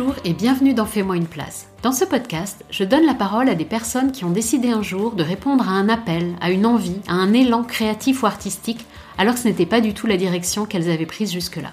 Bonjour 0.00 0.16
et 0.24 0.32
bienvenue 0.32 0.72
dans 0.72 0.86
Fais-moi 0.86 1.18
une 1.18 1.26
place. 1.26 1.68
Dans 1.82 1.92
ce 1.92 2.06
podcast, 2.06 2.64
je 2.70 2.84
donne 2.84 3.04
la 3.04 3.12
parole 3.12 3.50
à 3.50 3.54
des 3.54 3.66
personnes 3.66 4.12
qui 4.12 4.24
ont 4.24 4.30
décidé 4.30 4.70
un 4.70 4.82
jour 4.82 5.12
de 5.12 5.22
répondre 5.22 5.68
à 5.68 5.72
un 5.72 5.90
appel, 5.90 6.36
à 6.40 6.50
une 6.50 6.64
envie, 6.64 7.02
à 7.06 7.12
un 7.12 7.34
élan 7.34 7.64
créatif 7.64 8.22
ou 8.22 8.26
artistique, 8.26 8.86
alors 9.18 9.34
que 9.34 9.40
ce 9.40 9.48
n'était 9.48 9.66
pas 9.66 9.82
du 9.82 9.92
tout 9.92 10.06
la 10.06 10.16
direction 10.16 10.64
qu'elles 10.64 10.90
avaient 10.90 11.04
prise 11.04 11.30
jusque-là. 11.30 11.72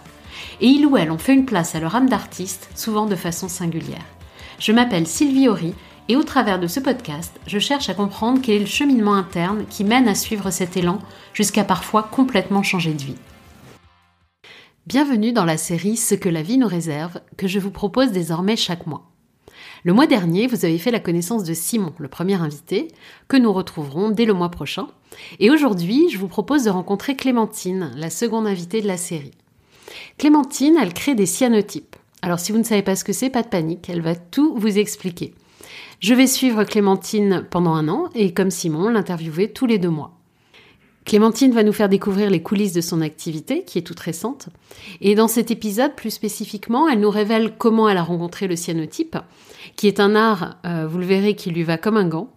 Et 0.59 0.67
ils 0.67 0.85
ou 0.85 0.97
elles 0.97 1.09
ont 1.09 1.17
fait 1.17 1.33
une 1.33 1.45
place 1.45 1.73
à 1.73 1.79
leur 1.79 1.95
âme 1.95 2.09
d'artiste, 2.09 2.67
souvent 2.75 3.05
de 3.05 3.15
façon 3.15 3.47
singulière. 3.47 4.05
Je 4.59 4.73
m'appelle 4.73 5.07
Sylvie 5.07 5.47
Horry 5.47 5.73
et 6.09 6.17
au 6.17 6.23
travers 6.23 6.59
de 6.59 6.67
ce 6.67 6.81
podcast, 6.81 7.39
je 7.47 7.59
cherche 7.59 7.87
à 7.87 7.93
comprendre 7.93 8.41
quel 8.43 8.55
est 8.55 8.59
le 8.59 8.65
cheminement 8.65 9.15
interne 9.15 9.63
qui 9.69 9.85
mène 9.85 10.09
à 10.09 10.15
suivre 10.15 10.51
cet 10.51 10.75
élan 10.75 10.99
jusqu'à 11.33 11.63
parfois 11.63 12.03
complètement 12.03 12.61
changer 12.61 12.91
de 12.91 13.03
vie. 13.03 13.15
Bienvenue 14.87 15.33
dans 15.33 15.43
la 15.43 15.57
série 15.57 15.97
Ce 15.97 16.15
que 16.15 16.29
la 16.29 16.41
vie 16.41 16.57
nous 16.57 16.65
réserve 16.65 17.19
que 17.35 17.45
je 17.45 17.59
vous 17.59 17.71
propose 17.71 18.13
désormais 18.13 18.55
chaque 18.55 18.87
mois. 18.87 19.11
Le 19.83 19.91
mois 19.91 20.07
dernier, 20.07 20.47
vous 20.47 20.63
avez 20.63 20.77
fait 20.77 20.91
la 20.91 21.01
connaissance 21.01 21.43
de 21.43 21.53
Simon, 21.53 21.91
le 21.97 22.07
premier 22.07 22.35
invité, 22.35 22.87
que 23.27 23.35
nous 23.35 23.51
retrouverons 23.51 24.11
dès 24.11 24.23
le 24.23 24.33
mois 24.33 24.47
prochain. 24.47 24.87
Et 25.39 25.49
aujourd'hui, 25.49 26.07
je 26.09 26.17
vous 26.17 26.29
propose 26.29 26.63
de 26.63 26.69
rencontrer 26.69 27.17
Clémentine, 27.17 27.91
la 27.97 28.09
seconde 28.09 28.47
invitée 28.47 28.81
de 28.81 28.87
la 28.87 28.95
série. 28.95 29.33
Clémentine, 30.17 30.77
elle 30.81 30.93
crée 30.93 31.15
des 31.15 31.25
cyanotypes. 31.25 31.97
Alors 32.21 32.39
si 32.39 32.53
vous 32.53 32.57
ne 32.57 32.63
savez 32.63 32.81
pas 32.81 32.95
ce 32.95 33.03
que 33.03 33.11
c'est, 33.11 33.29
pas 33.29 33.43
de 33.43 33.49
panique, 33.49 33.89
elle 33.89 34.01
va 34.01 34.15
tout 34.15 34.55
vous 34.55 34.77
expliquer. 34.77 35.33
Je 35.99 36.13
vais 36.13 36.27
suivre 36.27 36.63
Clémentine 36.63 37.45
pendant 37.51 37.73
un 37.73 37.89
an 37.89 38.07
et 38.15 38.33
comme 38.33 38.51
Simon, 38.51 38.87
l'interviewer 38.87 39.51
tous 39.51 39.65
les 39.65 39.79
deux 39.79 39.89
mois. 39.89 40.16
Clémentine 41.07 41.53
va 41.53 41.63
nous 41.63 41.71
faire 41.71 41.87
découvrir 41.87 42.29
les 42.29 42.41
coulisses 42.41 42.73
de 42.73 42.81
son 42.81 42.99
activité, 42.99 43.63
qui 43.63 43.77
est 43.77 43.81
toute 43.81 44.01
récente. 44.01 44.49
Et 44.99 45.15
dans 45.15 45.29
cet 45.29 45.51
épisode, 45.51 45.95
plus 45.95 46.09
spécifiquement, 46.09 46.89
elle 46.89 46.99
nous 46.99 47.09
révèle 47.09 47.53
comment 47.57 47.87
elle 47.87 47.95
a 47.95 48.03
rencontré 48.03 48.45
le 48.45 48.57
cyanotype, 48.57 49.15
qui 49.77 49.87
est 49.87 50.01
un 50.01 50.15
art, 50.15 50.57
euh, 50.65 50.85
vous 50.85 50.97
le 50.97 51.05
verrez, 51.05 51.33
qui 51.33 51.49
lui 51.49 51.63
va 51.63 51.77
comme 51.77 51.95
un 51.95 52.09
gant. 52.09 52.29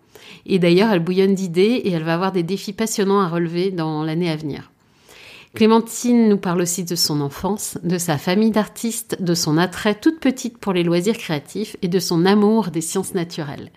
Et 0.47 0.61
d'ailleurs, 0.61 0.93
elle 0.93 1.01
bouillonne 1.01 1.35
d'idées 1.35 1.83
et 1.83 1.91
elle 1.91 2.05
va 2.05 2.15
avoir 2.15 2.31
des 2.31 2.45
défis 2.45 2.73
passionnants 2.73 3.21
à 3.21 3.29
relever 3.29 3.73
dans 3.73 4.05
l'année 4.05 4.31
à 4.31 4.37
venir. 4.37 4.70
Clémentine 5.55 6.29
nous 6.29 6.39
parle 6.39 6.61
aussi 6.61 6.85
de 6.85 6.95
son 6.95 7.21
enfance, 7.21 7.77
de 7.83 7.99
sa 7.99 8.19
famille 8.19 8.53
d'artistes, 8.53 9.21
de 9.21 9.35
son 9.35 9.59
attrait 9.59 9.97
toute 9.97 10.21
petite 10.21 10.59
pour 10.59 10.73
les 10.73 10.85
loisirs 10.85 11.19
créatifs 11.19 11.77
et 11.83 11.89
de 11.89 11.99
son 11.99 12.25
amour 12.25 12.69
des 12.69 12.81
sciences 12.81 13.15
naturelles. 13.15 13.73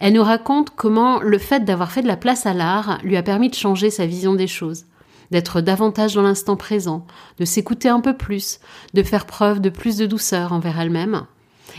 Elle 0.00 0.14
nous 0.14 0.22
raconte 0.22 0.70
comment 0.70 1.20
le 1.20 1.38
fait 1.38 1.64
d'avoir 1.64 1.92
fait 1.92 2.02
de 2.02 2.08
la 2.08 2.16
place 2.16 2.46
à 2.46 2.54
l'art 2.54 2.98
lui 3.04 3.16
a 3.16 3.22
permis 3.22 3.50
de 3.50 3.54
changer 3.54 3.90
sa 3.90 4.06
vision 4.06 4.34
des 4.34 4.46
choses, 4.46 4.86
d'être 5.30 5.60
davantage 5.60 6.14
dans 6.14 6.22
l'instant 6.22 6.56
présent, 6.56 7.06
de 7.38 7.44
s'écouter 7.44 7.88
un 7.88 8.00
peu 8.00 8.16
plus, 8.16 8.58
de 8.94 9.02
faire 9.02 9.26
preuve 9.26 9.60
de 9.60 9.70
plus 9.70 9.96
de 9.96 10.06
douceur 10.06 10.52
envers 10.52 10.80
elle-même, 10.80 11.26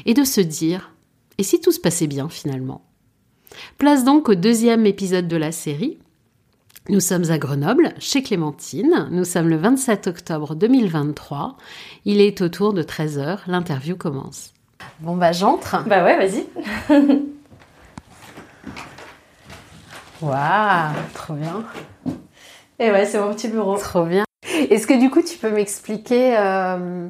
et 0.06 0.14
de 0.14 0.24
se 0.24 0.42
dire 0.42 0.94
et 1.38 1.44
si 1.44 1.60
tout 1.60 1.72
se 1.72 1.80
passait 1.80 2.08
bien 2.08 2.30
finalement? 2.30 2.86
Place 3.78 4.04
donc 4.04 4.30
au 4.30 4.36
deuxième 4.36 4.86
épisode 4.86 5.28
de 5.28 5.38
la 5.38 5.52
série. 5.52 6.00
Nous 6.90 7.00
sommes 7.00 7.32
à 7.32 7.38
Grenoble, 7.38 7.94
chez 7.98 8.22
Clémentine. 8.22 9.08
Nous 9.10 9.24
sommes 9.24 9.48
le 9.48 9.56
27 9.56 10.08
octobre 10.08 10.54
2023. 10.54 11.56
Il 12.04 12.20
est 12.20 12.42
autour 12.42 12.74
de 12.74 12.84
13h. 12.84 13.40
L'interview 13.48 13.96
commence. 13.96 14.52
Bon 15.00 15.16
bah 15.16 15.32
j'entre. 15.32 15.82
Bah 15.88 16.04
ouais, 16.04 16.18
vas-y. 16.18 16.46
Waouh, 20.22 20.94
trop 21.14 21.36
bien. 21.36 21.64
Et 22.80 22.92
ouais, 22.92 23.06
c'est 23.06 23.18
mon 23.18 23.34
petit 23.34 23.48
bureau. 23.48 23.78
Trop 23.78 24.04
bien. 24.04 24.26
Est-ce 24.70 24.86
que 24.86 25.00
du 25.00 25.10
coup 25.10 25.22
tu 25.22 25.38
peux 25.38 25.52
m'expliquer 25.52 26.38
euh, 26.38 27.08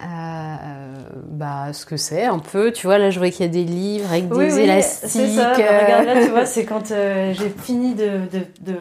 euh, 0.00 0.94
bah, 1.28 1.72
ce 1.72 1.86
que 1.86 1.96
c'est 1.96 2.24
un 2.24 2.38
peu 2.38 2.72
Tu 2.72 2.86
vois, 2.86 2.98
là 2.98 3.10
je 3.10 3.18
vois 3.18 3.30
qu'il 3.30 3.46
y 3.46 3.48
a 3.48 3.52
des 3.52 3.64
livres 3.64 4.10
avec 4.10 4.28
des 4.28 4.34
oui, 4.52 4.60
élastiques. 4.60 5.08
C'est 5.10 5.28
ça. 5.28 5.54
Bah, 5.56 5.84
regarde 5.84 6.06
là, 6.06 6.22
tu 6.24 6.30
vois, 6.30 6.46
c'est 6.46 6.64
quand 6.64 6.90
euh, 6.90 7.32
j'ai 7.32 7.48
fini 7.48 7.94
de, 7.94 8.26
de, 8.32 8.40
de, 8.60 8.76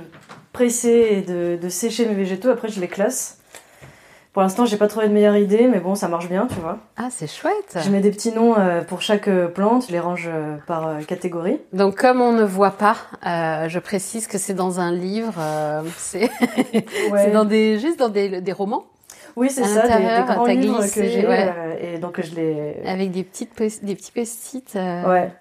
presser 0.51 1.07
et 1.11 1.21
de, 1.21 1.57
de 1.61 1.69
sécher 1.69 2.05
mes 2.05 2.13
végétaux, 2.13 2.49
après 2.49 2.67
je 2.67 2.79
les 2.79 2.87
classe. 2.87 3.39
Pour 4.33 4.41
l'instant, 4.41 4.65
j'ai 4.65 4.77
pas 4.77 4.87
trouvé 4.87 5.07
de 5.07 5.13
meilleure 5.13 5.37
idée, 5.37 5.67
mais 5.67 5.79
bon, 5.79 5.93
ça 5.93 6.07
marche 6.07 6.27
bien, 6.27 6.47
tu 6.47 6.59
vois. 6.59 6.79
Ah, 6.97 7.09
c'est 7.11 7.27
chouette. 7.29 7.77
Je 7.83 7.87
mets 7.91 8.01
des 8.01 8.09
petits 8.09 8.31
noms 8.31 8.55
euh, 8.57 8.81
pour 8.81 9.03
chaque 9.03 9.27
euh, 9.27 9.47
plante, 9.47 9.85
je 9.87 9.91
les 9.91 9.99
range 9.99 10.27
euh, 10.27 10.55
par 10.65 10.87
euh, 10.87 11.01
catégorie. 11.01 11.59
Donc, 11.71 11.95
comme 11.97 12.19
on 12.19 12.31
ne 12.31 12.43
voit 12.43 12.71
pas, 12.71 12.95
euh, 13.27 13.69
je 13.69 13.77
précise 13.77 14.25
que 14.25 14.39
c'est 14.39 14.55
dans 14.55 14.79
un 14.79 14.91
livre. 14.91 15.35
euh, 15.37 15.83
c'est 15.97 16.31
Ouais. 16.73 16.83
c'est 17.25 17.31
dans 17.31 17.45
des 17.45 17.77
juste 17.77 17.99
dans 17.99 18.09
des, 18.09 18.41
des 18.41 18.51
romans 18.51 18.85
Oui, 19.35 19.49
c'est 19.49 19.63
ça, 19.63 19.87
des, 19.87 20.03
grands 20.33 20.45
livres 20.45 20.79
glissé, 20.79 21.01
que 21.01 21.07
j'ai, 21.07 21.27
ouais. 21.27 21.51
euh, 21.57 21.95
et 21.95 21.97
donc 21.97 22.21
je 22.21 22.35
les... 22.35 22.75
avec 22.85 23.11
des 23.11 23.23
petites 23.23 23.51
des 23.83 23.95
petits 23.95 24.11
post-it. 24.11 24.75
euh, 24.75 25.09
Ouais. 25.11 25.31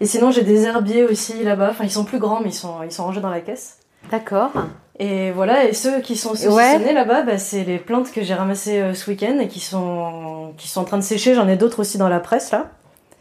Et 0.00 0.06
sinon, 0.06 0.30
j'ai 0.30 0.42
des 0.42 0.64
herbiers 0.64 1.04
aussi 1.04 1.42
là-bas. 1.42 1.68
Enfin, 1.70 1.84
ils 1.84 1.90
sont 1.90 2.04
plus 2.04 2.18
grands, 2.18 2.40
mais 2.40 2.48
ils 2.50 2.54
sont, 2.54 2.82
ils 2.84 2.92
sont 2.92 3.04
rangés 3.04 3.20
dans 3.20 3.30
la 3.30 3.40
caisse. 3.40 3.78
D'accord. 4.10 4.50
Et 4.98 5.30
voilà, 5.30 5.64
et 5.64 5.72
ceux 5.74 6.00
qui 6.00 6.16
sont 6.16 6.34
saucissonnés 6.34 6.92
là-bas, 6.92 7.22
bah, 7.22 7.38
c'est 7.38 7.64
les 7.64 7.78
plantes 7.78 8.10
que 8.10 8.22
j'ai 8.22 8.34
ramassées 8.34 8.80
euh, 8.80 8.94
ce 8.94 9.10
week-end 9.10 9.38
et 9.40 9.48
qui 9.48 9.60
sont, 9.60 10.52
qui 10.56 10.68
sont 10.68 10.80
en 10.80 10.84
train 10.84 10.96
de 10.98 11.02
sécher. 11.02 11.34
J'en 11.34 11.48
ai 11.48 11.56
d'autres 11.56 11.80
aussi 11.80 11.98
dans 11.98 12.08
la 12.08 12.20
presse 12.20 12.50
là. 12.50 12.70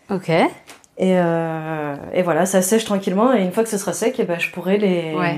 Ok. 0.09 0.29
Et, 0.99 1.11
et 1.11 2.21
voilà, 2.23 2.45
ça 2.47 2.61
sèche 2.63 2.83
tranquillement. 2.85 3.31
Et 3.33 3.43
une 3.43 3.51
fois 3.51 3.63
que 3.63 3.69
ce 3.69 3.77
sera 3.77 3.93
sec, 3.93 4.15
eh 4.17 4.23
ben, 4.23 4.39
je 4.39 4.49
pourrai 4.51 4.77
les, 4.77 5.13
Ouais. 5.13 5.37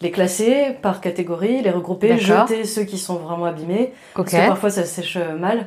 Les 0.00 0.10
classer 0.10 0.76
par 0.82 1.00
catégorie, 1.00 1.60
les 1.62 1.70
regrouper, 1.70 2.18
jeter 2.18 2.64
ceux 2.64 2.84
qui 2.84 2.98
sont 2.98 3.16
vraiment 3.16 3.46
abîmés. 3.46 3.92
Parce 4.14 4.30
que 4.30 4.46
parfois 4.46 4.70
ça 4.70 4.84
sèche 4.84 5.16
euh, 5.16 5.36
mal. 5.36 5.66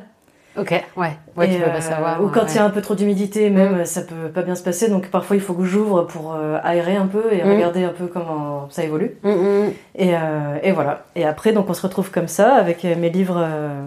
Ok. 0.58 0.70
Ouais. 0.96 1.12
Ouais, 1.34 1.48
tu 1.48 1.58
peux 1.58 1.64
pas 1.64 1.76
euh, 1.76 1.80
savoir. 1.80 2.22
Ou 2.22 2.28
quand 2.28 2.42
il 2.42 2.48
ouais. 2.48 2.54
y 2.56 2.58
a 2.58 2.64
un 2.64 2.70
peu 2.70 2.82
trop 2.82 2.94
d'humidité, 2.94 3.48
même, 3.48 3.86
ça 3.86 4.02
peut 4.02 4.28
pas 4.34 4.42
bien 4.42 4.54
se 4.54 4.62
passer. 4.62 4.90
Donc 4.90 5.08
parfois 5.08 5.34
il 5.36 5.40
faut 5.40 5.54
que 5.54 5.64
j'ouvre 5.64 6.02
pour 6.02 6.34
euh, 6.34 6.58
aérer 6.62 6.96
un 6.96 7.06
peu 7.06 7.32
et 7.32 7.42
Mm. 7.42 7.50
regarder 7.52 7.84
un 7.84 7.88
peu 7.90 8.06
comment 8.06 8.68
ça 8.70 8.84
évolue. 8.84 9.16
Mm, 9.22 9.30
mm. 9.30 9.72
Et, 9.94 10.14
euh, 10.14 10.58
et 10.62 10.72
voilà. 10.72 11.04
Et 11.14 11.24
après, 11.24 11.52
donc 11.52 11.70
on 11.70 11.74
se 11.74 11.80
retrouve 11.82 12.10
comme 12.10 12.28
ça 12.28 12.54
avec 12.54 12.84
euh, 12.84 12.94
mes 12.96 13.08
livres, 13.08 13.38
euh, 13.42 13.86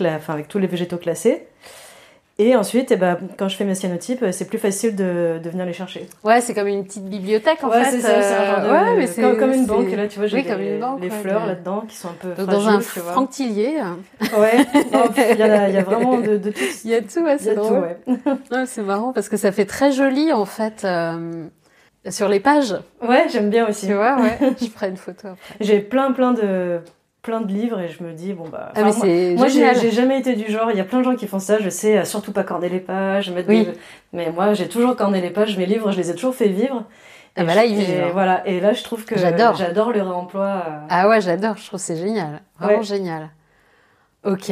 enfin 0.00 0.32
avec 0.34 0.48
tous 0.48 0.58
les 0.58 0.66
végétaux 0.66 0.96
classés. 0.96 1.46
Et 2.44 2.56
ensuite, 2.56 2.90
eh 2.90 2.96
ben, 2.96 3.18
quand 3.38 3.48
je 3.48 3.56
fais 3.56 3.64
mes 3.64 3.76
cyanotypes, 3.76 4.24
c'est 4.32 4.46
plus 4.48 4.58
facile 4.58 4.96
de, 4.96 5.38
de 5.40 5.48
venir 5.50 5.64
les 5.64 5.72
chercher. 5.72 6.08
Ouais, 6.24 6.40
c'est 6.40 6.54
comme 6.54 6.66
une 6.66 6.84
petite 6.84 7.04
bibliothèque 7.04 7.62
en 7.62 7.68
ouais, 7.68 7.84
fait. 7.84 7.90
c'est 7.92 8.00
ça, 8.00 8.20
c'est 8.20 8.34
un 8.34 8.44
genre 8.46 8.60
de, 8.62 8.66
euh, 8.66 8.72
ouais, 8.72 8.96
mais 8.98 9.06
c'est 9.06 9.20
comme, 9.22 9.36
comme 9.36 9.52
une 9.52 9.66
banque. 9.66 9.92
Là, 9.92 10.08
tu 10.08 10.18
vois, 10.18 10.26
j'ai 10.26 10.38
Oui, 10.38 10.44
les, 10.58 10.78
banque, 10.78 11.00
les 11.00 11.08
ouais, 11.08 11.16
fleurs 11.20 11.42
de- 11.42 11.48
là-dedans 11.48 11.84
qui 11.86 11.94
sont 11.96 12.08
un 12.08 12.16
peu 12.20 12.28
Donc, 12.30 12.50
fragiles, 12.50 12.64
dans 12.64 12.68
un. 12.68 12.80
Franck 12.80 13.30
Tillier, 13.30 13.76
Ouais, 14.36 14.66
il 15.32 15.38
y, 15.38 15.42
a- 15.42 15.68
il 15.68 15.74
y 15.74 15.78
a 15.78 15.82
vraiment 15.84 16.18
de, 16.18 16.36
de 16.38 16.50
tout. 16.50 16.58
il 16.84 16.90
y 16.90 16.94
a 16.94 17.00
tout, 17.02 17.20
ouais, 17.20 17.36
c'est 17.38 17.54
drôle. 17.54 17.96
c'est 18.66 18.82
marrant 18.82 19.12
parce 19.12 19.28
que 19.28 19.36
ça 19.36 19.52
fait 19.52 19.66
très 19.66 19.92
joli 19.92 20.32
en 20.32 20.44
fait 20.44 20.82
euh, 20.84 21.44
sur 22.10 22.28
les 22.28 22.40
pages. 22.40 22.74
Ouais, 23.06 23.26
j'aime 23.30 23.50
bien 23.50 23.68
aussi. 23.68 23.86
Tu 23.86 23.94
vois, 23.94 24.16
ouais. 24.20 24.38
Je 24.60 24.66
ferai 24.66 24.88
une 24.88 24.96
photo 24.96 25.28
après. 25.28 25.54
J'ai 25.60 25.78
plein, 25.80 26.10
plein 26.12 26.32
de, 26.32 26.80
plein 27.22 27.40
de 27.40 27.52
livres 27.52 27.80
et 27.80 27.88
je 27.88 28.02
me 28.02 28.12
dis, 28.12 28.32
bon 28.32 28.48
bah. 28.48 28.72
Ah, 28.74 28.82
mais 28.82 28.92
moi- 28.92 29.36
Moi, 29.36 29.48
j'ai 29.48 29.90
jamais 29.92 30.18
été 30.18 30.34
du 30.34 30.50
genre. 30.50 30.70
Il 30.72 30.76
y 30.76 30.80
a 30.80 30.84
plein 30.84 30.98
de 30.98 31.04
gens 31.04 31.14
qui 31.14 31.26
font 31.28 31.38
ça. 31.38 31.58
Je 31.60 31.68
sais 31.70 31.98
euh, 31.98 32.04
surtout 32.04 32.32
pas 32.32 32.42
corner 32.42 32.68
les 32.68 32.80
pages, 32.80 33.30
mettre 33.30 33.48
Oui. 33.48 33.64
des- 33.66 33.72
Mais 34.12 34.30
moi, 34.32 34.54
j'ai 34.54 34.68
toujours 34.68 34.96
corné 34.96 35.20
les 35.20 35.30
pages. 35.30 35.56
Mes 35.56 35.66
livres, 35.66 35.92
je 35.92 35.96
les 35.98 36.10
ai 36.10 36.14
toujours 36.14 36.34
fait 36.34 36.48
vivre. 36.48 36.84
Ah 37.36 37.42
Et 37.42 37.46
bah 37.46 37.54
là, 37.54 37.64
vivent, 37.64 37.78
Et 37.88 38.10
voilà. 38.12 38.46
Et 38.46 38.60
là, 38.60 38.72
je 38.74 38.82
trouve 38.82 39.04
que 39.04 39.16
J'adore. 39.18 39.54
J'adore 39.54 39.92
le 39.92 40.02
réemploi. 40.02 40.64
euh. 40.68 40.70
Ah 40.90 41.08
ouais, 41.08 41.20
j'adore, 41.20 41.56
je 41.56 41.64
trouve 41.66 41.78
que 41.80 41.86
c'est 41.86 41.96
génial. 41.96 42.42
Vraiment 42.58 42.78
Ouais. 42.78 42.84
génial. 42.84 43.30
Ok. 44.24 44.50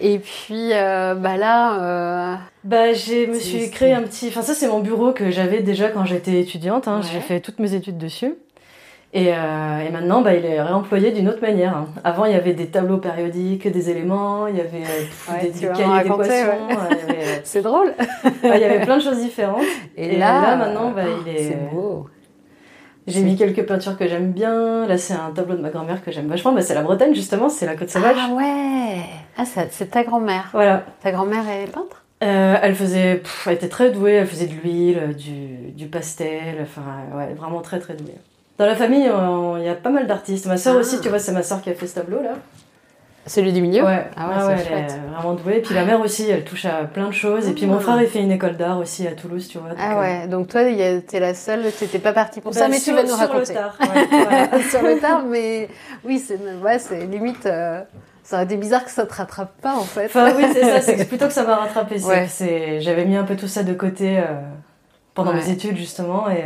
Et 0.00 0.18
puis, 0.18 0.70
euh, 0.72 1.14
bah 1.14 1.36
là, 1.36 1.80
euh, 1.80 2.36
Bah, 2.64 2.92
j'ai 2.92 3.26
me 3.26 3.34
suis 3.38 3.70
créé 3.70 3.92
un 3.92 4.02
petit. 4.02 4.28
Enfin, 4.28 4.42
ça, 4.42 4.54
c'est 4.54 4.68
mon 4.68 4.80
bureau 4.80 5.12
que 5.12 5.30
j'avais 5.30 5.60
déjà 5.62 5.88
quand 5.88 6.04
j'étais 6.04 6.40
étudiante. 6.40 6.88
hein. 6.88 7.00
Ouais. 7.00 7.06
J'ai 7.12 7.20
fait 7.20 7.40
toutes 7.40 7.58
mes 7.58 7.74
études 7.74 7.98
dessus. 7.98 8.34
Et, 9.14 9.32
euh, 9.32 9.78
et 9.86 9.90
maintenant, 9.90 10.20
bah, 10.20 10.34
il 10.34 10.44
est 10.44 10.60
réemployé 10.60 11.12
d'une 11.12 11.28
autre 11.28 11.40
manière. 11.40 11.74
hein. 11.76 11.86
Avant, 12.04 12.26
il 12.26 12.32
y 12.32 12.34
avait 12.34 12.52
des 12.52 12.66
tableaux 12.66 12.98
périodiques, 12.98 13.66
des 13.66 13.88
éléments, 13.90 14.46
il 14.46 14.56
y 14.56 14.60
avait 14.60 14.82
euh, 14.82 15.00
pff, 15.00 15.30
Ouais, 15.32 15.40
des, 15.44 15.50
des 15.50 15.66
cahiers 15.68 16.02
d'équations, 16.02 16.68
euh, 16.70 16.94
y 16.94 17.10
avait- 17.12 17.40
c'est 17.44 17.62
drôle. 17.62 17.94
Il 18.44 18.50
y 18.60 18.64
avait 18.64 18.80
plein 18.84 18.98
de 18.98 19.02
choses 19.02 19.18
différentes. 19.18 19.62
Et, 19.96 20.14
Et 20.14 20.18
là, 20.18 20.42
là, 20.42 20.56
maintenant, 20.56 20.90
bah, 20.90 21.02
euh, 21.06 21.16
il 21.26 21.34
est- 21.34 21.48
C'est 21.48 21.70
beau. 21.72 22.06
J'ai 23.06 23.22
mis 23.22 23.36
quelques 23.36 23.64
peintures 23.66 23.96
que 23.96 24.06
j'aime 24.06 24.32
bien. 24.32 24.86
Là, 24.86 24.98
c'est 24.98 25.14
un 25.14 25.30
tableau 25.34 25.56
de 25.56 25.62
ma 25.62 25.70
grand-mère 25.70 26.04
que 26.04 26.12
j'aime 26.12 26.26
vachement. 26.28 26.52
Bah, 26.52 26.60
c'est 26.60 26.74
la 26.74 26.82
Bretagne, 26.82 27.14
justement, 27.14 27.48
c'est 27.48 27.64
la 27.64 27.74
Côte 27.74 27.88
Sauvage. 27.88 28.16
Ah 28.20 28.34
ouais. 28.34 28.98
Ah, 29.38 29.44
c'est 29.70 29.90
ta 29.90 30.04
grand-mère. 30.04 30.50
Voilà. 30.52 30.84
Ta 31.02 31.10
grand-mère 31.12 31.44
est 31.48 31.72
peintre? 31.72 32.04
Euh, 32.22 32.56
elle 32.60 32.74
faisait, 32.74 33.14
pff, 33.14 33.46
elle 33.46 33.54
était 33.54 33.68
très 33.70 33.90
douée. 33.90 34.12
Elle 34.12 34.26
faisait 34.26 34.44
de 34.48 34.52
l'huile, 34.52 35.14
du, 35.16 35.70
du 35.72 35.86
pastel. 35.86 36.58
Enfin, 36.60 36.82
ouais, 37.16 37.32
vraiment 37.32 37.62
très 37.62 37.78
très 37.78 37.94
douée. 37.94 38.16
Dans 38.58 38.66
la 38.66 38.74
famille, 38.74 39.08
on- 39.08 39.56
il 39.56 39.64
y 39.64 39.68
a 39.68 39.74
pas 39.74 39.90
mal 39.90 40.06
d'artistes. 40.06 40.46
Ma 40.46 40.56
sœur 40.56 40.74
Ah. 40.76 40.80
aussi, 40.80 41.00
tu 41.00 41.08
vois, 41.08 41.18
c'est 41.18 41.32
ma 41.32 41.42
sœur 41.42 41.60
qui 41.62 41.70
a 41.70 41.74
fait 41.74 41.86
ce 41.86 41.94
tableau 41.94 42.22
là. 42.22 42.30
Celui 43.26 43.52
du 43.52 43.60
milieu 43.60 43.84
Ouais, 43.84 44.06
Ah 44.16 44.28
ouais, 44.28 44.34
Ah 44.38 44.46
ouais, 44.46 44.56
elle 44.70 44.78
est 44.84 45.12
vraiment 45.14 45.34
douée. 45.34 45.58
Et 45.58 45.60
puis 45.60 45.74
la 45.74 45.84
mère 45.84 46.00
aussi, 46.00 46.30
elle 46.30 46.44
touche 46.44 46.64
à 46.64 46.84
plein 46.84 47.08
de 47.08 47.12
choses. 47.12 47.46
Et 47.46 47.52
puis 47.52 47.66
mon 47.66 47.76
Ah. 47.76 47.80
frère, 47.80 48.00
il 48.02 48.08
fait 48.08 48.20
une 48.20 48.32
école 48.32 48.56
d'art 48.56 48.78
aussi 48.78 49.06
à 49.06 49.12
Toulouse, 49.12 49.46
tu 49.48 49.58
vois. 49.58 49.68
donc, 49.70 49.78
Ah 49.80 49.98
euh, 49.98 50.00
ouais, 50.00 50.26
donc 50.28 50.48
toi, 50.48 50.62
t'es 50.64 51.20
la 51.20 51.34
seule, 51.34 51.70
t'étais 51.72 51.98
pas 51.98 52.12
partie 52.14 52.40
pour 52.40 52.54
ça, 52.54 52.68
mais 52.68 52.78
sur- 52.78 52.94
tu 52.94 52.96
vas 52.96 53.02
nous 53.02 53.08
sur 53.10 53.18
raconter. 53.18 53.52
le 53.52 53.58
tard, 53.58 53.76
ouais, 53.80 54.06
voilà. 54.10 54.62
sur 54.70 54.82
le 54.82 54.98
tard, 54.98 55.24
mais 55.26 55.68
oui, 56.04 56.18
c'est 56.18 56.38
ouais, 56.38 57.06
limite, 57.06 57.44
euh, 57.46 57.82
Ça 58.24 58.36
aurait 58.36 58.44
été 58.44 58.56
bizarre 58.56 58.84
que 58.84 58.90
ça 58.90 59.06
te 59.06 59.14
rattrape 59.14 59.58
pas 59.62 59.74
en 59.74 59.84
fait. 59.84 60.04
Enfin 60.06 60.32
oui, 60.36 60.44
c'est 60.52 60.62
ça, 60.64 60.80
c'est 60.82 61.04
plutôt 61.08 61.26
que 61.28 61.32
ça 61.32 61.44
m'a 61.44 61.56
rattrapé. 61.56 61.96
C'est, 62.28 62.80
J'avais 62.80 63.04
mis 63.06 63.16
un 63.16 63.24
peu 63.24 63.36
tout 63.36 63.48
ça 63.48 63.62
de 63.62 63.72
côté 63.72 64.18
euh, 64.18 64.22
pendant 65.14 65.32
mes 65.32 65.48
études 65.50 65.76
justement 65.76 66.28
et... 66.28 66.44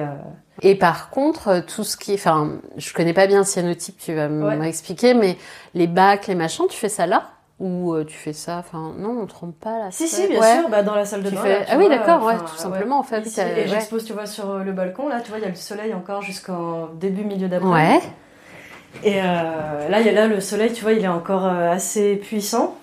Euh, 0.64 0.68
et 0.68 0.74
par 0.74 1.10
contre, 1.10 1.64
tout 1.66 1.84
ce 1.84 1.96
qui, 1.96 2.14
enfin, 2.14 2.52
je 2.76 2.92
connais 2.92 3.12
pas 3.12 3.26
bien 3.26 3.38
le 3.38 3.44
cyanotype, 3.44 3.98
tu 3.98 4.14
vas 4.14 4.28
m'expliquer, 4.28 5.14
mais 5.14 5.36
les 5.74 5.86
bacs, 5.86 6.26
les 6.26 6.34
machins, 6.34 6.66
tu 6.68 6.78
fais 6.78 6.88
ça 6.88 7.06
là 7.06 7.30
ou 7.60 7.94
euh, 7.94 8.04
tu 8.04 8.16
fais 8.16 8.32
ça, 8.32 8.58
enfin 8.58 8.92
non, 8.98 9.20
on 9.22 9.26
trompe 9.26 9.54
pas 9.60 9.78
là. 9.78 9.88
Si 9.92 10.08
si, 10.08 10.26
bien 10.26 10.42
sûr, 10.42 10.68
bah, 10.68 10.82
dans 10.82 10.96
la 10.96 11.04
salle 11.04 11.22
de 11.22 11.30
bain. 11.30 11.40
ah 11.68 11.76
oui, 11.78 11.88
d'accord, 11.88 12.24
ouais, 12.24 12.36
tout 12.38 12.56
simplement 12.56 12.98
en 12.98 13.04
fait. 13.04 13.24
et 13.38 13.68
j'expose, 13.68 14.04
tu 14.04 14.12
vois, 14.12 14.26
sur 14.26 14.58
le 14.58 14.72
balcon, 14.72 15.08
là, 15.08 15.20
tu 15.20 15.30
vois, 15.30 15.38
il 15.38 15.42
y 15.42 15.46
a 15.46 15.50
le 15.50 15.54
soleil 15.54 15.94
encore 15.94 16.22
jusqu'en 16.22 16.88
début 16.94 17.24
milieu 17.24 17.48
d'après. 17.48 17.68
Ouais. 17.68 18.00
Et 19.04 19.20
euh, 19.20 19.88
là, 19.88 20.00
y 20.00 20.08
a, 20.08 20.12
là, 20.12 20.26
le 20.26 20.40
soleil, 20.40 20.72
tu 20.72 20.82
vois, 20.82 20.92
il 20.92 21.04
est 21.04 21.08
encore 21.08 21.46
euh, 21.46 21.70
assez 21.70 22.16
puissant. 22.16 22.76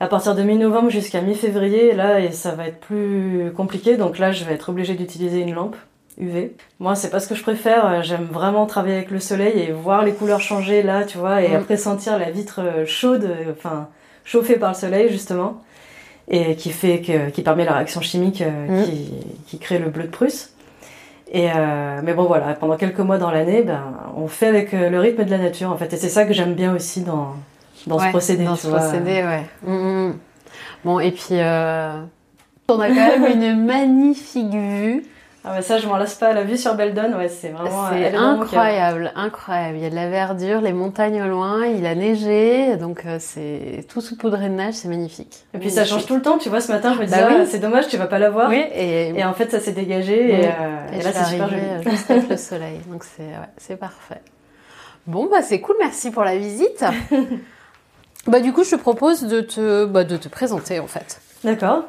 À 0.00 0.08
partir 0.08 0.34
de 0.34 0.42
mi-novembre 0.42 0.90
jusqu'à 0.90 1.22
mi-février, 1.22 1.92
là, 1.94 2.20
et 2.20 2.30
ça 2.32 2.52
va 2.52 2.66
être 2.66 2.80
plus 2.80 3.52
compliqué. 3.56 3.96
Donc 3.96 4.18
là, 4.18 4.30
je 4.32 4.44
vais 4.44 4.54
être 4.54 4.68
obligée 4.68 4.94
d'utiliser 4.94 5.40
une 5.40 5.54
lampe 5.54 5.76
UV. 6.18 6.52
Moi, 6.80 6.94
c'est 6.94 7.10
pas 7.10 7.20
ce 7.20 7.28
que 7.28 7.34
je 7.34 7.42
préfère. 7.42 8.02
J'aime 8.02 8.24
vraiment 8.24 8.66
travailler 8.66 8.96
avec 8.96 9.10
le 9.10 9.20
soleil 9.20 9.58
et 9.58 9.72
voir 9.72 10.04
les 10.04 10.12
couleurs 10.12 10.40
changer 10.40 10.82
là, 10.82 11.04
tu 11.04 11.18
vois, 11.18 11.42
et 11.42 11.48
mm. 11.48 11.56
après 11.56 11.76
sentir 11.76 12.18
la 12.18 12.30
vitre 12.30 12.60
euh, 12.62 12.86
chaude, 12.86 13.30
enfin 13.50 13.88
chauffée 14.24 14.56
par 14.56 14.70
le 14.70 14.74
soleil 14.74 15.08
justement, 15.10 15.62
et 16.28 16.56
qui 16.56 16.70
fait 16.70 17.00
que, 17.00 17.30
qui 17.30 17.42
permet 17.42 17.64
la 17.64 17.74
réaction 17.74 18.00
chimique 18.00 18.42
mm. 18.42 18.84
qui, 18.84 19.12
qui 19.46 19.58
crée 19.58 19.78
le 19.78 19.90
bleu 19.90 20.04
de 20.04 20.10
Prusse. 20.10 20.52
Et 21.32 21.50
euh, 21.50 22.00
mais 22.04 22.14
bon 22.14 22.24
voilà, 22.24 22.54
pendant 22.54 22.76
quelques 22.76 23.00
mois 23.00 23.18
dans 23.18 23.30
l'année, 23.30 23.62
ben, 23.62 23.82
on 24.16 24.28
fait 24.28 24.46
avec 24.46 24.72
euh, 24.74 24.90
le 24.90 25.00
rythme 25.00 25.24
de 25.24 25.30
la 25.30 25.38
nature 25.38 25.70
en 25.70 25.76
fait. 25.76 25.92
Et 25.92 25.96
c'est 25.96 26.08
ça 26.08 26.24
que 26.24 26.32
j'aime 26.32 26.54
bien 26.54 26.74
aussi 26.74 27.00
dans, 27.00 27.34
dans 27.86 27.98
ce 27.98 28.08
procédé. 28.08 28.44
Dans 28.44 28.54
ce 28.54 28.68
procédé, 28.68 29.24
ouais. 29.24 29.42
Mm. 29.64 30.12
Bon, 30.84 31.00
et 31.00 31.10
puis 31.10 31.32
euh, 31.32 32.00
on 32.68 32.78
a 32.78 32.88
quand 32.88 32.94
même 32.94 33.26
une 33.42 33.64
magnifique 33.64 34.54
vue 34.54 35.04
ah 35.48 35.52
ouais, 35.52 35.62
ça, 35.62 35.78
je 35.78 35.86
m'en 35.86 35.96
lasse 35.96 36.16
pas. 36.16 36.32
La 36.32 36.42
vue 36.42 36.56
sur 36.56 36.74
Beldon, 36.74 37.16
ouais, 37.16 37.28
c'est 37.28 37.50
vraiment. 37.50 37.88
C'est 37.92 38.16
incroyable, 38.16 39.12
incroyable. 39.14 39.76
Il 39.76 39.82
y 39.84 39.86
a 39.86 39.90
de 39.90 39.94
la 39.94 40.08
verdure, 40.08 40.60
les 40.60 40.72
montagnes 40.72 41.22
au 41.22 41.28
loin, 41.28 41.66
il 41.66 41.86
a 41.86 41.94
neigé, 41.94 42.76
donc 42.76 43.06
euh, 43.06 43.18
c'est 43.20 43.86
tout 43.88 44.00
saupoudré 44.00 44.48
de 44.48 44.54
neige, 44.54 44.74
c'est 44.74 44.88
magnifique. 44.88 45.44
Et 45.54 45.58
puis 45.58 45.70
ça 45.70 45.84
change 45.84 46.04
tout 46.06 46.16
le 46.16 46.22
temps. 46.22 46.38
Tu 46.38 46.48
vois, 46.48 46.60
ce 46.60 46.72
matin, 46.72 46.94
je 46.94 46.98
me 46.98 47.04
disais, 47.04 47.22
bah 47.22 47.28
ah, 47.42 47.46
c'est 47.46 47.60
dommage, 47.60 47.86
tu 47.86 47.96
vas 47.96 48.08
pas 48.08 48.18
la 48.18 48.30
voir. 48.30 48.50
Oui, 48.50 48.60
et... 48.74 49.16
et 49.16 49.24
en 49.24 49.34
fait, 49.34 49.52
ça 49.52 49.60
s'est 49.60 49.70
dégagé, 49.70 50.30
et, 50.30 50.46
euh, 50.46 51.00
là, 51.00 51.12
c'est 51.12 51.24
super 51.26 51.48
joli. 51.48 51.90
Juste 51.90 52.10
avec 52.10 52.28
le 52.28 52.36
soleil, 52.36 52.80
donc 52.88 53.04
c'est 53.04 53.22
ouais, 53.22 53.48
c'est 53.56 53.76
parfait. 53.76 54.22
Bon, 55.06 55.28
bah 55.30 55.42
c'est 55.42 55.60
cool, 55.60 55.76
merci 55.78 56.10
pour 56.10 56.24
la 56.24 56.36
visite. 56.36 56.84
bah 58.26 58.40
du 58.40 58.52
coup, 58.52 58.64
je 58.64 58.70
te 58.70 58.80
propose 58.80 59.22
de 59.22 59.42
te, 59.42 59.84
bah, 59.84 60.02
de 60.02 60.16
te 60.16 60.26
présenter 60.26 60.80
en 60.80 60.88
fait. 60.88 61.20
D'accord 61.44 61.84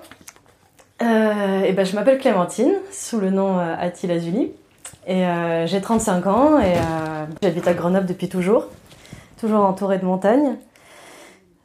euh, 1.01 1.63
et 1.63 1.73
ben, 1.73 1.85
Je 1.85 1.95
m'appelle 1.95 2.17
Clémentine, 2.17 2.73
sous 2.91 3.19
le 3.19 3.29
nom 3.29 3.59
euh, 3.59 3.75
Attila 3.79 4.19
Zuli. 4.19 4.51
Et 5.05 5.25
euh, 5.25 5.65
j'ai 5.67 5.79
35 5.79 6.27
ans 6.27 6.59
et 6.59 6.73
euh, 6.75 7.25
j'habite 7.41 7.67
à 7.67 7.73
Grenoble 7.73 8.05
depuis 8.05 8.27
toujours, 8.27 8.67
toujours 9.39 9.61
entourée 9.61 9.99
de 9.99 10.05
montagnes. 10.05 10.57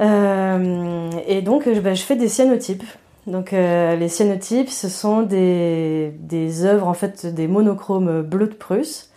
Euh, 0.00 1.10
et 1.26 1.42
donc 1.42 1.68
ben, 1.68 1.94
je 1.94 2.02
fais 2.02 2.16
des 2.16 2.28
cyanotypes. 2.28 2.84
Donc 3.26 3.52
les 3.52 4.08
cyanotypes, 4.08 4.68
ce 4.68 4.88
sont 4.88 5.22
des, 5.22 6.12
des 6.18 6.64
œuvres, 6.64 6.88
en 6.88 6.94
fait, 6.94 7.26
des 7.26 7.46
monochromes 7.46 8.22
bleus 8.22 8.48
de 8.48 8.54
Prusse 8.54 9.10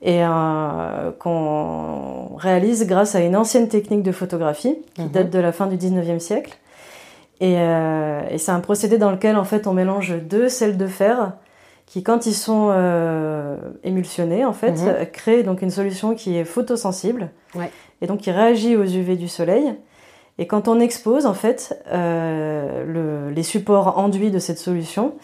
et 0.00 0.22
qu'on 1.18 2.36
réalise 2.36 2.86
grâce 2.86 3.14
à 3.14 3.20
une 3.20 3.36
ancienne 3.36 3.68
technique 3.68 4.02
de 4.02 4.12
photographie 4.12 4.78
qui 4.94 5.02
mhm. 5.02 5.08
date 5.10 5.30
de 5.30 5.38
la 5.38 5.52
fin 5.52 5.66
du 5.66 5.76
19e 5.76 6.20
siècle 6.20 6.56
euh, 7.42 8.22
et, 8.30 8.38
c'est 8.38 8.52
un 8.52 8.60
procédé 8.60 8.98
dans 8.98 9.10
lequel 9.10 9.36
en 9.36 9.44
fait 9.44 9.66
on 9.66 9.72
mélange 9.72 10.14
deux 10.22 10.48
sels 10.48 10.76
de 10.76 10.86
fer 10.86 11.32
qui, 11.86 12.02
quand 12.02 12.26
ils 12.26 12.34
sont 12.34 12.68
euh, 12.70 13.56
émulsionnés, 13.82 14.44
en 14.44 14.52
fait, 14.52 14.72
mhm. 14.72 15.06
créent 15.12 15.42
donc 15.42 15.60
une 15.60 15.70
solution 15.70 16.14
qui 16.14 16.36
est 16.36 16.44
photosensible 16.44 17.30
et 18.00 18.06
donc 18.06 18.20
qui 18.20 18.30
réagit 18.30 18.76
aux 18.76 18.84
UV 18.84 19.16
du 19.16 19.28
soleil. 19.28 19.74
Et 20.38 20.46
quand 20.46 20.66
on 20.66 20.80
expose 20.80 21.26
en 21.26 21.34
fait 21.34 21.78
euh, 21.92 23.30
les 23.30 23.42
supports 23.42 23.98
enduits 23.98 24.30
de 24.30 24.38
cette 24.38 24.58
solution, 24.58 25.14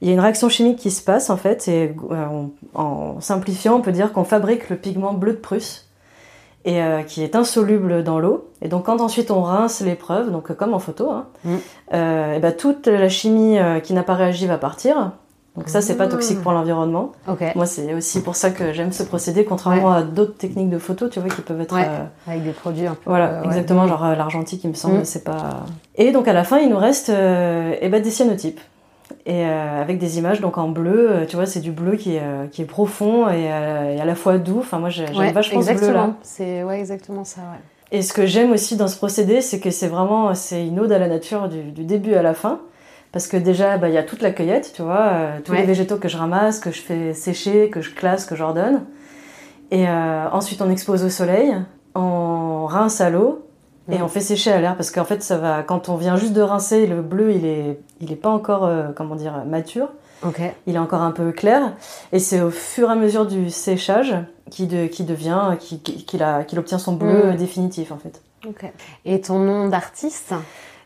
il 0.00 0.08
y 0.08 0.10
a 0.10 0.14
une 0.14 0.20
réaction 0.20 0.48
chimique 0.48 0.78
qui 0.78 0.90
se 0.90 1.02
passe 1.02 1.30
en 1.30 1.36
fait 1.36 1.66
et 1.68 1.94
en 2.74 3.20
simplifiant, 3.20 3.76
on 3.76 3.80
peut 3.80 3.92
dire 3.92 4.12
qu'on 4.12 4.24
fabrique 4.24 4.68
le 4.68 4.76
pigment 4.76 5.14
bleu 5.14 5.32
de 5.32 5.38
Prusse 5.38 5.88
et 6.64 6.80
euh, 6.80 7.02
qui 7.02 7.22
est 7.22 7.34
insoluble 7.34 8.04
dans 8.04 8.18
l'eau. 8.18 8.48
Et 8.60 8.68
donc 8.68 8.86
quand 8.86 9.00
ensuite 9.00 9.30
on 9.30 9.42
rince 9.42 9.80
l'épreuve, 9.80 10.30
donc 10.30 10.54
comme 10.54 10.74
en 10.74 10.78
photo, 10.78 11.10
hein, 11.10 11.26
mm. 11.44 11.54
euh, 11.94 12.34
et 12.34 12.40
ben, 12.40 12.52
toute 12.52 12.86
la 12.86 13.08
chimie 13.08 13.58
euh, 13.58 13.80
qui 13.80 13.92
n'a 13.94 14.02
pas 14.02 14.14
réagi 14.14 14.46
va 14.46 14.58
partir. 14.58 15.12
Donc 15.54 15.68
ça, 15.68 15.82
c'est 15.82 15.96
pas 15.96 16.08
toxique 16.08 16.40
pour 16.40 16.52
l'environnement. 16.52 17.12
Moi, 17.54 17.66
c'est 17.66 17.92
aussi 17.92 18.22
pour 18.22 18.36
ça 18.36 18.50
que 18.50 18.72
j'aime 18.72 18.90
ce 18.90 19.02
procédé, 19.02 19.44
contrairement 19.44 19.92
à 19.92 20.02
d'autres 20.02 20.38
techniques 20.38 20.70
de 20.70 20.78
photo, 20.78 21.10
tu 21.10 21.20
vois, 21.20 21.28
qui 21.28 21.42
peuvent 21.42 21.60
être... 21.60 21.76
Avec 22.26 22.42
des 22.42 22.52
produits 22.52 22.86
un 22.86 22.94
peu... 22.94 23.02
Voilà, 23.04 23.42
exactement, 23.44 23.86
genre 23.86 24.02
l'argentique, 24.16 24.64
il 24.64 24.70
me 24.70 24.74
semble, 24.74 25.00
mm. 25.00 25.04
c'est 25.04 25.24
pas... 25.24 25.66
Et 25.96 26.10
donc 26.10 26.26
à 26.26 26.32
la 26.32 26.44
fin, 26.44 26.58
il 26.58 26.70
nous 26.70 26.78
reste 26.78 27.10
et 27.10 27.88
ben, 27.90 28.02
des 28.02 28.10
cyanotypes 28.10 28.62
et 29.26 29.46
euh, 29.46 29.80
avec 29.80 29.98
des 29.98 30.18
images 30.18 30.40
donc 30.40 30.58
en 30.58 30.68
bleu 30.68 31.10
euh, 31.10 31.26
tu 31.26 31.36
vois 31.36 31.46
c'est 31.46 31.60
du 31.60 31.72
bleu 31.72 31.96
qui 31.96 32.16
est, 32.16 32.22
euh, 32.22 32.46
qui 32.46 32.62
est 32.62 32.66
profond 32.66 33.28
et, 33.28 33.50
à 33.50 34.04
la 34.04 34.14
fois 34.14 34.38
doux. 34.38 34.60
Enfin 34.60 34.78
moi 34.78 34.88
j'aime 34.88 35.12
vachement 35.32 35.62
ce 35.62 35.72
bleu 35.72 35.92
là 35.92 36.14
c'est 36.22 36.62
ouais 36.62 36.78
exactement 36.78 37.24
ça 37.24 37.40
ouais. 37.40 37.98
et 37.98 38.02
ce 38.02 38.12
que 38.12 38.26
j'aime 38.26 38.52
aussi 38.52 38.76
dans 38.76 38.88
ce 38.88 38.96
procédé 38.96 39.40
c'est 39.40 39.60
que 39.60 39.70
c'est 39.70 39.88
vraiment 39.88 40.34
c'est 40.34 40.66
une 40.66 40.80
ode 40.80 40.92
à 40.92 40.98
la 40.98 41.08
nature 41.08 41.48
du, 41.48 41.84
début 41.84 42.14
à 42.14 42.22
la 42.22 42.34
fin. 42.34 42.60
Parce 43.12 43.26
que 43.26 43.36
déjà 43.36 43.76
bah, 43.76 43.90
il 43.90 43.94
y 43.94 43.98
a 43.98 44.02
toute 44.02 44.22
la 44.22 44.30
cueillette 44.30 44.72
tu 44.74 44.82
vois 44.82 45.12
tous 45.44 45.52
les 45.52 45.64
végétaux 45.64 45.98
que 45.98 46.08
je 46.08 46.16
ramasse 46.16 46.60
que 46.60 46.70
je 46.70 46.80
fais 46.80 47.12
sécher 47.12 47.68
que 47.68 47.80
je 47.80 47.90
classe 47.90 48.24
que 48.24 48.34
j'ordonne. 48.34 48.84
Et 49.70 49.86
ensuite 49.88 50.62
on 50.62 50.70
expose 50.70 51.04
au 51.04 51.10
soleil 51.10 51.54
on 51.94 52.64
rince 52.66 53.00
à 53.00 53.10
l'eau 53.10 53.46
et 53.90 54.00
on 54.00 54.08
fait 54.08 54.20
sécher 54.20 54.52
à 54.52 54.60
l'air 54.60 54.76
parce 54.76 54.90
qu'en 54.90 55.04
fait 55.04 55.22
ça 55.22 55.38
va 55.38 55.62
quand 55.62 55.88
on 55.88 55.96
vient 55.96 56.16
juste 56.16 56.32
de 56.32 56.40
rincer 56.40 56.86
le 56.86 57.02
bleu 57.02 57.32
il 57.32 57.44
est 57.44 57.80
il 58.00 58.12
est 58.12 58.16
pas 58.16 58.30
encore 58.30 58.64
euh, 58.64 58.88
comment 58.94 59.16
dire 59.16 59.44
mature. 59.46 59.88
Il 60.66 60.76
est 60.76 60.78
encore 60.78 61.02
un 61.02 61.10
peu 61.10 61.32
clair. 61.32 61.74
Et 62.12 62.20
c'est 62.20 62.40
au 62.40 62.50
fur 62.50 62.88
et 62.88 62.92
à 62.92 62.94
mesure 62.94 63.26
du 63.26 63.50
séchage 63.50 64.14
qui 64.50 64.68
de, 64.68 64.86
qui 64.86 65.02
devient 65.02 65.56
qui 65.58 65.80
qu'il 65.80 66.22
a 66.22 66.44
qu'il 66.44 66.60
obtient 66.60 66.78
son 66.78 66.92
bleu 66.92 67.32
mm. 67.32 67.36
définitif 67.36 67.90
en 67.90 67.98
fait. 67.98 68.22
Et 69.04 69.20
ton 69.20 69.38
nom 69.38 69.68
d'artiste? 69.68 70.34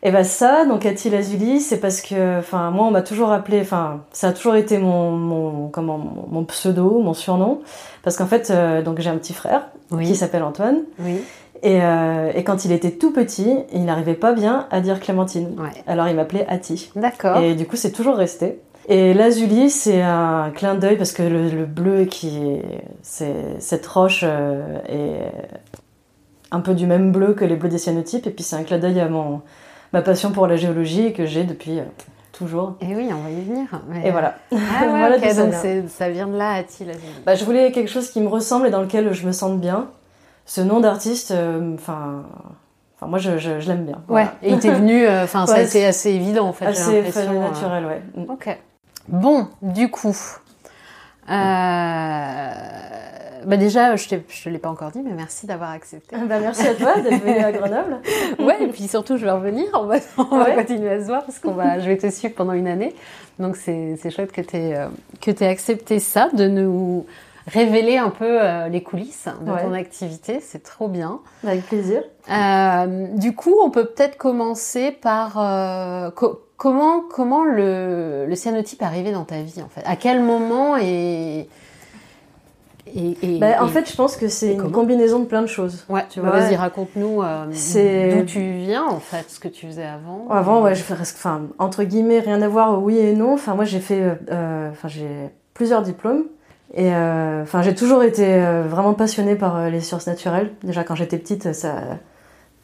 Et 0.03 0.11
eh 0.11 0.13
ben 0.13 0.25
ça, 0.25 0.67
donc 0.67 0.85
Attila 0.85 1.19
Azuli, 1.19 1.61
c'est 1.61 1.81
parce 1.81 2.03
que, 2.03 2.39
enfin, 2.39 2.71
moi 2.71 2.87
on 2.87 2.91
m'a 2.91 3.01
toujours 3.01 3.33
appelé, 3.33 3.63
enfin, 3.63 4.03
ça 4.13 4.29
a 4.29 4.33
toujours 4.33 4.55
été 4.55 4.77
mon, 4.77 5.11
mon 5.13 5.69
comment, 5.69 5.99
mon, 5.99 6.45
pseudo, 6.45 7.01
mon 7.01 7.15
surnom, 7.15 7.63
parce 8.03 8.17
qu'en 8.17 8.27
fait, 8.27 8.51
euh, 8.51 8.83
donc 8.83 9.01
j'ai 9.01 9.09
un 9.09 9.17
petit 9.17 9.33
frère 9.33 9.69
qui 9.99 10.15
s'appelle 10.15 10.43
Antoine. 10.43 10.83
Oui. 10.99 11.23
Euh, 11.65 12.33
et, 12.35 12.45
quand 12.45 12.65
il 12.65 12.73
était 12.73 12.93
tout 12.93 13.13
petit, 13.13 13.59
il 13.73 13.85
n'arrivait 13.85 14.15
pas 14.15 14.33
bien 14.33 14.67
à 14.71 14.81
dire 14.81 15.01
Clémentine. 15.01 15.57
Alors 15.87 16.09
il 16.09 16.17
m'appelait 16.17 16.47
Ati. 16.49 16.91
D'accord. 16.97 17.39
Et 17.39 17.55
du 17.55 17.67
coup, 17.67 17.77
c'est 17.77 17.93
toujours 17.93 18.17
resté. 18.17 18.61
Et 18.89 19.15
l'azuli, 19.15 19.71
c'est 19.71 20.01
un 20.01 20.51
clin 20.55 20.77
d'œil 20.77 20.97
parce 20.97 21.13
que 21.13 21.23
le, 21.23 21.65
bleu 21.65 22.05
qui 22.05 22.39
est, 22.39 22.85
cette 23.03 23.87
roche 23.87 24.25
euh, 24.25 24.79
est 24.89 25.33
un 26.53 26.61
peu 26.61 26.75
du 26.75 26.87
même 26.87 27.11
bleu 27.11 27.35
que 27.35 27.45
les 27.45 27.57
bleus 27.57 27.69
des 27.69 27.79
cyanotypes. 27.79 28.27
Et 28.27 28.31
puis 28.31 28.45
c'est 28.45 28.57
un 28.57 28.63
clin 28.63 28.79
d'œil 28.79 29.01
à 29.01 29.09
mon, 29.09 29.41
ma 29.93 30.03
passion 30.03 30.31
pour 30.31 30.47
la 30.47 30.57
géologie 30.57 31.13
que 31.13 31.27
j'ai 31.27 31.43
depuis 31.43 31.81
euh, 31.81 31.85
toujours. 32.33 32.75
Et 32.81 32.95
oui, 32.95 33.09
on 33.11 33.23
va 33.23 33.31
y 33.31 33.43
venir. 33.43 33.67
Et 34.05 34.11
voilà. 34.11 34.37
Ah 34.53 34.87
voilà 34.89 35.19
donc 35.19 35.53
ça 35.89 36.11
vient 36.11 36.29
de 36.29 36.37
là, 36.37 36.53
Ati, 36.53 36.85
l'azuli. 36.85 37.07
Bah, 37.25 37.35
je 37.35 37.45
voulais 37.45 37.73
quelque 37.73 37.91
chose 37.91 38.11
qui 38.11 38.21
me 38.21 38.29
ressemble 38.29 38.69
et 38.69 38.71
dans 38.71 38.83
lequel 38.83 39.13
je 39.13 39.27
me 39.27 39.33
sente 39.33 39.61
bien 39.61 39.89
ce 40.47 40.61
nom 40.61 40.81
d'artiste, 40.81 41.33
euh, 41.33 41.75
enfin. 41.75 42.25
Enfin, 42.95 43.09
moi, 43.09 43.19
je, 43.19 43.37
je, 43.37 43.51
l'aime 43.69 43.85
bien. 43.85 44.03
Ouais. 44.09 44.27
Et 44.43 44.53
il 44.53 44.59
t'est 44.59 44.73
venu, 44.73 45.05
euh, 45.05 45.25
enfin, 45.25 45.45
ça 45.45 45.57
a 45.57 45.61
été 45.61 45.85
assez 45.85 46.13
évident 46.13 46.49
en 46.49 46.55
fait. 46.55 46.65
Assez 46.65 47.03
naturel, 47.03 47.85
ouais. 47.85 48.03
Mm. 48.15 48.31
Ok. 48.31 48.59
Bon, 49.09 49.49
du 49.61 49.91
coup, 49.91 50.17
euh, 51.29 52.51
bah 53.45 53.57
déjà, 53.59 53.97
je, 53.97 54.09
je 54.29 54.45
te 54.45 54.49
l'ai 54.49 54.59
pas 54.59 54.71
encore 54.71 54.93
dit, 54.93 55.03
mais 55.05 55.13
merci 55.13 55.47
d'avoir 55.47 55.73
accepté. 55.73 56.17
bah 56.27 56.41
merci 56.41 56.67
à 56.67 56.75
toi 56.75 56.99
d'être 57.01 57.23
venu 57.23 57.37
à 57.37 57.53
Grenoble. 57.53 57.99
ouais, 58.39 58.63
et 58.63 58.69
puis 58.69 58.89
surtout, 58.89 59.19
je 59.19 59.27
vais 59.27 59.33
revenir. 59.33 59.67
On 59.75 59.85
va, 59.85 59.97
on 60.17 60.39
va 60.39 60.53
continuer 60.53 60.89
à 60.89 61.01
se 61.01 61.07
voir 61.07 61.23
parce 61.23 61.39
qu'on 61.39 61.53
va, 61.53 61.79
je 61.81 61.87
vais 61.87 61.99
te 61.99 62.11
suivre 62.11 62.35
pendant 62.35 62.55
une 62.55 62.67
année. 62.67 62.95
Donc 63.39 63.57
c'est 63.57 64.11
chouette 64.11 64.33
que 64.33 64.41
tu 64.41 64.57
aies, 64.57 64.79
que 65.21 65.31
aies 65.31 65.49
accepté 65.49 65.99
ça, 65.99 66.31
de 66.33 66.49
nous 66.49 67.05
révéler 67.47 67.97
un 67.97 68.11
peu 68.11 68.43
euh, 68.43 68.69
les 68.69 68.83
coulisses 68.83 69.29
de 69.41 69.51
ton 69.61 69.73
activité. 69.73 70.41
C'est 70.41 70.63
trop 70.63 70.89
bien. 70.89 71.21
Avec 71.47 71.65
plaisir. 71.67 72.03
Euh, 72.31 73.07
du 73.17 73.35
coup, 73.35 73.55
on 73.65 73.71
peut 73.71 73.87
peut-être 73.87 74.17
commencer 74.17 74.91
par 74.91 75.39
euh, 75.39 76.11
comment 76.57 77.03
comment 77.09 77.45
le, 77.45 78.27
le 78.27 78.35
cyanotype 78.35 78.83
est 78.83 78.85
arrivé 78.85 79.13
dans 79.13 79.25
ta 79.25 79.41
vie 79.43 79.63
en 79.63 79.69
fait? 79.69 79.83
À 79.87 79.97
quel 79.97 80.23
moment 80.23 80.77
et 80.77 81.49
Et, 82.95 83.17
et- 83.23 83.39
Bah, 83.39 83.63
en 83.63 83.69
fait, 83.69 83.89
je 83.91 83.95
pense 83.97 84.17
que 84.17 84.29
c'est 84.29 84.55
une 84.55 84.73
combinaison 84.73 85.19
de 85.21 85.25
plein 85.27 85.43
de 85.43 85.47
choses. 85.49 85.85
ouais, 85.89 86.05
tu 86.09 86.21
bah, 86.21 86.31
vois, 86.31 86.41
vas-y, 86.41 86.57
raconte-nous 86.57 87.23
euh, 87.23 87.47
d'où 87.47 88.25
tu 88.27 88.53
viens 88.53 88.87
en 88.87 89.01
fait, 89.01 89.29
ce 89.31 89.39
que 89.41 89.49
tu 89.49 89.67
faisais 89.67 89.85
avant. 89.85 90.27
Avant, 90.31 90.63
ouais, 90.63 90.75
je 90.75 90.83
fais 90.83 90.95
enfin, 90.95 91.43
entre 91.59 91.85
guillemets, 91.85 92.21
rien 92.21 92.41
à 92.43 92.49
voir, 92.49 92.83
oui 92.83 92.99
et 92.99 93.15
non. 93.15 93.35
Enfin, 93.35 93.55
moi, 93.55 93.65
j'ai 93.65 93.81
fait, 93.81 94.17
euh, 94.31 94.71
enfin, 94.71 94.89
j'ai 94.89 95.31
plusieurs 95.55 95.83
diplômes. 95.83 96.25
Et 96.75 96.93
euh, 96.93 97.43
enfin, 97.43 97.63
j'ai 97.63 97.75
toujours 97.75 98.03
été 98.03 98.25
euh, 98.27 98.65
vraiment 98.69 98.93
passionnée 98.95 99.37
par 99.37 99.57
euh, 99.57 99.71
les 99.71 99.81
sciences 99.81 100.07
naturelles. 100.07 100.51
Déjà, 100.65 100.85
quand 100.85 100.95
j'étais 100.95 101.17
petite, 101.19 101.53
ça, 101.53 101.75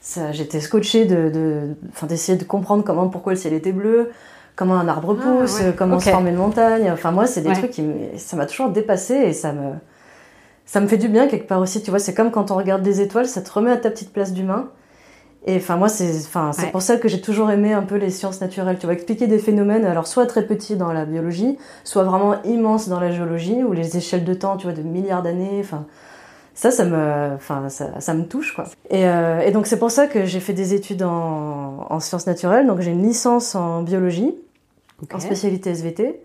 ça, 0.01 0.33
j'étais 0.33 0.61
scotchée 0.61 1.05
de, 1.07 1.75
d'essayer 2.03 2.37
de 2.37 2.45
comprendre 2.45 2.83
comment, 2.85 3.09
pourquoi 3.09 3.33
le 3.33 3.39
ciel 3.39 3.53
était 3.55 3.73
bleu, 3.73 4.11
comment 4.57 4.75
un 4.75 4.89
arbre 4.89 5.17
Ah, 5.21 5.23
pousse, 5.41 5.61
ouais. 5.61 5.73
comment 5.77 6.01
se 6.01 6.11
forme 6.11 6.27
une 6.29 6.37
montagne. 6.37 6.91
Enfin, 6.91 7.11
moi, 7.13 7.27
c'est 7.27 7.41
des 7.43 7.51
Ouais. 7.51 7.55
trucs 7.55 7.71
qui, 7.71 7.85
ça 8.19 8.37
m'a 8.37 8.47
toujours 8.47 8.71
dépassée 8.71 9.15
et 9.15 9.33
ça 9.33 9.53
me, 9.53 9.71
ça 10.67 10.81
me 10.81 10.89
fait 10.89 10.99
du 10.99 11.09
bien 11.09 11.29
quelque 11.29 11.47
part 11.47 11.61
aussi. 11.61 11.81
Tu 11.83 11.91
vois, 11.91 12.01
c'est 12.01 12.13
comme 12.15 12.31
quand 12.33 12.51
on 12.51 12.57
regarde 12.57 12.83
des 12.83 13.01
étoiles, 13.01 13.27
ça 13.27 13.41
te 13.41 13.51
remet 13.53 13.71
à 13.71 13.77
ta 13.77 13.91
petite 13.91 14.13
place 14.13 14.33
d'humain. 14.33 14.69
Et 15.47 15.57
enfin, 15.57 15.77
moi, 15.77 15.89
c'est 15.89 16.17
enfin, 16.19 16.53
c'est 16.53 16.67
Ouais. 16.67 16.71
pour 16.71 16.83
ça 16.83 16.97
que 16.99 17.09
j'ai 17.09 17.21
toujours 17.21 17.51
aimé 17.51 17.73
un 17.73 17.83
peu 17.83 17.97
les 17.97 18.11
sciences 18.11 18.41
naturelles. 18.41 18.79
Tu 18.79 18.87
vois, 18.87 18.95
expliquer 18.95 19.27
des 19.27 19.39
phénomènes, 19.39 19.85
alors 19.85 20.07
soit 20.07 20.27
très 20.27 20.43
petits 20.47 20.77
dans 20.77 20.93
la 20.93 21.05
biologie, 21.05 21.59
soit 21.83 22.05
vraiment 22.05 22.41
immenses 22.45 22.89
dans 22.89 23.01
la 23.01 23.11
géologie, 23.11 23.65
ou 23.65 23.73
les 23.73 23.97
échelles 23.97 24.25
de 24.25 24.35
temps, 24.35 24.57
tu 24.57 24.67
vois, 24.69 24.73
de 24.77 24.83
milliards 24.83 25.23
d'années. 25.23 25.59
Enfin, 25.61 25.85
ça, 26.55 26.71
ça 26.71 26.85
me, 26.85 27.31
enfin, 27.35 27.69
ça, 27.71 27.99
ça 28.01 28.15
me 28.15 28.25
touche, 28.25 28.55
quoi. 28.55 28.65
Et, 28.91 29.07
euh, 29.09 29.41
et 29.41 29.51
donc, 29.51 29.67
c'est 29.67 29.79
pour 29.81 29.91
ça 29.91 30.07
que 30.07 30.27
j'ai 30.27 30.39
fait 30.39 30.53
des 30.53 30.75
études 30.75 31.03
en, 31.03 31.87
en 31.91 31.99
sciences 31.99 32.27
naturelles. 32.29 32.67
Donc, 32.69 32.81
j'ai 32.81 32.93
une 32.93 33.03
licence 33.03 33.57
en 33.57 33.83
biologie, 33.83 34.35
en 35.13 35.19
spécialité 35.19 35.71
SVT. 35.71 36.21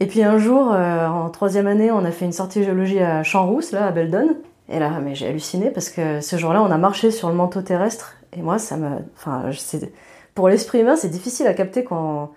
Et 0.00 0.06
puis 0.06 0.22
un 0.22 0.38
jour, 0.38 0.72
euh, 0.72 1.06
en 1.08 1.28
troisième 1.28 1.66
année, 1.66 1.90
on 1.90 2.04
a 2.04 2.12
fait 2.12 2.24
une 2.24 2.32
sortie 2.32 2.62
géologie 2.62 3.00
à 3.00 3.24
Champs-Rousse, 3.24 3.72
là, 3.72 3.88
à 3.88 3.90
Beldon. 3.90 4.36
Et 4.70 4.78
là, 4.78 4.92
mais 5.04 5.14
j'ai 5.14 5.26
halluciné 5.26 5.70
parce 5.70 5.90
que 5.90 6.20
ce 6.20 6.36
jour-là, 6.36 6.62
on 6.62 6.70
a 6.70 6.78
marché 6.78 7.10
sur 7.10 7.28
le 7.28 7.34
manteau 7.34 7.60
terrestre. 7.62 8.14
Et 8.36 8.42
moi, 8.42 8.58
ça 8.58 8.76
me, 8.76 8.98
enfin, 9.16 9.50
pour 10.34 10.48
l'esprit 10.48 10.80
humain, 10.80 10.96
c'est 10.96 11.08
difficile 11.08 11.46
à 11.46 11.54
capter 11.54 11.84
quand, 11.84 12.30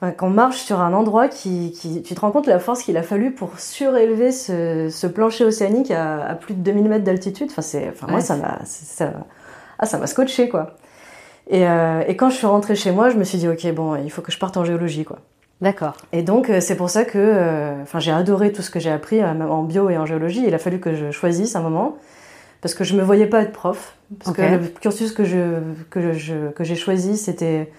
enfin, 0.00 0.12
quand 0.12 0.28
on 0.28 0.30
marche 0.30 0.58
sur 0.58 0.80
un 0.80 0.92
endroit 0.92 1.28
qui, 1.28 1.72
qui, 1.72 2.02
tu 2.02 2.14
te 2.14 2.20
rends 2.20 2.30
compte 2.30 2.44
de 2.44 2.50
la 2.50 2.58
force 2.58 2.82
qu'il 2.82 2.96
a 2.96 3.02
fallu 3.02 3.32
pour 3.32 3.58
surélever 3.58 4.32
ce, 4.32 4.88
ce 4.90 5.06
plancher 5.06 5.44
océanique 5.44 5.90
à, 5.90 6.24
à 6.24 6.34
plus 6.34 6.54
de 6.54 6.60
2000 6.60 6.84
mètres 6.88 7.04
d'altitude. 7.04 7.48
Enfin, 7.50 7.62
c'est, 7.62 7.88
enfin, 7.88 8.06
moi, 8.08 8.20
ça 8.20 8.36
m'a, 8.36 8.60
ça, 8.64 9.12
ah, 9.78 9.86
ça 9.86 9.98
m'a 9.98 10.06
scotché, 10.06 10.48
quoi. 10.48 10.76
Et, 11.48 11.66
euh, 11.66 12.02
et 12.06 12.16
quand 12.16 12.30
je 12.30 12.36
suis 12.36 12.46
rentrée 12.46 12.74
chez 12.74 12.90
moi, 12.90 13.10
je 13.10 13.16
me 13.16 13.24
suis 13.24 13.38
dit, 13.38 13.48
ok, 13.48 13.72
bon, 13.72 13.96
il 13.96 14.10
faut 14.10 14.22
que 14.22 14.32
je 14.32 14.38
parte 14.38 14.56
en 14.56 14.64
géologie, 14.64 15.04
quoi. 15.04 15.18
D'accord. 15.60 15.96
Et 16.12 16.22
donc, 16.22 16.50
euh, 16.50 16.60
c'est 16.60 16.76
pour 16.76 16.90
ça 16.90 17.04
que 17.04 17.18
euh, 17.18 17.82
enfin, 17.82 17.98
j'ai 17.98 18.12
adoré 18.12 18.52
tout 18.52 18.62
ce 18.62 18.70
que 18.70 18.78
j'ai 18.78 18.92
appris, 18.92 19.24
en 19.24 19.62
bio 19.64 19.90
et 19.90 19.98
en 19.98 20.06
géologie. 20.06 20.44
Il 20.46 20.54
a 20.54 20.58
fallu 20.58 20.78
que 20.78 20.94
je 20.94 21.10
choisisse 21.10 21.56
un 21.56 21.62
moment, 21.62 21.96
parce 22.60 22.74
que 22.74 22.84
je 22.84 22.94
me 22.96 23.02
voyais 23.02 23.26
pas 23.26 23.42
être 23.42 23.52
prof. 23.52 23.94
Parce 24.22 24.34
que 24.36 24.42
le 24.42 24.58
cursus 24.80 25.12
que 25.12 25.24
je, 25.24 25.60
que 25.90 26.12
je, 26.12 26.50
que 26.50 26.64
j'ai 26.64 26.76
choisi, 26.76 27.16
c'était 27.18 27.70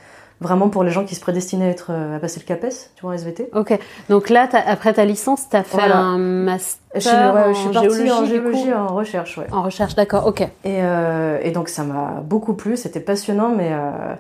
vraiment 0.41 0.69
pour 0.69 0.83
les 0.83 0.91
gens 0.91 1.05
qui 1.05 1.15
se 1.15 1.21
prédestinaient 1.21 1.65
à, 1.65 1.69
être, 1.69 1.87
euh, 1.89 2.15
à 2.15 2.19
passer 2.19 2.39
le 2.39 2.45
CAPES, 2.45 2.91
tu 2.95 3.01
vois, 3.01 3.11
en 3.11 3.13
SVT. 3.13 3.49
Ok. 3.53 3.77
Donc 4.09 4.29
là, 4.29 4.47
après 4.67 4.93
ta 4.93 5.05
licence, 5.05 5.49
tu 5.49 5.55
as 5.55 5.63
fait 5.63 5.77
Voilà. 5.77 5.97
un 5.97 6.17
master 6.17 6.79
Je 6.95 6.99
suis, 7.01 7.09
ouais, 7.09 7.53
je 7.53 7.59
suis 7.59 7.67
en 7.69 7.73
partie 7.73 7.89
géologie, 7.89 8.11
en 8.11 8.25
géologie 8.25 8.73
en 8.73 8.87
recherche, 8.87 9.37
ouais. 9.37 9.47
En 9.51 9.63
recherche, 9.63 9.95
d'accord. 9.95 10.27
Ok. 10.27 10.41
Et, 10.41 10.49
euh, 10.65 11.39
et 11.43 11.51
donc 11.51 11.67
ça 11.69 11.83
m'a 11.83 12.21
beaucoup 12.23 12.53
plu, 12.53 12.77
c'était 12.77 13.01
passionnant, 13.01 13.49
mais, 13.49 13.69
euh, 13.73 14.15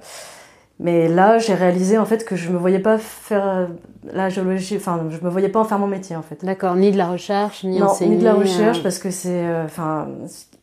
mais 0.79 1.07
là 1.07 1.37
j'ai 1.37 1.53
réalisé 1.53 1.97
en 1.97 2.05
fait 2.05 2.25
que 2.25 2.35
je 2.35 2.49
me 2.49 2.57
voyais 2.57 2.79
pas 2.79 2.97
faire 2.97 3.67
la 4.11 4.29
géologie, 4.29 4.75
enfin 4.77 5.01
je 5.09 5.23
me 5.23 5.29
voyais 5.29 5.49
pas 5.49 5.59
en 5.59 5.65
faire 5.65 5.79
mon 5.79 5.87
métier 5.87 6.15
en 6.15 6.21
fait. 6.21 6.43
D'accord. 6.43 6.75
Ni 6.75 6.91
de 6.91 6.97
la 6.97 7.07
recherche, 7.07 7.63
ni 7.63 7.79
non, 7.79 7.87
enseigner. 7.87 8.15
ni 8.15 8.19
de 8.21 8.25
la 8.25 8.33
recherche 8.33 8.83
parce 8.83 8.99
que 8.99 9.09
c'est, 9.09 9.29
euh, 9.45 9.67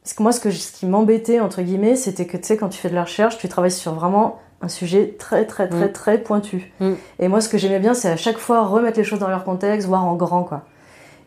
enfin, 0.06 0.10
ce 0.10 0.14
que 0.14 0.22
moi 0.22 0.32
ce 0.32 0.40
que 0.40 0.50
je- 0.50 0.58
ce 0.58 0.72
qui 0.72 0.86
m'embêtait 0.86 1.40
entre 1.40 1.62
guillemets, 1.62 1.96
c'était 1.96 2.26
que 2.26 2.36
tu 2.36 2.44
sais 2.44 2.56
quand 2.56 2.68
tu 2.68 2.78
fais 2.78 2.88
de 2.90 2.94
la 2.94 3.02
recherche, 3.04 3.38
tu 3.38 3.48
travailles 3.48 3.70
sur 3.70 3.94
vraiment 3.94 4.38
un 4.62 4.68
sujet 4.68 5.14
très 5.18 5.44
très 5.46 5.68
très 5.68 5.88
Mm. 5.88 5.92
très 5.92 6.18
pointu. 6.18 6.72
Mm. 6.80 6.92
Et 7.18 7.28
moi 7.28 7.40
ce 7.40 7.48
que 7.48 7.58
j'aimais 7.58 7.78
bien, 7.80 7.94
c'est 7.94 8.08
à 8.10 8.16
chaque 8.16 8.38
fois 8.38 8.64
remettre 8.66 8.98
les 8.98 9.04
choses 9.04 9.18
dans 9.18 9.28
leur 9.28 9.44
contexte, 9.44 9.86
voir 9.88 10.04
en 10.04 10.14
grand 10.14 10.44
quoi. 10.44 10.62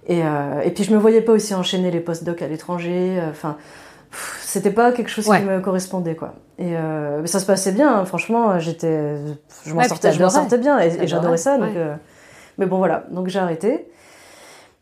Et, 0.07 0.21
euh, 0.23 0.61
et 0.63 0.71
puis 0.71 0.83
je 0.83 0.91
me 0.93 0.97
voyais 0.97 1.21
pas 1.21 1.33
aussi 1.33 1.53
enchaîner 1.53 1.91
les 1.91 1.99
post-doc 1.99 2.41
à 2.41 2.47
l'étranger. 2.47 3.19
euh, 3.19 3.29
Enfin, 3.29 3.57
pff, 4.09 4.39
c'était 4.43 4.71
pas 4.71 4.91
quelque 4.91 5.09
chose 5.11 5.27
Ouais. 5.27 5.39
qui 5.39 5.45
me 5.45 5.59
correspondait 5.59 6.15
quoi. 6.15 6.33
Et 6.57 6.75
euh, 6.75 7.19
mais 7.21 7.27
ça 7.27 7.39
se 7.39 7.45
passait 7.45 7.71
bien. 7.71 7.93
hein, 7.99 8.05
franchement, 8.05 8.57
j'étais, 8.59 9.15
je 9.65 9.73
m'en 9.73 9.81
Ouais, 9.81 9.87
sortais, 9.87 10.09
bien. 10.57 10.79
Et, 10.79 11.07
j'adorais 11.07 11.37
ça. 11.37 11.57
Donc, 11.57 11.67
ouais. 11.69 11.73
euh, 11.77 11.93
mais 12.57 12.65
bon 12.65 12.77
voilà. 12.79 13.03
Donc 13.11 13.27
j'ai 13.27 13.39
arrêté. 13.39 13.87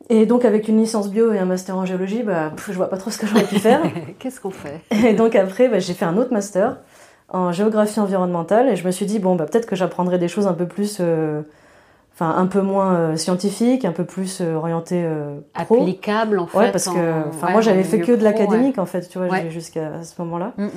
Et 0.09 0.25
donc 0.25 0.45
avec 0.45 0.67
une 0.67 0.77
licence 0.77 1.09
bio 1.09 1.33
et 1.33 1.39
un 1.39 1.45
master 1.45 1.77
en 1.77 1.85
géologie, 1.85 2.23
bah, 2.23 2.51
pff, 2.55 2.67
je 2.71 2.77
vois 2.77 2.89
pas 2.89 2.97
trop 2.97 3.09
ce 3.11 3.17
que 3.17 3.27
j'aurais 3.27 3.43
pu 3.43 3.59
faire. 3.59 3.81
Qu'est-ce 4.19 4.39
qu'on 4.39 4.51
fait? 4.51 4.81
Et 5.05 5.13
donc 5.13 5.35
après, 5.35 5.67
bah, 5.67 5.79
j'ai 5.79 5.93
fait 5.93 6.05
un 6.05 6.17
autre 6.17 6.31
master 6.33 6.77
en 7.29 7.51
géographie 7.51 7.99
environnementale 7.99 8.69
et 8.69 8.75
je 8.77 8.85
me 8.87 8.91
suis 8.91 9.05
dit 9.05 9.19
bon 9.19 9.35
bah 9.35 9.45
peut-être 9.45 9.65
que 9.65 9.75
j'apprendrai 9.75 10.17
des 10.17 10.29
choses 10.29 10.47
un 10.47 10.53
peu 10.53 10.65
plus, 10.65 10.99
euh, 11.01 11.41
enfin 12.13 12.33
un 12.37 12.45
peu 12.45 12.61
moins 12.61 12.95
euh, 12.95 13.15
scientifiques, 13.17 13.83
un 13.83 13.91
peu 13.91 14.05
plus 14.05 14.39
euh, 14.39 14.55
orientées 14.55 15.03
euh, 15.05 15.39
pro. 15.65 15.81
Applicable 15.81 16.39
en 16.39 16.47
fait. 16.47 16.57
Ouais, 16.57 16.71
parce 16.71 16.85
que 16.87 16.91
en- 16.91 17.45
ouais, 17.45 17.51
moi 17.51 17.59
j'avais 17.59 17.83
fait 17.83 17.99
que 17.99 18.13
de 18.13 18.23
l'académique 18.23 18.79
en 18.79 18.85
fait, 18.85 19.09
tu 19.09 19.17
vois, 19.17 19.27
Ouais. 19.27 19.49
jusqu'à 19.49 20.03
ce 20.03 20.13
moment-là. 20.21 20.53
Mm, 20.57 20.63
mm. 20.67 20.69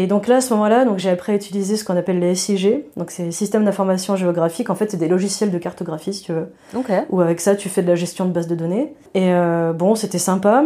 Et 0.00 0.06
donc 0.06 0.28
là, 0.28 0.36
à 0.36 0.40
ce 0.40 0.54
moment-là, 0.54 0.84
donc 0.84 0.98
j'ai 0.98 1.10
après 1.10 1.34
utilisé 1.34 1.74
ce 1.76 1.82
qu'on 1.82 1.96
appelle 1.96 2.20
les 2.20 2.36
SIG, 2.36 2.84
donc 2.96 3.10
c'est 3.10 3.32
systèmes 3.32 3.64
d'information 3.64 4.14
géographique. 4.14 4.70
En 4.70 4.76
fait, 4.76 4.88
c'est 4.92 4.96
des 4.96 5.08
logiciels 5.08 5.50
de 5.50 5.58
cartographie, 5.58 6.14
si 6.14 6.22
tu 6.22 6.32
veux. 6.32 6.52
Ok. 6.76 6.92
Où 7.10 7.20
avec 7.20 7.40
ça, 7.40 7.56
tu 7.56 7.68
fais 7.68 7.82
de 7.82 7.88
la 7.88 7.96
gestion 7.96 8.24
de 8.24 8.30
base 8.30 8.46
de 8.46 8.54
données. 8.54 8.94
Et 9.14 9.32
euh, 9.32 9.72
bon, 9.72 9.96
c'était 9.96 10.18
sympa, 10.20 10.62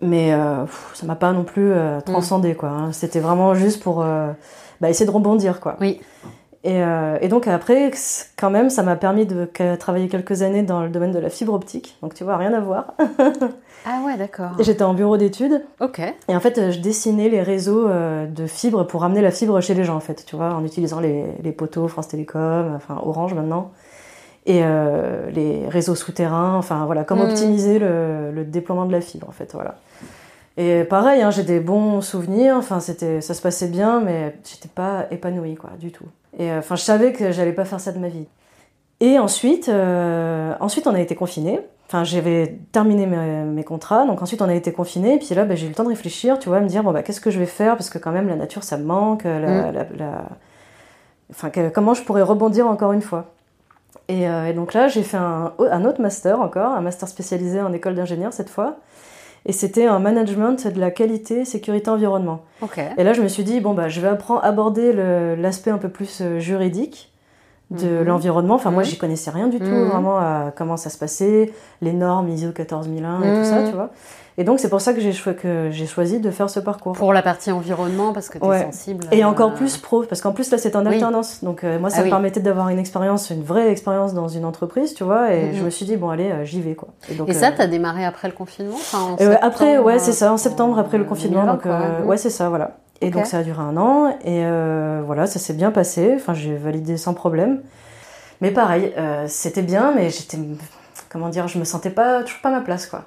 mais 0.00 0.32
euh, 0.32 0.62
pff, 0.64 0.92
ça 0.94 1.04
m'a 1.04 1.16
pas 1.16 1.32
non 1.32 1.44
plus 1.44 1.70
euh, 1.70 2.00
transcendé, 2.00 2.54
quoi. 2.54 2.70
hein. 2.70 2.92
C'était 2.92 3.20
vraiment 3.20 3.52
juste 3.54 3.82
pour 3.82 4.00
euh, 4.02 4.30
bah, 4.80 4.88
essayer 4.88 5.04
de 5.04 5.10
rebondir, 5.10 5.60
quoi. 5.60 5.76
Oui. 5.78 6.00
Et, 6.64 6.80
et 7.22 7.28
donc 7.28 7.46
après, 7.46 7.90
quand 8.38 8.50
même, 8.50 8.68
ça 8.68 8.82
m'a 8.82 8.94
permis 8.96 9.24
de 9.24 9.48
travailler 9.78 10.08
quelques 10.08 10.42
années 10.42 10.62
dans 10.62 10.82
le 10.82 10.90
domaine 10.90 11.10
de 11.12 11.18
la 11.18 11.30
fibre 11.30 11.54
optique. 11.54 11.96
Donc 12.02 12.12
tu 12.12 12.22
vois, 12.22 12.36
rien 12.36 12.52
à 12.52 12.60
voir. 12.60 12.94
Ah 13.86 14.02
ouais, 14.04 14.16
d'accord. 14.16 14.50
J'étais 14.60 14.82
en 14.82 14.94
bureau 14.94 15.16
d'études. 15.16 15.62
Ok. 15.80 16.00
Et 16.28 16.36
en 16.36 16.40
fait, 16.40 16.58
euh, 16.58 16.70
je 16.70 16.80
dessinais 16.80 17.28
les 17.28 17.42
réseaux 17.42 17.88
euh, 17.88 18.26
de 18.26 18.46
fibres 18.46 18.84
pour 18.86 19.00
ramener 19.00 19.22
la 19.22 19.30
fibre 19.30 19.60
chez 19.60 19.74
les 19.74 19.84
gens, 19.84 19.96
en 19.96 20.00
fait, 20.00 20.24
tu 20.26 20.36
vois, 20.36 20.52
en 20.54 20.64
utilisant 20.64 21.00
les, 21.00 21.24
les 21.42 21.52
poteaux 21.52 21.88
France 21.88 22.08
Télécom, 22.08 22.74
enfin 22.76 23.00
Orange 23.02 23.32
maintenant, 23.34 23.70
et 24.46 24.60
euh, 24.62 25.30
les 25.30 25.66
réseaux 25.68 25.94
souterrains, 25.94 26.56
enfin 26.56 26.84
voilà, 26.86 27.04
comment 27.04 27.24
Mhm. 27.24 27.30
optimiser 27.30 27.78
le, 27.78 28.30
le 28.32 28.44
déploiement 28.44 28.84
de 28.86 28.92
la 28.92 29.00
fibre, 29.00 29.28
en 29.28 29.32
fait, 29.32 29.50
voilà. 29.54 29.76
Et 30.56 30.84
pareil, 30.84 31.22
hein, 31.22 31.30
j'ai 31.30 31.44
des 31.44 31.60
bons 31.60 32.02
souvenirs, 32.02 32.56
enfin 32.56 32.80
c'était, 32.80 33.20
ça 33.22 33.32
se 33.34 33.40
passait 33.40 33.68
bien, 33.68 34.00
mais 34.00 34.36
j'étais 34.44 34.68
pas 34.68 35.06
épanouie, 35.10 35.54
quoi, 35.54 35.70
du 35.78 35.90
tout. 35.90 36.04
Et 36.38 36.50
euh, 36.50 36.58
enfin, 36.58 36.76
je 36.76 36.82
savais 36.82 37.12
que 37.14 37.32
j'allais 37.32 37.52
pas 37.54 37.64
faire 37.64 37.80
ça 37.80 37.92
de 37.92 37.98
ma 37.98 38.08
vie. 38.08 38.26
Et 39.00 39.18
ensuite, 39.18 39.70
euh, 39.70 40.52
ensuite 40.60 40.86
on 40.86 40.94
a 40.94 41.00
été 41.00 41.14
confinés. 41.14 41.60
Enfin, 41.92 42.04
j'avais 42.04 42.56
terminé 42.70 43.04
mes, 43.04 43.16
mes 43.42 43.64
contrats, 43.64 44.06
donc 44.06 44.22
ensuite 44.22 44.40
on 44.42 44.48
a 44.48 44.54
été 44.54 44.70
confinés. 44.72 45.14
Et 45.14 45.18
puis 45.18 45.34
là, 45.34 45.44
bah, 45.44 45.56
j'ai 45.56 45.66
eu 45.66 45.70
le 45.70 45.74
temps 45.74 45.82
de 45.82 45.88
réfléchir, 45.88 46.38
tu 46.38 46.48
vois, 46.48 46.58
à 46.58 46.60
me 46.60 46.68
dire 46.68 46.84
bon 46.84 46.92
bah 46.92 47.02
qu'est-ce 47.02 47.20
que 47.20 47.32
je 47.32 47.38
vais 47.40 47.46
faire 47.46 47.76
parce 47.76 47.90
que 47.90 47.98
quand 47.98 48.12
même 48.12 48.28
la 48.28 48.36
nature 48.36 48.62
ça 48.62 48.76
me 48.78 48.84
manque, 48.84 49.24
la, 49.24 49.38
Mm. 49.40 49.72
la- 49.74 49.86
la- 49.98 50.24
enfin 51.30 51.50
que- 51.50 51.68
comment 51.68 51.92
je 51.94 52.02
pourrais 52.04 52.22
rebondir 52.22 52.68
encore 52.68 52.92
une 52.92 53.02
fois. 53.02 53.26
Et, 54.08 54.28
euh, 54.28 54.46
et 54.46 54.52
donc 54.52 54.72
là, 54.72 54.86
j'ai 54.86 55.02
fait 55.02 55.16
un, 55.16 55.52
un 55.58 55.84
autre 55.84 56.00
master 56.00 56.40
encore, 56.40 56.72
un 56.72 56.80
master 56.80 57.08
spécialisé 57.08 57.60
en 57.60 57.72
école 57.72 57.94
d'ingénieur 57.96 58.32
cette 58.32 58.50
fois. 58.50 58.76
Et 59.46 59.52
c'était 59.52 59.88
en 59.88 59.98
management 60.00 60.66
de 60.68 60.78
la 60.78 60.90
qualité, 60.90 61.44
sécurité, 61.44 61.90
environnement. 61.90 62.42
Et 62.98 63.04
là, 63.04 63.14
je 63.14 63.22
me 63.22 63.28
suis 63.28 63.42
dit, 63.42 63.60
bon, 63.60 63.72
bah, 63.72 63.88
je 63.88 64.00
vais 64.00 64.08
apprendre, 64.08 64.44
aborder 64.44 64.92
l'aspect 65.36 65.70
un 65.70 65.78
peu 65.78 65.88
plus 65.88 66.20
euh, 66.20 66.38
juridique 66.38 67.09
de 67.70 67.86
Mhm. 68.00 68.02
l'environnement. 68.04 68.54
Enfin, 68.54 68.70
moi, 68.70 68.82
Mhm. 68.82 68.88
j'y 68.88 68.98
connaissais 68.98 69.30
rien 69.30 69.46
du 69.48 69.58
tout, 69.58 69.64
Mhm. 69.64 69.88
vraiment, 69.88 70.18
à 70.18 70.52
comment 70.56 70.76
ça 70.76 70.90
se 70.90 70.98
passait, 70.98 71.52
les 71.82 71.92
normes 71.92 72.28
ISO 72.28 72.50
14001 72.52 73.22
et 73.22 73.32
tout 73.34 73.44
ça, 73.44 73.62
tu 73.62 73.72
vois. 73.74 73.90
Et 74.38 74.44
donc, 74.44 74.58
c'est 74.58 74.70
pour 74.70 74.80
ça 74.80 74.94
que 74.94 75.00
j'ai 75.00 75.12
choi- 75.12 75.34
que 75.34 75.68
j'ai 75.70 75.86
choisi 75.86 76.18
de 76.18 76.30
faire 76.30 76.48
ce 76.48 76.60
parcours. 76.60 76.92
Pour 76.94 77.12
la 77.12 77.20
partie 77.20 77.52
environnement, 77.52 78.12
parce 78.14 78.28
que 78.30 78.38
tu 78.38 78.44
es 78.44 78.48
Ouais. 78.48 78.62
sensible. 78.64 79.04
Et 79.12 79.22
euh, 79.22 79.28
encore 79.28 79.52
plus 79.54 79.76
pro, 79.76 80.02
parce 80.04 80.22
qu'en 80.22 80.32
plus, 80.32 80.50
là, 80.50 80.56
c'était 80.56 80.76
en 80.76 80.86
Oui. 80.86 80.94
alternance. 80.94 81.44
Donc, 81.44 81.62
euh, 81.62 81.78
moi, 81.78 81.90
ça 81.90 81.96
Ah 81.96 82.00
me 82.00 82.04
oui. 82.04 82.10
permettait 82.10 82.40
d'avoir 82.40 82.70
une 82.70 82.78
expérience, 82.78 83.28
une 83.30 83.42
vraie 83.42 83.70
expérience 83.70 84.14
dans 84.14 84.28
une 84.28 84.44
entreprise, 84.46 84.94
tu 84.94 85.04
vois. 85.04 85.32
Et 85.34 85.52
je 85.54 85.62
me 85.62 85.68
suis 85.68 85.84
dit, 85.84 85.96
bon, 85.96 86.08
allez, 86.08 86.30
euh, 86.30 86.44
j'y 86.44 86.60
vais, 86.62 86.74
quoi. 86.74 86.88
donc, 87.18 87.28
Et 87.28 87.34
ça, 87.34 87.48
euh, 87.48 87.52
t'as 87.56 87.66
démarré 87.66 88.04
après 88.06 88.28
le 88.28 88.34
confinement 88.34 88.76
Enfin, 88.76 88.98
en 88.98 89.16
euh, 89.22 89.34
après, 89.42 89.78
ouais, 89.78 89.98
c'est 89.98 90.12
ça, 90.12 90.30
en 90.30 90.34
euh, 90.34 90.38
septembre, 90.38 90.78
après 90.78 90.96
le 90.96 91.04
confinement. 91.04 91.40
2020, 91.44 91.52
Donc, 91.52 91.62
quoi, 91.62 91.72
euh, 91.72 92.04
ouais, 92.04 92.16
c'est 92.16 92.30
ça, 92.30 92.48
voilà. 92.48 92.78
Et 93.02 93.10
donc, 93.10 93.26
ça 93.26 93.38
a 93.38 93.42
duré 93.42 93.62
un 93.62 93.76
an, 93.78 94.10
et 94.24 94.44
euh, 94.44 95.02
voilà, 95.06 95.26
ça 95.26 95.38
s'est 95.38 95.54
bien 95.54 95.70
passé. 95.70 96.12
Enfin, 96.16 96.34
j'ai 96.34 96.54
validé 96.54 96.96
sans 96.98 97.14
problème. 97.14 97.62
Mais 98.42 98.50
pareil, 98.50 98.92
euh, 98.98 99.24
c'était 99.26 99.62
bien, 99.62 99.92
mais 99.94 100.10
j'étais. 100.10 100.38
Comment 101.08 101.28
dire, 101.28 101.48
je 101.48 101.58
me 101.58 101.64
sentais 101.64 101.90
pas, 101.90 102.22
toujours 102.22 102.40
pas 102.40 102.50
à 102.50 102.52
ma 102.52 102.60
place, 102.60 102.86
quoi. 102.86 103.04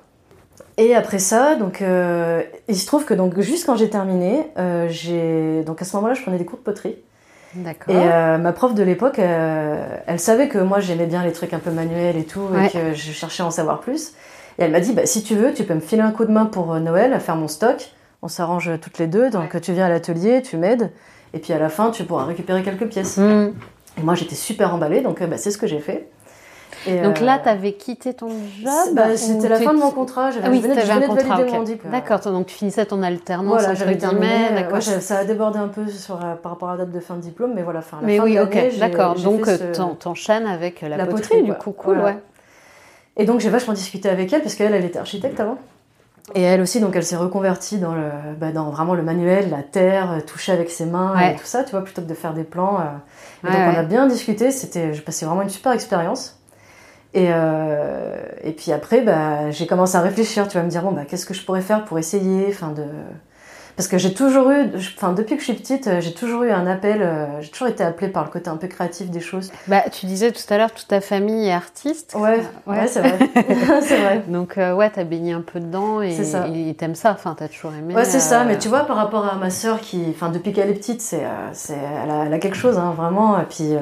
Et 0.78 0.96
après 0.96 1.20
ça, 1.20 1.56
donc, 1.56 1.82
euh, 1.82 2.42
il 2.68 2.76
se 2.76 2.88
trouve 2.88 3.06
que 3.06 3.14
donc, 3.14 3.40
juste 3.40 3.66
quand 3.66 3.76
j'ai 3.76 3.90
terminé, 3.90 4.48
j'ai. 4.90 5.64
Donc, 5.64 5.82
à 5.82 5.86
ce 5.86 5.96
moment-là, 5.98 6.16
je 6.16 6.22
prenais 6.24 6.38
des 6.38 6.46
cours 6.46 6.58
de 6.60 6.64
poterie. 6.64 6.98
D'accord. 7.54 7.96
Et 7.96 8.04
ma 8.40 8.52
prof 8.52 8.74
de 8.74 8.82
l'époque, 8.82 9.20
elle 9.20 10.20
savait 10.20 10.48
que 10.48 10.58
moi 10.58 10.80
j'aimais 10.80 11.06
bien 11.06 11.24
les 11.24 11.32
trucs 11.34 11.54
un 11.54 11.60
peu 11.60 11.70
manuels 11.70 12.18
et 12.18 12.24
tout, 12.26 12.42
Ouais. 12.52 12.66
et 12.66 12.70
que 12.72 12.94
je 12.96 13.12
cherchais 13.12 13.44
à 13.44 13.46
en 13.46 13.52
savoir 13.52 13.80
plus. 13.80 14.14
Et 14.58 14.64
elle 14.64 14.72
m'a 14.72 14.80
dit, 14.80 14.94
bah, 14.94 15.06
si 15.06 15.22
tu 15.24 15.36
veux, 15.36 15.54
tu 15.54 15.64
peux 15.64 15.76
me 15.76 15.80
filer 15.80 16.02
un 16.02 16.12
coup 16.12 16.26
de 16.26 16.32
main 16.32 16.46
pour 16.46 16.74
Noël 16.80 17.14
à 17.14 17.20
faire 17.20 17.36
mon 17.36 17.48
stock. 17.48 17.92
On 18.24 18.30
s'arrange 18.30 18.72
toutes 18.82 19.00
les 19.00 19.08
deux, 19.08 19.30
donc 19.30 19.60
tu 19.60 19.74
viens 19.74 19.86
à 19.88 19.90
l'atelier, 19.90 20.42
tu 20.42 20.56
m'aides, 20.56 20.92
et 21.34 21.40
puis 21.40 21.52
à 21.52 21.60
la 21.60 21.68
fin, 21.68 21.92
tu 21.92 22.06
pourras 22.06 22.24
récupérer 22.24 22.64
quelques 22.64 22.88
pièces. 22.88 23.18
Mm. 23.18 23.52
Et 24.00 24.02
moi, 24.02 24.16
j'étais 24.16 24.36
super 24.36 24.74
emballée, 24.74 25.02
donc 25.02 25.22
euh, 25.22 25.28
bah, 25.28 25.38
c'est 25.38 25.52
ce 25.52 25.58
que 25.58 25.68
j'ai 25.68 25.80
fait. 25.80 26.08
Et, 26.88 27.02
Donc 27.02 27.22
euh, 27.22 27.26
là, 27.26 27.38
tu 27.38 27.50
avais 27.50 27.74
quitté 27.74 28.14
ton 28.14 28.30
job 28.30 28.94
bah, 28.94 29.18
C'était 29.18 29.50
la 29.50 29.60
fin 29.60 29.74
de 29.74 29.80
mon 29.80 29.92
contrat, 29.92 30.32
j'avais 30.32 30.48
Ah 30.48 30.50
oui, 30.50 30.62
je 30.64 30.68
venais, 30.70 30.90
un 30.90 31.00
de 31.02 31.06
contrat, 31.06 31.36
valider 31.36 31.50
ok. 31.52 31.58
mon 31.58 31.64
diplôme. 31.64 31.92
D'accord, 31.92 32.22
donc 32.22 32.46
tu 32.46 32.56
finissais 32.56 32.86
ton 32.86 33.04
alternance 33.04 33.46
Voilà, 33.60 33.74
j'avais 33.74 33.98
terminé. 33.98 34.48
euh, 34.52 34.56
d'accord. 34.56 34.76
ouais, 34.76 34.82
ça, 34.82 35.18
a 35.18 35.26
débordé 35.26 35.60
un 35.60 35.68
peu 35.68 35.86
sur, 35.90 36.16
euh, 36.16 36.36
par 36.36 36.54
rapport 36.54 36.70
à 36.70 36.78
la 36.78 36.86
date 36.86 36.94
de 36.94 37.00
fin 37.02 37.16
de 37.18 37.22
diplôme, 37.22 37.52
mais 37.54 37.64
voilà, 37.64 37.82
fin, 37.82 37.98
la 38.00 38.08
Mais 38.08 38.18
fin 38.20 38.24
oui, 38.24 38.36
de 38.36 38.42
ok, 38.42 38.80
d'accord. 38.80 39.16
Donc 39.16 39.46
ce- 39.46 39.94
t'enchaînes 39.96 40.48
avec 40.48 40.80
la, 40.80 40.96
La 40.96 41.06
poterie, 41.06 41.22
poterie, 41.22 41.44
du 41.44 41.54
coup, 41.56 41.72
cool, 41.72 41.96
Voilà. 41.98 42.16
ouais. 42.16 42.24
Et 43.18 43.26
donc 43.26 43.42
j'ai 43.42 43.50
vachement 43.50 43.74
discuté 43.74 44.08
avec 44.08 44.32
elle 44.32 44.42
parce 44.42 44.56
qu'elle, 44.56 44.74
elle 44.74 44.86
était 44.86 44.98
architecte 44.98 45.40
avant. 45.42 45.58
Et 46.36 46.42
elle 46.42 46.62
aussi, 46.62 46.80
donc 46.80 46.96
elle 46.96 47.04
s'est 47.04 47.18
reconvertie 47.18 47.80
dans 47.80 47.94
le, 47.94 48.10
bah, 48.40 48.52
dans 48.52 48.70
vraiment 48.70 48.94
le 48.96 49.04
manuel, 49.04 49.50
la 49.50 49.62
terre, 49.62 50.12
euh, 50.14 50.20
toucher 50.22 50.52
avec 50.54 50.70
ses 50.72 50.86
mains 50.86 51.14
Ouais. 51.18 51.34
et 51.34 51.36
tout 51.36 51.46
ça, 51.46 51.64
tu 51.64 51.72
vois, 51.72 51.84
plutôt 51.84 52.02
que 52.02 52.08
de 52.08 52.14
faire 52.14 52.34
des 52.34 52.46
plans. 52.46 52.80
euh. 52.80 52.84
Et 53.44 53.48
Ouais, 53.52 53.66
donc 53.68 53.76
on 53.76 53.80
a 53.80 53.84
bien 53.84 54.08
discuté. 54.08 54.52
C'était, 54.52 54.94
j'ai 54.94 55.02
passé 55.02 55.26
vraiment 55.26 55.42
une 55.42 55.50
super 55.50 55.74
expérience. 55.74 56.40
Et 57.14 57.28
euh, 57.30 58.16
et 58.42 58.54
puis 58.54 58.72
après, 58.72 59.02
bah, 59.02 59.52
j'ai 59.52 59.68
commencé 59.68 59.96
à 59.98 60.02
réfléchir. 60.02 60.48
Tu 60.48 60.58
vas 60.58 60.64
me 60.64 60.70
dire 60.70 60.82
bon 60.82 60.92
bah 60.94 61.04
qu'est-ce 61.08 61.26
que 61.26 61.34
je 61.34 61.44
pourrais 61.46 61.62
faire 61.62 61.84
pour 61.86 62.00
essayer, 62.00 62.48
enfin 62.50 62.70
de, 62.70 62.86
parce 63.76 63.88
que 63.88 63.98
j'ai 63.98 64.14
toujours 64.14 64.52
eu, 64.52 64.70
enfin 64.96 65.14
depuis 65.14 65.36
que 65.36 65.40
je 65.42 65.46
suis 65.46 65.54
petite, 65.54 65.88
euh, 65.88 66.02
j'ai 66.02 66.14
toujours 66.14 66.44
eu 66.44 66.52
un 66.52 66.68
appel. 66.68 67.02
euh, 67.02 67.42
J'ai 67.42 67.50
toujours 67.50 67.68
été 67.68 67.84
appelée 67.84 68.08
par 68.08 68.24
le 68.26 68.30
côté 68.30 68.50
un 68.50 68.58
peu 68.58 68.68
créatif 68.68 69.10
des 69.10 69.20
choses. 69.20 69.52
Bah, 69.68 69.82
tu 69.92 70.06
disais 70.06 70.32
tout 70.32 70.42
à 70.50 70.58
l'heure, 70.58 70.72
toute 70.72 70.88
ta 70.88 71.02
famille 71.02 71.48
est 71.48 71.52
artiste. 71.54 72.16
Ouais, 72.18 72.42
Ouais. 72.68 72.78
ouais, 72.80 72.88
c'est 72.88 73.00
vrai, 73.02 73.18
c'est 73.82 73.98
vrai. 74.00 74.24
Donc 74.28 74.58
euh, 74.58 74.74
ouais, 74.74 74.90
t'as 74.90 75.04
baigné 75.04 75.34
un 75.34 75.42
peu 75.42 75.60
dedans 75.60 76.02
et 76.02 76.76
t'aimes 76.78 76.96
ça. 76.96 77.12
Enfin, 77.12 77.36
t'as 77.38 77.48
toujours 77.48 77.72
aimé. 77.74 77.96
Ouais, 77.96 78.06
c'est 78.06 78.20
ça, 78.20 78.42
euh, 78.42 78.46
mais 78.48 78.58
tu 78.58 78.68
vois, 78.70 78.82
par 78.86 78.96
rapport 78.98 79.26
à 79.26 79.36
ma 79.36 79.50
sœur 79.50 79.80
qui, 79.80 80.04
enfin, 80.10 80.30
depuis 80.30 80.54
qu'elle 80.54 80.70
est 80.70 80.74
petite, 80.76 81.02
c'est, 81.02 81.24
euh, 81.24 81.50
c'est, 81.54 81.74
elle, 82.04 82.12
a, 82.12 82.26
elle 82.26 82.34
a 82.34 82.40
quelque 82.40 82.58
chose, 82.58 82.78
hein, 82.78 82.94
vraiment. 82.96 83.40
Et 83.40 83.46
puis, 83.46 83.74
euh, 83.76 83.80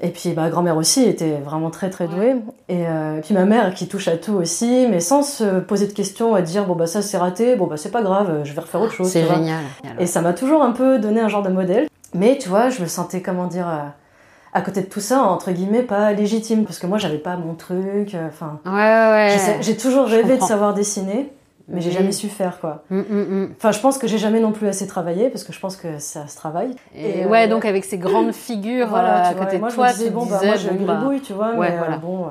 et 0.00 0.08
puis 0.08 0.32
ma 0.34 0.48
grand-mère 0.50 0.76
aussi 0.76 1.04
était 1.04 1.36
vraiment 1.44 1.70
très 1.70 1.90
très 1.90 2.08
douée. 2.08 2.36
Et, 2.68 2.86
euh, 2.86 3.18
et 3.18 3.20
puis 3.20 3.34
ma 3.34 3.44
mère 3.44 3.74
qui 3.74 3.86
touche 3.88 4.08
à 4.08 4.16
tout 4.16 4.32
aussi, 4.34 4.86
mais 4.90 5.00
sans 5.00 5.22
se 5.22 5.60
poser 5.60 5.86
de 5.86 5.92
questions 5.92 6.36
et 6.36 6.42
dire 6.42 6.64
bon 6.66 6.74
bah 6.74 6.86
ça 6.86 7.02
c'est 7.02 7.18
raté, 7.18 7.56
bon 7.56 7.66
bah 7.66 7.76
c'est 7.76 7.90
pas 7.90 8.02
grave, 8.02 8.40
je 8.44 8.52
vais 8.52 8.60
refaire 8.60 8.80
autre 8.80 8.92
chose. 8.92 9.08
C'est 9.08 9.26
génial. 9.26 9.62
Et 9.98 10.06
ça 10.06 10.20
m'a 10.20 10.32
toujours 10.32 10.62
un 10.62 10.72
peu 10.72 10.98
donné 10.98 11.20
un 11.20 11.28
genre 11.28 11.42
de 11.42 11.50
modèle. 11.50 11.88
Mais 12.14 12.38
tu 12.38 12.48
vois, 12.48 12.70
je 12.70 12.80
me 12.80 12.86
sentais, 12.86 13.20
comment 13.20 13.46
dire, 13.46 13.68
euh, 13.68 13.82
à 14.54 14.62
côté 14.62 14.80
de 14.80 14.86
tout 14.86 15.00
ça, 15.00 15.22
entre 15.24 15.50
guillemets, 15.50 15.82
pas 15.82 16.12
légitime. 16.14 16.64
Parce 16.64 16.78
que 16.78 16.86
moi, 16.86 16.96
j'avais 16.96 17.18
pas 17.18 17.36
mon 17.36 17.52
truc. 17.54 18.14
euh, 18.14 18.28
Enfin, 18.28 18.60
Ouais, 18.64 18.72
ouais, 18.72 19.36
ouais. 19.36 19.58
j'ai 19.60 19.76
toujours 19.76 20.06
rêvé 20.06 20.38
de 20.38 20.42
savoir 20.42 20.72
dessiner, 20.72 21.30
mais 21.68 21.80
j'ai 21.80 21.90
jamais 21.90 22.12
su 22.12 22.28
faire, 22.28 22.60
quoi. 22.60 22.82
Mm, 22.90 22.98
mm, 22.98 23.02
mm. 23.42 23.48
Enfin, 23.56 23.72
je 23.72 23.80
pense 23.80 23.98
que 23.98 24.06
j'ai 24.06 24.18
jamais 24.18 24.40
non 24.40 24.52
plus 24.52 24.68
assez 24.68 24.86
travaillé, 24.86 25.28
parce 25.28 25.44
que 25.44 25.52
je 25.52 25.60
pense 25.60 25.76
que 25.76 25.98
ça 25.98 26.26
se 26.26 26.36
travaille. 26.36 26.74
Et, 26.96 27.20
Et, 27.20 27.26
ouais, 27.26 27.44
euh, 27.44 27.48
donc 27.48 27.64
avec 27.64 27.84
ces 27.84 27.98
grandes 27.98 28.32
figures 28.48 28.88
Voilà, 28.88 29.18
euh, 29.18 29.22
tu 29.22 29.28
à 29.28 29.32
vois, 29.34 29.44
côté 29.46 29.58
moi, 29.58 29.68
de 29.68 29.72
je 29.72 29.76
toi, 29.76 29.86
me 29.88 29.92
disais, 29.92 30.10
bon, 30.10 30.26
bah, 30.26 30.40
moi, 30.42 30.56
je 30.56 30.68
bon, 30.70 30.84
bah, 30.86 31.00
tu 31.22 31.32
vois, 31.32 31.50
ouais, 31.54 31.70
mais 31.70 31.74
euh, 31.74 31.78
voilà. 31.78 31.96
bon, 31.98 32.26
euh, 32.26 32.30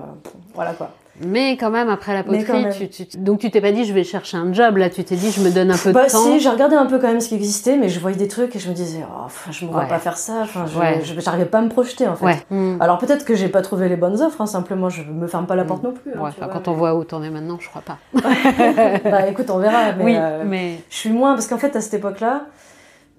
voilà, 0.55 0.73
quoi. 0.73 0.89
Mais 1.25 1.57
quand 1.57 1.69
même, 1.71 1.89
après 1.89 2.13
la 2.13 2.23
poterie, 2.23 2.65
tu, 2.89 2.89
tu- 3.07 3.17
donc 3.17 3.39
tu 3.39 3.49
t'es 3.49 3.61
pas 3.61 3.71
dit 3.71 3.85
je 3.85 3.93
vais 3.93 4.03
chercher 4.03 4.37
un 4.37 4.53
job, 4.53 4.77
là 4.77 4.89
tu 4.89 5.03
t'es 5.03 5.15
dit 5.15 5.31
je 5.31 5.41
me 5.41 5.49
donne 5.49 5.71
un 5.71 5.77
peu 5.77 5.91
Bah 5.91 6.05
de 6.05 6.11
temps. 6.11 6.23
si, 6.23 6.39
j'ai 6.39 6.49
regardé 6.49 6.75
un 6.75 6.85
peu 6.85 6.99
quand 6.99 7.07
même 7.07 7.21
ce 7.21 7.29
qui 7.29 7.35
existait, 7.35 7.75
mais 7.77 7.89
je 7.89 7.99
voyais 7.99 8.17
des 8.17 8.27
trucs 8.27 8.55
et 8.55 8.59
je 8.59 8.69
me 8.69 8.73
disais, 8.73 8.99
oh, 9.03 9.21
enfin, 9.25 9.51
je 9.51 9.65
me 9.65 9.71
vois 9.71 9.81
Ouais. 9.81 9.87
pas 9.87 9.99
faire 9.99 10.17
ça, 10.17 10.41
enfin, 10.43 10.65
je, 10.71 10.77
Ouais. 10.77 11.01
je- 11.03 11.19
j'arrivais 11.19 11.45
pas 11.45 11.57
à 11.59 11.61
me 11.61 11.69
projeter, 11.69 12.07
en 12.07 12.15
fait. 12.15 12.25
Ouais. 12.25 12.37
Mm. 12.51 12.77
Alors 12.81 12.97
peut-être 12.99 13.25
que 13.25 13.35
j'ai 13.35 13.47
pas 13.49 13.61
trouvé 13.61 13.89
les 13.89 13.95
bonnes 13.95 14.21
offres, 14.21 14.41
hein, 14.41 14.45
simplement 14.45 14.89
je 14.89 15.01
me 15.03 15.27
ferme 15.27 15.47
pas 15.47 15.55
la 15.55 15.63
porte 15.65 15.83
non 15.83 15.91
plus. 15.93 16.11
hein, 16.13 16.19
Ouais, 16.21 16.29
vois, 16.37 16.47
quand 16.49 16.67
on 16.67 16.73
voit 16.73 16.93
où 16.95 17.03
t'en 17.03 17.23
es 17.23 17.29
maintenant, 17.29 17.57
je 17.59 17.67
crois 17.69 17.81
pas. 17.81 17.97
bah 19.03 19.27
écoute, 19.27 19.49
on 19.49 19.57
verra. 19.59 19.93
Mais, 19.97 20.03
oui, 20.03 20.15
euh, 20.17 20.43
mais 20.45 20.79
je 20.89 20.95
suis 20.95 21.09
moins 21.11 21.33
parce 21.33 21.47
qu'en 21.47 21.57
fait 21.57 21.75
à 21.75 21.81
cette 21.81 21.95
époque-là, 21.95 22.43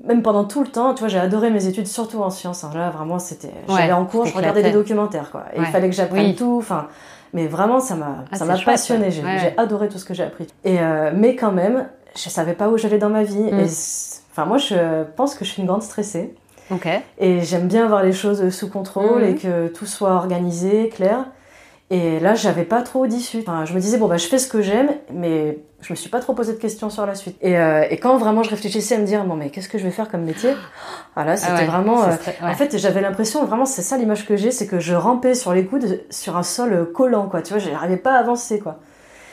même 0.05 0.23
pendant 0.23 0.45
tout 0.45 0.61
le 0.63 0.69
temps, 0.69 0.95
tu 0.95 1.01
vois, 1.01 1.09
j'ai 1.09 1.19
adoré 1.19 1.51
mes 1.51 1.67
études, 1.67 1.87
surtout 1.87 2.23
en 2.23 2.31
sciences. 2.31 2.65
hein. 2.65 2.71
Là, 2.75 2.91
vraiment, 2.91 3.19
c'était, 3.19 3.49
Ouais, 3.69 3.77
j'allais 3.77 3.93
en 3.93 4.05
cours, 4.05 4.27
je 4.27 4.35
regardais 4.37 4.63
des 4.63 4.71
documentaires, 4.73 5.31
quoi. 5.31 5.45
Et 5.55 5.59
Ouais. 5.59 5.67
il 5.67 5.73
fallait 5.73 5.89
que 5.91 5.95
j'apprenne 5.97 6.27
Oui. 6.27 6.35
tout. 6.37 6.57
Enfin, 6.59 6.87
mais 7.33 7.47
vraiment, 7.47 7.81
ça 7.81 7.95
m'a, 7.97 8.25
Ah, 8.33 8.37
ça 8.37 8.45
m'a 8.45 8.57
passionné. 8.59 9.11
J'ai, 9.11 9.23
Ouais. 9.23 9.55
adoré 9.57 9.89
tout 9.89 9.99
ce 9.99 10.05
que 10.05 10.15
j'ai 10.15 10.23
appris. 10.25 10.47
Et 10.65 10.81
euh, 10.81 11.11
mais 11.15 11.35
quand 11.37 11.53
même, 11.53 11.89
je 12.17 12.29
savais 12.31 12.55
pas 12.55 12.69
où 12.69 12.79
j'allais 12.79 12.99
dans 12.99 13.11
ma 13.11 13.23
vie. 13.25 13.39
Mm. 13.53 13.59
Et 13.61 13.69
c'est- 13.69 14.21
enfin, 14.31 14.45
moi, 14.47 14.59
je 14.59 15.03
pense 15.17 15.35
que 15.35 15.45
je 15.45 15.51
suis 15.51 15.63
une 15.63 15.69
grande 15.69 15.83
stressée. 15.83 16.35
ok. 16.71 16.87
Et 17.19 17.41
j'aime 17.41 17.67
bien 17.67 17.85
avoir 17.85 18.03
les 18.03 18.13
choses 18.13 18.51
sous 18.51 18.69
contrôle 18.71 19.23
Mhm. 19.23 19.29
et 19.29 19.35
que 19.37 19.69
tout 19.69 19.87
soit 19.87 20.13
organisé, 20.13 20.91
clair. 20.91 21.25
Et 21.91 22.21
là, 22.21 22.35
j'avais 22.35 22.65
pas 22.65 22.83
trop 22.83 23.07
d'issue. 23.07 23.39
Enfin, 23.41 23.65
je 23.65 23.73
me 23.73 23.81
disais, 23.81 23.97
bon, 23.97 24.09
bah, 24.09 24.19
je 24.19 24.27
fais 24.27 24.39
ce 24.39 24.47
que 24.47 24.61
j'aime, 24.61 24.91
mais 25.11 25.59
je 25.81 25.91
me 25.93 25.97
suis 25.97 26.11
pas 26.11 26.21
trop 26.21 26.35
posé 26.35 26.53
de 26.53 26.59
questions 26.59 26.91
sur 26.91 27.07
la 27.07 27.15
suite. 27.15 27.37
Et, 27.41 27.57
euh, 27.59 27.87
et 27.89 27.97
quand 27.97 28.19
vraiment 28.19 28.43
je 28.43 28.51
réfléchissais 28.51 28.97
à 28.97 28.99
me 28.99 29.07
dire, 29.07 29.25
bon, 29.25 29.37
mais 29.37 29.49
qu'est-ce 29.49 29.71
que 29.71 29.79
je 29.79 29.85
vais 29.85 29.91
faire 29.91 30.11
comme 30.11 30.25
métier? 30.25 30.51
Ah 31.17 31.25
là, 31.25 31.37
c'était 31.39 31.53
Ah 31.53 31.61
ouais, 31.61 31.67
vraiment. 31.67 32.03
euh, 32.03 32.11
serait- 32.19 32.37
ouais. 32.43 32.51
En 32.51 32.55
fait, 32.55 32.77
j'avais 32.77 33.01
l'impression, 33.01 33.43
vraiment, 33.47 33.65
c'est 33.65 33.81
ça 33.81 33.97
l'image 33.97 34.27
que 34.27 34.37
j'ai, 34.37 34.51
c'est 34.51 34.67
que 34.67 34.81
je 34.81 34.95
rampais 34.95 35.35
sur 35.35 35.55
les 35.55 35.65
coudes 35.65 36.03
sur 36.11 36.37
un 36.37 36.43
sol 36.43 36.73
euh, 36.75 36.85
collant, 36.85 37.27
quoi. 37.29 37.41
Tu 37.41 37.55
vois, 37.55 37.59
j'arrivais 37.59 37.97
pas 37.97 38.13
à 38.17 38.19
avancer, 38.19 38.61
quoi. 38.61 38.81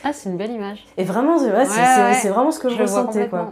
Ah, 0.05 0.13
c'est 0.13 0.29
une 0.29 0.37
belle 0.37 0.51
image. 0.51 0.85
Et 0.97 1.03
vraiment, 1.03 1.37
c'est 1.37 1.51
ouais, 1.51 1.65
c'est- 1.65 2.29
vraiment 2.29 2.51
ce 2.51 2.59
que 2.59 2.69
je, 2.69 2.75
ressentais, 2.81 3.27
quoi. 3.27 3.51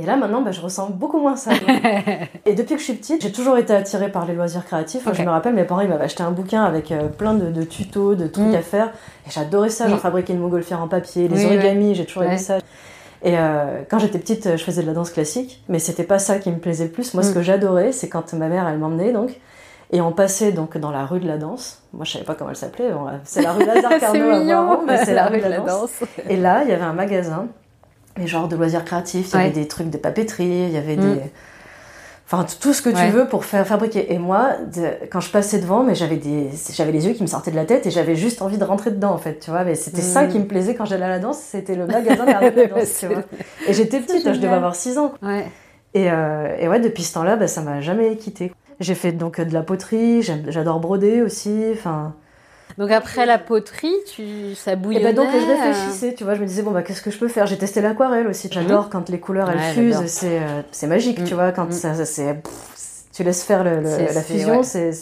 Et 0.00 0.06
là, 0.06 0.16
maintenant, 0.16 0.42
bah, 0.42 0.52
je 0.52 0.60
ressens 0.60 0.90
beaucoup 0.90 1.18
moins 1.18 1.34
ça. 1.36 1.50
et 2.46 2.54
depuis 2.54 2.74
que 2.74 2.78
je 2.80 2.84
suis 2.84 2.94
petite, 2.94 3.22
j'ai 3.22 3.32
toujours 3.32 3.56
été 3.58 3.74
attirée 3.74 4.10
par 4.10 4.26
les 4.26 4.34
loisirs 4.34 4.64
créatifs. 4.64 5.08
Je 5.12 5.22
me 5.22 5.28
rappelle, 5.30 5.54
mes 5.54 5.64
parents 5.64 5.80
ils 5.80 5.88
m'avaient 5.88 6.04
acheté 6.04 6.22
un 6.22 6.30
bouquin 6.30 6.62
avec 6.64 6.92
euh, 6.92 7.08
plein 7.08 7.34
de, 7.34 7.50
de 7.50 7.62
tutos, 7.64 8.14
de 8.14 8.26
trucs 8.28 8.46
Mm. 8.46 8.54
à 8.54 8.62
faire. 8.62 8.86
Et 9.26 9.30
j'adorais 9.30 9.70
ça, 9.70 9.88
genre 9.88 9.96
Mm. 9.98 10.00
fabriquer 10.00 10.32
une 10.34 10.38
montgolfière 10.40 10.80
en 10.80 10.88
papier, 10.88 11.26
les 11.28 11.36
Oui, 11.38 11.46
origamis, 11.46 11.94
j'ai 11.96 12.04
toujours 12.06 12.22
aimé 12.22 12.38
ça. 12.38 12.58
Et 13.24 13.36
euh, 13.36 13.82
quand 13.90 13.98
j'étais 13.98 14.20
petite, 14.20 14.56
je 14.56 14.62
faisais 14.62 14.82
de 14.82 14.86
la 14.86 14.92
danse 14.92 15.10
classique, 15.10 15.64
mais 15.68 15.80
c'était 15.80 16.04
pas 16.04 16.20
ça 16.20 16.38
qui 16.38 16.50
me 16.52 16.58
plaisait 16.58 16.84
le 16.84 16.90
plus. 16.90 17.14
Moi, 17.14 17.24
ce 17.24 17.30
Mm. 17.30 17.34
que 17.34 17.42
j'adorais, 17.42 17.90
c'est 17.92 18.08
quand 18.08 18.32
ma 18.34 18.46
mère, 18.48 18.68
elle 18.68 18.78
m'emmenait 18.78 19.12
donc. 19.12 19.40
Et 19.90 20.00
on 20.02 20.12
passait 20.12 20.52
donc 20.52 20.76
dans 20.78 20.90
la 20.92 21.06
rue 21.06 21.18
de 21.18 21.26
la 21.26 21.38
danse. 21.38 21.82
Moi, 21.94 22.04
je 22.04 22.12
savais 22.12 22.24
pas 22.24 22.34
comment 22.34 22.50
elle 22.50 22.56
s'appelait. 22.56 22.90
Bon, 22.92 23.06
c'est 23.24 23.42
la 23.42 23.52
rue 23.52 23.64
Lazare 23.64 23.98
Carnot, 24.00 24.30
à 24.30 24.38
mignon, 24.38 24.64
Voiron, 24.66 24.82
mais 24.86 25.04
c'est 25.04 25.14
la 25.14 25.26
rue 25.28 25.38
de 25.38 25.42
la 25.42 25.48
la 25.48 25.56
danse. 25.60 25.68
danse. 25.68 26.02
Et 26.28 26.36
là, 26.36 26.62
il 26.62 26.68
y 26.70 26.72
avait 26.72 26.84
un 26.84 26.92
magasin, 26.92 27.46
mais 28.18 28.26
genre 28.26 28.48
de 28.48 28.56
loisirs 28.56 28.84
créatifs, 28.84 29.28
il 29.32 29.36
y 29.36 29.38
avait 29.38 29.46
Ouais. 29.46 29.50
des 29.54 29.68
trucs 29.68 29.90
de 29.90 29.96
papeterie, 29.96 30.44
il 30.46 30.70
y 30.70 30.76
avait 30.76 30.96
Mm. 30.96 31.00
des. 31.00 31.20
Enfin, 32.30 32.44
t- 32.44 32.56
tout 32.60 32.74
ce 32.74 32.82
que 32.82 32.90
tu 32.90 32.96
Ouais. 32.96 33.08
veux 33.10 33.26
pour 33.26 33.46
faire 33.46 33.66
fabriquer. 33.66 34.12
Et 34.12 34.18
moi, 34.18 34.50
de- 34.74 35.06
quand 35.10 35.20
je 35.20 35.30
passais 35.30 35.58
devant, 35.60 35.82
mais 35.82 35.94
j'avais 35.94 36.16
des, 36.16 36.50
j'avais 36.74 36.92
les 36.92 37.06
yeux 37.06 37.14
qui 37.14 37.22
me 37.22 37.26
sortaient 37.26 37.50
de 37.50 37.56
la 37.56 37.64
tête 37.64 37.86
et 37.86 37.90
j'avais 37.90 38.16
juste 38.16 38.42
envie 38.42 38.58
de 38.58 38.64
rentrer 38.64 38.90
dedans, 38.90 39.12
en 39.12 39.16
fait, 39.18 39.38
tu 39.40 39.50
vois. 39.50 39.64
Mais 39.64 39.74
c'était 39.74 40.02
ça 40.02 40.24
Mm. 40.24 40.28
qui 40.28 40.38
me 40.40 40.44
plaisait 40.44 40.74
quand 40.74 40.84
j'allais 40.84 41.06
à 41.06 41.08
la 41.08 41.18
danse, 41.20 41.38
c'était 41.38 41.74
le 41.74 41.86
magasin 41.86 42.26
de 42.26 42.30
la 42.30 42.50
danse, 42.66 42.98
tu 43.00 43.06
vois. 43.06 43.22
Et 43.66 43.72
j'étais 43.72 44.00
petite, 44.00 44.30
je 44.34 44.38
devais 44.40 44.52
avoir 44.54 44.74
6 44.74 44.98
ans. 44.98 45.14
Ouais. 45.22 45.46
Et, 45.94 46.10
euh, 46.10 46.54
et 46.60 46.68
ouais, 46.68 46.80
depuis 46.80 47.02
ce 47.02 47.14
temps-là, 47.14 47.36
bah, 47.36 47.48
ça 47.48 47.62
m'a 47.62 47.80
jamais 47.80 48.14
quitté. 48.16 48.52
J'ai 48.78 48.94
fait 48.94 49.12
donc 49.12 49.40
de 49.40 49.52
la 49.54 49.62
poterie, 49.62 50.22
j'adore 50.22 50.80
broder 50.80 51.22
aussi, 51.22 51.64
enfin. 51.72 52.12
Donc 52.76 52.90
après 52.92 53.26
la 53.26 53.38
poterie, 53.38 53.94
tu 54.14 54.54
ça 54.54 54.72
Et 54.72 54.76
bouillonnait. 54.76 55.04
bah 55.04 55.12
donc 55.12 55.28
je 55.32 55.36
euh, 55.38 55.46
réfléchissais, 55.54 56.14
tu 56.14 56.24
vois, 56.24 56.34
je 56.34 56.40
me 56.42 56.46
disais 56.46 56.62
bon 56.62 56.70
bah 56.70 56.82
qu'est-ce 56.82 57.02
que 57.02 57.10
je 57.10 57.18
peux 57.18 57.28
faire? 57.28 57.46
J'ai 57.46 57.58
testé 57.58 57.80
l'aquarelle 57.80 58.26
aussi. 58.28 58.48
J'adore 58.52 58.88
quand 58.90 59.08
les 59.08 59.18
couleurs 59.18 59.50
elles 59.50 59.56
Mhm. 59.58 59.64
Ouais, 59.64 59.72
fusent, 59.98 60.06
c'est 60.06 60.38
euh, 60.38 60.62
c'est 60.70 60.86
magique, 60.86 61.20
Mm. 61.20 61.24
tu 61.24 61.34
vois, 61.34 61.50
quand 61.52 61.66
Mm. 61.66 61.72
ça, 61.72 61.94
ça- 61.94 62.04
c'est 62.04 62.42
tu 63.12 63.24
laisses 63.24 63.42
faire 63.42 63.64
le- 63.64 63.80
le- 63.80 63.86
C'est- 63.88 64.14
la 64.14 64.22
fusion, 64.22 64.56
ouais. 64.58 64.62
c'est 64.62 64.92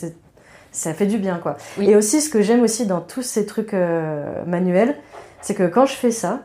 ça 0.72 0.94
fait 0.94 1.06
du 1.06 1.18
bien 1.18 1.38
quoi. 1.38 1.56
Oui. 1.78 1.90
Et 1.90 1.96
aussi 1.96 2.20
ce 2.22 2.30
que 2.30 2.40
j'aime 2.42 2.62
aussi 2.62 2.86
dans 2.86 3.00
tous 3.00 3.22
ces 3.22 3.44
trucs 3.46 3.74
euh, 3.74 4.42
manuels, 4.46 4.94
c'est 5.42 5.54
que 5.54 5.64
quand 5.66 5.84
je 5.86 5.94
fais 5.94 6.10
ça, 6.10 6.40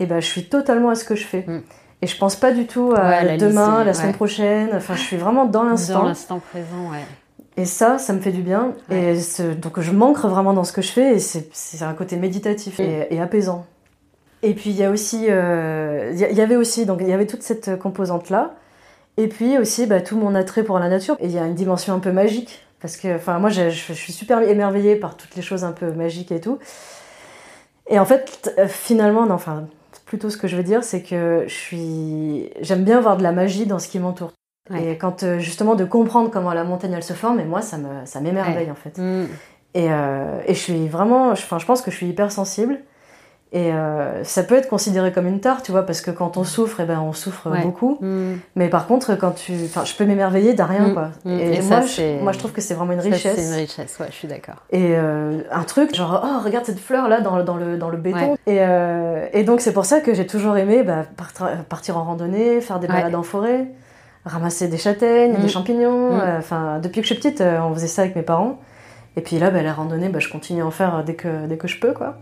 et 0.00 0.06
ben 0.06 0.20
je 0.20 0.26
suis 0.26 0.48
totalement 0.48 0.90
à 0.90 0.94
ce 0.94 1.04
que 1.04 1.16
je 1.16 1.24
fais. 1.24 1.44
Mm. 1.46 1.62
Et 2.02 2.06
je 2.06 2.16
pense 2.16 2.36
pas 2.36 2.52
du 2.52 2.66
tout 2.68 2.92
à 2.96 3.00
Ouais, 3.08 3.14
à 3.16 3.24
la 3.24 3.36
demain, 3.36 3.72
lycée, 3.78 3.84
la 3.86 3.94
semaine 3.94 4.12
prochaine. 4.14 4.68
Enfin, 4.72 4.94
je 4.94 5.00
suis 5.02 5.16
vraiment 5.16 5.46
dans 5.46 5.64
Dans 5.64 5.70
l'instant. 5.70 6.04
l'instant 6.04 6.38
présent, 6.38 6.92
ouais. 6.92 7.02
Et 7.58 7.64
ça, 7.64 7.98
ça 7.98 8.12
me 8.12 8.20
fait 8.20 8.30
du 8.32 8.42
bien. 8.42 8.72
Ouais. 8.90 9.16
Et 9.16 9.54
donc 9.54 9.80
je 9.80 9.90
m'ancre 9.90 10.28
vraiment 10.28 10.52
dans 10.54 10.64
ce 10.64 10.72
que 10.72 10.80
je 10.82 10.90
fais 10.92 11.16
et 11.16 11.18
c'est 11.18 11.82
un 11.82 11.92
côté 11.94 12.16
méditatif 12.16 12.78
et, 12.80 13.08
et 13.10 13.20
apaisant. 13.20 13.66
Et 14.42 14.54
puis 14.54 14.70
il 14.70 14.76
y 14.76 14.84
a 14.84 14.90
aussi, 14.90 15.26
euh, 15.28 16.12
il 16.14 16.20
y, 16.36 16.40
avait 16.40 16.54
aussi, 16.56 16.86
donc 16.86 16.98
il 17.02 17.08
y 17.08 17.12
avait 17.12 17.26
toute 17.26 17.42
cette 17.42 17.76
composante 17.78 18.30
là. 18.30 18.54
Et 19.16 19.26
puis 19.28 19.58
aussi 19.58 19.86
bah, 19.86 20.00
tout 20.00 20.16
mon 20.16 20.34
attrait 20.36 20.62
pour 20.62 20.78
la 20.78 20.88
nature. 20.88 21.16
Et 21.20 21.26
il 21.26 21.32
y 21.32 21.38
a 21.38 21.46
une 21.46 21.54
dimension 21.56 21.94
un 21.94 21.98
peu 21.98 22.12
magique 22.12 22.64
parce 22.80 22.96
que, 22.96 23.16
enfin 23.16 23.40
moi 23.40 23.50
je, 23.50 23.70
je- 23.70 23.88
je 23.88 23.92
suis 23.94 24.12
super 24.12 24.40
émerveillée 24.42 24.96
par 24.96 25.16
toutes 25.16 25.34
les 25.34 25.42
choses 25.42 25.64
un 25.64 25.72
peu 25.72 25.90
magiques 25.92 26.30
et 26.32 26.40
tout. 26.40 26.58
Et 27.88 27.98
en 27.98 28.04
fait, 28.04 28.54
euh, 28.58 28.68
finalement, 28.68 29.26
non, 29.26 29.34
enfin 29.34 29.66
plutôt 30.06 30.30
ce 30.30 30.36
que 30.38 30.48
je 30.48 30.56
veux 30.56 30.62
dire, 30.62 30.84
c'est 30.84 31.02
que 31.02 31.44
je 31.46 31.54
suis, 31.54 32.50
j'aime 32.60 32.84
bien 32.84 33.00
voir 33.00 33.16
de 33.16 33.22
la 33.22 33.32
magie 33.32 33.66
dans 33.66 33.78
ce 33.78 33.88
qui 33.88 33.98
m'entoure. 33.98 34.32
Ouais. 34.70 34.92
Et 34.92 34.98
quand 34.98 35.22
euh, 35.22 35.38
justement 35.38 35.74
de 35.74 35.84
comprendre 35.84 36.30
comment 36.30 36.52
la 36.52 36.64
montagne 36.64 36.92
elle 36.94 37.02
se 37.02 37.12
forme, 37.14 37.40
et 37.40 37.44
moi 37.44 37.62
ça 37.62 37.78
me 37.78 38.04
ça 38.04 38.20
m'émerveille 38.20 38.70
en 38.70 38.74
fait. 38.74 38.98
Mm. 38.98 39.26
Et, 39.74 39.86
euh, 39.90 40.40
et 40.46 40.54
je 40.54 40.58
suis 40.60 40.88
vraiment, 40.88 41.34
je- 41.34 41.42
enfin 41.42 41.58
je 41.58 41.66
pense 41.66 41.82
que 41.82 41.90
je 41.90 41.96
suis 41.96 42.06
hyper 42.06 42.32
sensible. 42.32 42.78
Et 43.50 43.72
euh, 43.72 44.22
ça 44.24 44.42
peut 44.42 44.56
être 44.56 44.68
considéré 44.68 45.10
comme 45.10 45.26
une 45.26 45.40
tare, 45.40 45.62
tu 45.62 45.72
vois, 45.72 45.86
parce 45.86 46.02
que 46.02 46.10
quand 46.10 46.36
on 46.36 46.44
souffre, 46.44 46.80
eh 46.80 46.84
ben, 46.84 47.00
on 47.00 47.14
souffre 47.14 47.48
Ouais. 47.50 47.62
beaucoup. 47.62 47.96
Mm. 48.02 48.34
Mais 48.56 48.68
par 48.68 48.86
contre, 48.86 49.14
quand 49.14 49.30
tu. 49.30 49.54
Enfin, 49.64 49.86
je 49.86 49.94
peux 49.94 50.04
m'émerveiller 50.04 50.52
d'un 50.52 50.66
rien, 50.66 50.88
Mm, 50.88 50.92
quoi. 50.92 51.08
Et, 51.24 51.54
Et 51.54 51.62
moi, 51.62 51.80
je, 51.80 52.22
moi, 52.22 52.32
je 52.32 52.38
trouve 52.38 52.52
que 52.52 52.60
c'est 52.60 52.74
vraiment 52.74 52.92
une 52.92 53.00
richesse. 53.00 53.36
C'est 53.36 53.46
une 53.46 53.54
richesse, 53.54 53.96
ouais, 54.00 54.08
je 54.10 54.14
suis 54.16 54.28
d'accord. 54.28 54.56
Et 54.68 54.92
euh, 54.98 55.40
un 55.50 55.62
truc, 55.62 55.94
genre, 55.94 56.20
oh, 56.22 56.44
regarde 56.44 56.66
cette 56.66 56.78
fleur 56.78 57.08
là 57.08 57.22
dans, 57.22 57.38
le- 57.38 57.42
dans, 57.42 57.56
le, 57.56 57.78
dans 57.78 57.88
le 57.88 57.96
béton. 57.96 58.32
Ouais. 58.32 58.36
Et, 58.46 58.58
euh, 58.60 59.24
et 59.32 59.44
donc, 59.44 59.62
c'est 59.62 59.72
pour 59.72 59.86
ça 59.86 60.00
que 60.00 60.12
j'ai 60.12 60.26
toujours 60.26 60.58
aimé 60.58 60.82
bah, 60.82 61.04
partir, 61.70 61.96
en 61.96 62.04
randonnée, 62.04 62.60
faire 62.60 62.80
des 62.80 62.86
balades 62.86 63.14
en 63.14 63.22
forêt, 63.22 63.68
ramasser 64.28 64.68
des 64.68 64.78
châtaignes, 64.78 65.34
Mm. 65.38 65.42
des 65.42 65.48
champignons. 65.48 66.12
Mm. 66.16 66.20
euh, 66.20 66.38
Enfin, 66.38 66.78
depuis 66.80 67.00
que 67.00 67.06
je 67.06 67.12
suis 67.14 67.20
petite, 67.20 67.40
euh, 67.40 67.58
on 67.60 67.74
faisait 67.74 67.86
ça 67.88 68.02
avec 68.02 68.14
mes 68.16 68.22
parents. 68.22 68.58
Et 69.16 69.20
puis 69.20 69.38
là, 69.38 69.50
bah, 69.50 69.62
la 69.62 69.72
randonnée, 69.72 70.08
bah, 70.08 70.20
je 70.20 70.28
continue 70.28 70.62
à 70.62 70.66
en 70.66 70.70
faire 70.70 71.02
dès 71.04 71.14
que, 71.14 71.46
dès 71.46 71.56
que 71.56 71.66
je 71.66 71.80
peux, 71.80 71.92
quoi. 71.92 72.16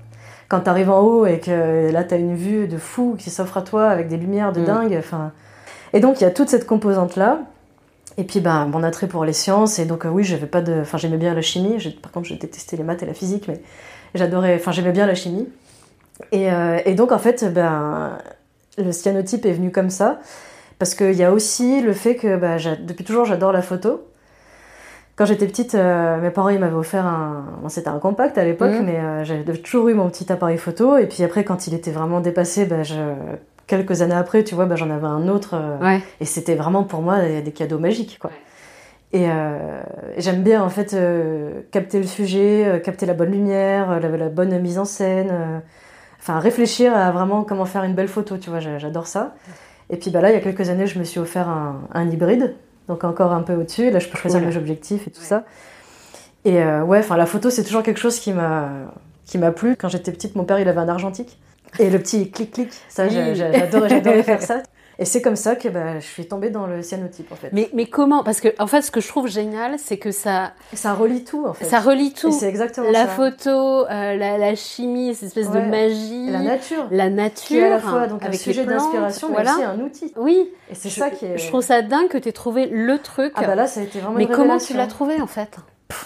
Quand 0.49 0.61
t'arrives 0.61 0.90
en 0.90 1.01
haut 1.01 1.27
et 1.27 1.40
que 1.40 1.90
là, 1.92 2.05
t'as 2.05 2.16
une 2.19 2.37
vue 2.37 2.69
de 2.69 2.79
fou 2.79 3.16
qui 3.19 3.31
s'offre 3.31 3.57
à 3.59 3.62
toi 3.62 3.88
avec 3.88 4.09
des 4.09 4.16
lumières 4.16 4.53
de 4.53 4.61
Mm. 4.61 4.64
dingue. 4.64 4.97
Enfin, 4.99 5.33
et 5.92 6.01
donc, 6.01 6.21
il 6.21 6.25
y 6.25 6.27
a 6.27 6.31
toute 6.31 6.49
cette 6.49 6.66
composante-là. 6.66 7.40
Et 8.19 8.25
puis, 8.25 8.40
ben, 8.40 8.64
mon 8.66 8.83
attrait 8.83 9.09
pour 9.09 9.25
les 9.27 9.35
sciences. 9.35 9.79
Et 9.79 9.85
donc, 9.85 10.07
euh, 10.07 10.09
oui, 10.09 10.25
j'avais 10.25 10.47
pas 10.47 10.62
de. 10.62 10.81
Enfin, 10.81 10.97
j'aimais 10.97 11.19
bien 11.19 11.35
la 11.35 11.42
chimie. 11.42 11.77
Par 12.01 12.12
contre, 12.12 12.27
j'ai 12.29 12.37
détesté 12.37 12.77
les 12.79 12.83
maths 12.85 13.03
et 13.03 13.07
la 13.07 13.12
physique, 13.12 13.47
mais 13.49 13.61
j'adorais. 14.14 14.55
Enfin, 14.55 14.73
j'aimais 14.73 14.92
bien 14.92 15.07
la 15.07 15.14
chimie. 15.14 15.49
Et, 16.33 16.51
euh, 16.51 16.79
et 16.87 16.95
donc, 16.95 17.12
en 17.12 17.19
fait, 17.19 17.45
ben, 17.53 18.16
le 18.79 18.90
cyanotype 18.92 19.45
est 19.45 19.53
venu 19.53 19.71
comme 19.71 19.90
ça. 19.90 20.19
Parce 20.79 20.95
qu'il 20.95 21.15
y 21.15 21.25
a 21.25 21.33
aussi 21.33 21.81
le 21.81 21.93
fait 21.93 22.17
que 22.17 22.39
j'a- 22.59 22.77
depuis 22.77 23.05
toujours, 23.05 23.25
j'adore 23.25 23.53
la 23.53 23.62
photo. 23.62 24.07
Quand 25.17 25.25
j'étais 25.25 25.47
petite, 25.47 25.75
euh, 25.75 26.21
mes 26.21 26.29
parents 26.31 26.51
ils 26.51 26.59
m'avaient 26.59 26.75
offert 26.77 27.07
un. 27.07 27.47
Bon, 27.62 27.71
c'était 27.71 27.89
un 27.89 27.99
compact 27.99 28.37
à 28.37 28.45
l'époque, 28.45 28.73
Mhm. 28.73 28.85
mais 28.85 28.99
euh, 28.99 29.25
j'avais 29.25 29.45
toujours 29.57 29.89
eu 29.89 29.95
mon 29.95 30.11
petit 30.11 30.31
appareil 30.31 30.59
photo. 30.59 30.99
Et 30.99 31.07
puis 31.07 31.23
après, 31.23 31.43
quand 31.45 31.67
il 31.67 31.73
était 31.75 31.91
vraiment 31.91 32.21
dépassé, 32.21 32.69
je... 32.83 32.95
quelques 33.67 34.03
années 34.03 34.15
après, 34.15 34.45
tu 34.45 34.55
vois, 34.55 34.67
ben, 34.67 34.77
j'en 34.77 34.91
avais 34.91 35.07
un 35.07 35.29
autre. 35.29 35.55
euh, 35.55 35.79
Ouais. 35.81 36.01
et 36.21 36.27
c'était 36.27 36.55
vraiment 36.55 36.85
pour 36.85 37.01
moi 37.01 37.21
des, 37.23 37.51
cadeaux 37.53 37.79
magiques, 37.79 38.19
quoi. 38.21 38.31
Et 39.15 39.27
j'aime 40.19 40.43
bien 40.43 40.62
en 40.62 40.69
fait 40.69 40.95
capter 41.71 41.99
le 41.99 42.07
sujet, 42.07 42.83
capter 42.85 43.07
la 43.07 43.15
bonne 43.15 43.31
lumière, 43.31 43.99
la, 43.99 44.09
la 44.11 44.29
bonne 44.29 44.59
mise 44.61 44.79
en 44.79 44.85
scène, 44.85 45.62
enfin 46.21 46.39
réfléchir 46.39 46.95
à 46.95 47.11
vraiment 47.12 47.43
comment 47.43 47.65
faire 47.65 47.85
une 47.85 47.95
belle 47.95 48.09
photo, 48.09 48.37
tu 48.37 48.51
vois, 48.51 48.61
j'a- 48.61 48.77
j'adore 48.79 49.07
ça. 49.07 49.35
Et 49.90 49.96
puis 49.96 50.11
bah 50.11 50.20
là, 50.20 50.31
il 50.31 50.35
y 50.35 50.37
a 50.37 50.40
quelques 50.40 50.68
années, 50.68 50.87
je 50.87 50.99
me 50.99 51.05
suis 51.05 51.20
offert 51.20 51.49
un, 51.49 51.81
un 51.92 52.11
hybride, 52.11 52.55
donc 52.88 53.05
encore 53.05 53.33
un 53.33 53.42
peu 53.42 53.55
au-dessus. 53.55 53.90
Là, 53.90 53.99
je 54.01 54.09
peux 54.09 54.18
choisir 54.18 54.40
Cool. 54.40 54.49
mes 54.51 54.57
objectifs 54.57 55.07
et 55.07 55.11
tout 55.11 55.20
Ouais. 55.20 55.27
ça. 55.27 55.44
Et 56.44 56.62
euh, 56.62 56.83
ouais, 56.83 56.99
enfin 57.01 57.16
la 57.16 57.27
photo, 57.27 57.51
c'est 57.51 57.64
toujours 57.64 57.83
quelque 57.83 58.01
chose 58.01 58.18
qui 58.18 58.33
m'a 58.33 58.68
qui 59.25 59.38
m'a 59.38 59.51
plu. 59.51 59.77
Quand 59.77 59.88
j'étais 59.88 60.12
petite, 60.12 60.37
mon 60.37 60.44
père, 60.44 60.59
il 60.61 60.68
avait 60.68 60.79
un 60.81 60.88
argentique. 60.88 61.38
Et 61.81 61.90
le 61.90 61.99
petit 61.99 62.31
clic-clic, 62.31 62.70
ça, 62.88 63.09
j'adorais, 63.09 63.88
j'adorais 63.88 64.22
faire 64.22 64.40
ça. 64.42 64.62
Et 64.99 65.05
c'est 65.05 65.21
comme 65.21 65.37
ça 65.37 65.57
que 65.57 65.69
bah, 65.69 66.01
je 66.01 66.07
suis 66.07 66.27
tombée 66.27 66.49
dans 66.49 66.67
le 66.67 66.81
cyanotype, 66.83 67.31
en 67.31 67.37
fait. 67.37 67.51
Mais, 67.53 67.69
mais 67.75 67.85
comment? 67.87 68.25
Parce 68.25 68.41
que, 68.41 68.49
en 68.59 68.67
fait, 68.67 68.81
ce 68.81 68.91
que 68.91 69.03
je 69.03 69.09
trouve 69.09 69.29
génial, 69.29 69.75
c'est 69.79 69.99
que 69.99 70.11
ça, 70.11 70.53
Ça 70.73 70.95
relie 70.95 71.23
tout, 71.23 71.45
en 71.47 71.53
fait. 71.53 71.67
ça 71.67 71.81
relie 71.81 72.15
tout. 72.15 72.33
c'est 72.33 72.49
exactement 72.49 72.91
La 72.91 73.05
ça. 73.05 73.09
photo, 73.09 73.51
euh, 73.51 74.17
la, 74.17 74.39
la 74.39 74.55
chimie, 74.55 75.15
cette 75.15 75.25
espèce 75.29 75.49
Ouais. 75.49 75.61
de 75.63 75.69
magie, 75.71 76.29
Et 76.29 76.33
la 76.33 76.39
nature. 76.41 76.87
la 76.91 77.11
nature, 77.11 77.47
Qui 77.47 77.59
est 77.59 77.65
à 77.67 77.69
la 77.71 77.79
fois 77.79 78.07
donc 78.07 78.23
un 78.23 78.27
avec 78.29 78.41
sujet 78.41 78.63
les 78.63 78.67
plantes, 78.69 78.79
d'inspiration, 78.79 79.29
mais 79.29 79.35
voilà. 79.35 79.53
aussi 79.53 79.63
un 79.65 79.81
outil. 79.81 80.13
Oui, 80.17 80.51
Et 80.71 80.75
c'est 80.75 80.89
ça 80.89 81.11
qui 81.11 81.27
est. 81.27 81.37
je 81.37 81.47
trouve 81.49 81.63
ça 81.63 81.83
dingue 81.83 82.09
que 82.09 82.17
tu 82.17 82.31
aies 82.31 82.33
trouvé 82.33 82.65
le 82.67 82.99
truc. 82.99 83.33
Ah 83.37 83.45
bah 83.47 83.55
là, 83.55 83.67
ça 83.67 83.81
a 83.81 83.83
été 83.83 83.99
vraiment 84.01 84.17
mais 84.17 84.25
une 84.25 84.31
comment 84.31 84.57
tu 84.57 84.73
l'as 84.75 84.87
trouvé 84.87 85.21
en 85.21 85.27
fait? 85.27 85.57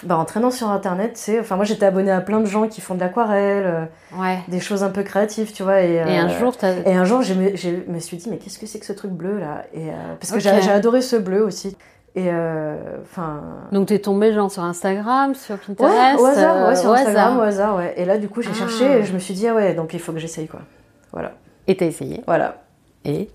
Bah 0.03 0.15
en 0.17 0.25
traînant 0.25 0.51
sur 0.51 0.69
internet, 0.69 1.13
tu 1.13 1.19
sais. 1.21 1.39
Enfin, 1.39 1.55
moi 1.55 1.65
j'étais 1.65 1.85
abonnée 1.87 2.11
à 2.11 2.21
plein 2.21 2.39
de 2.39 2.45
gens 2.45 2.67
qui 2.67 2.81
font 2.81 2.93
de 2.93 2.99
l'aquarelle, 2.99 3.63
euh, 3.65 3.85
Ouais. 4.21 4.37
des 4.47 4.59
choses 4.59 4.83
un 4.83 4.89
peu 4.91 5.01
créatives, 5.01 5.51
tu 5.53 5.63
vois. 5.63 5.81
Et, 5.81 5.93
Et 5.95 5.99
un 6.17 6.29
euh, 6.29 6.39
jour. 6.39 6.53
Et 6.85 6.93
un 6.95 7.03
jour, 7.03 7.23
je 7.23 7.33
me, 7.33 7.55
je 7.55 7.69
me 7.87 7.99
suis 7.99 8.17
dit, 8.17 8.29
mais 8.29 8.37
qu'est-ce 8.37 8.59
que 8.59 8.67
c'est 8.67 8.77
que 8.79 8.85
ce 8.85 8.93
truc 8.93 9.11
bleu 9.11 9.39
là? 9.39 9.63
Et, 9.73 9.89
euh, 9.89 9.93
Parce 10.19 10.31
que 10.31 10.39
j'ai 10.39 10.49
adoré 10.71 11.01
ce 11.01 11.15
bleu 11.15 11.43
aussi. 11.43 11.75
Et 12.13 12.25
euh, 12.27 12.75
enfin. 13.01 13.41
Donc 13.71 13.87
t'es 13.87 13.97
tombé 13.99 14.33
genre 14.33 14.51
sur 14.51 14.63
Instagram, 14.63 15.33
sur 15.33 15.55
Ouais, 15.55 15.61
Pinterest 15.75 16.19
au 16.19 16.25
hasard, 16.25 16.55
ouais, 16.57 16.61
euh, 16.73 16.75
sur 16.75 16.89
au 16.89 16.93
Instagram, 16.93 17.15
hasard. 17.15 17.37
au 17.37 17.41
hasard, 17.41 17.75
ouais. 17.77 17.93
Et 17.97 18.05
là, 18.05 18.17
du 18.17 18.27
coup, 18.29 18.41
j'ai 18.41 18.49
Ah. 18.51 18.57
cherché 18.59 18.85
et 18.99 19.03
je 19.03 19.13
me 19.13 19.19
suis 19.19 19.33
dit, 19.33 19.47
ah 19.47 19.55
ouais, 19.55 19.73
donc 19.73 19.93
il 19.93 19.99
faut 19.99 20.11
que 20.11 20.19
j'essaye, 20.19 20.47
quoi. 20.47 20.59
Voilà. 21.11 21.31
Et 21.67 21.75
t'as 21.77 21.85
essayé. 21.85 22.21
Voilà. 22.27 22.61
Et 23.05 23.29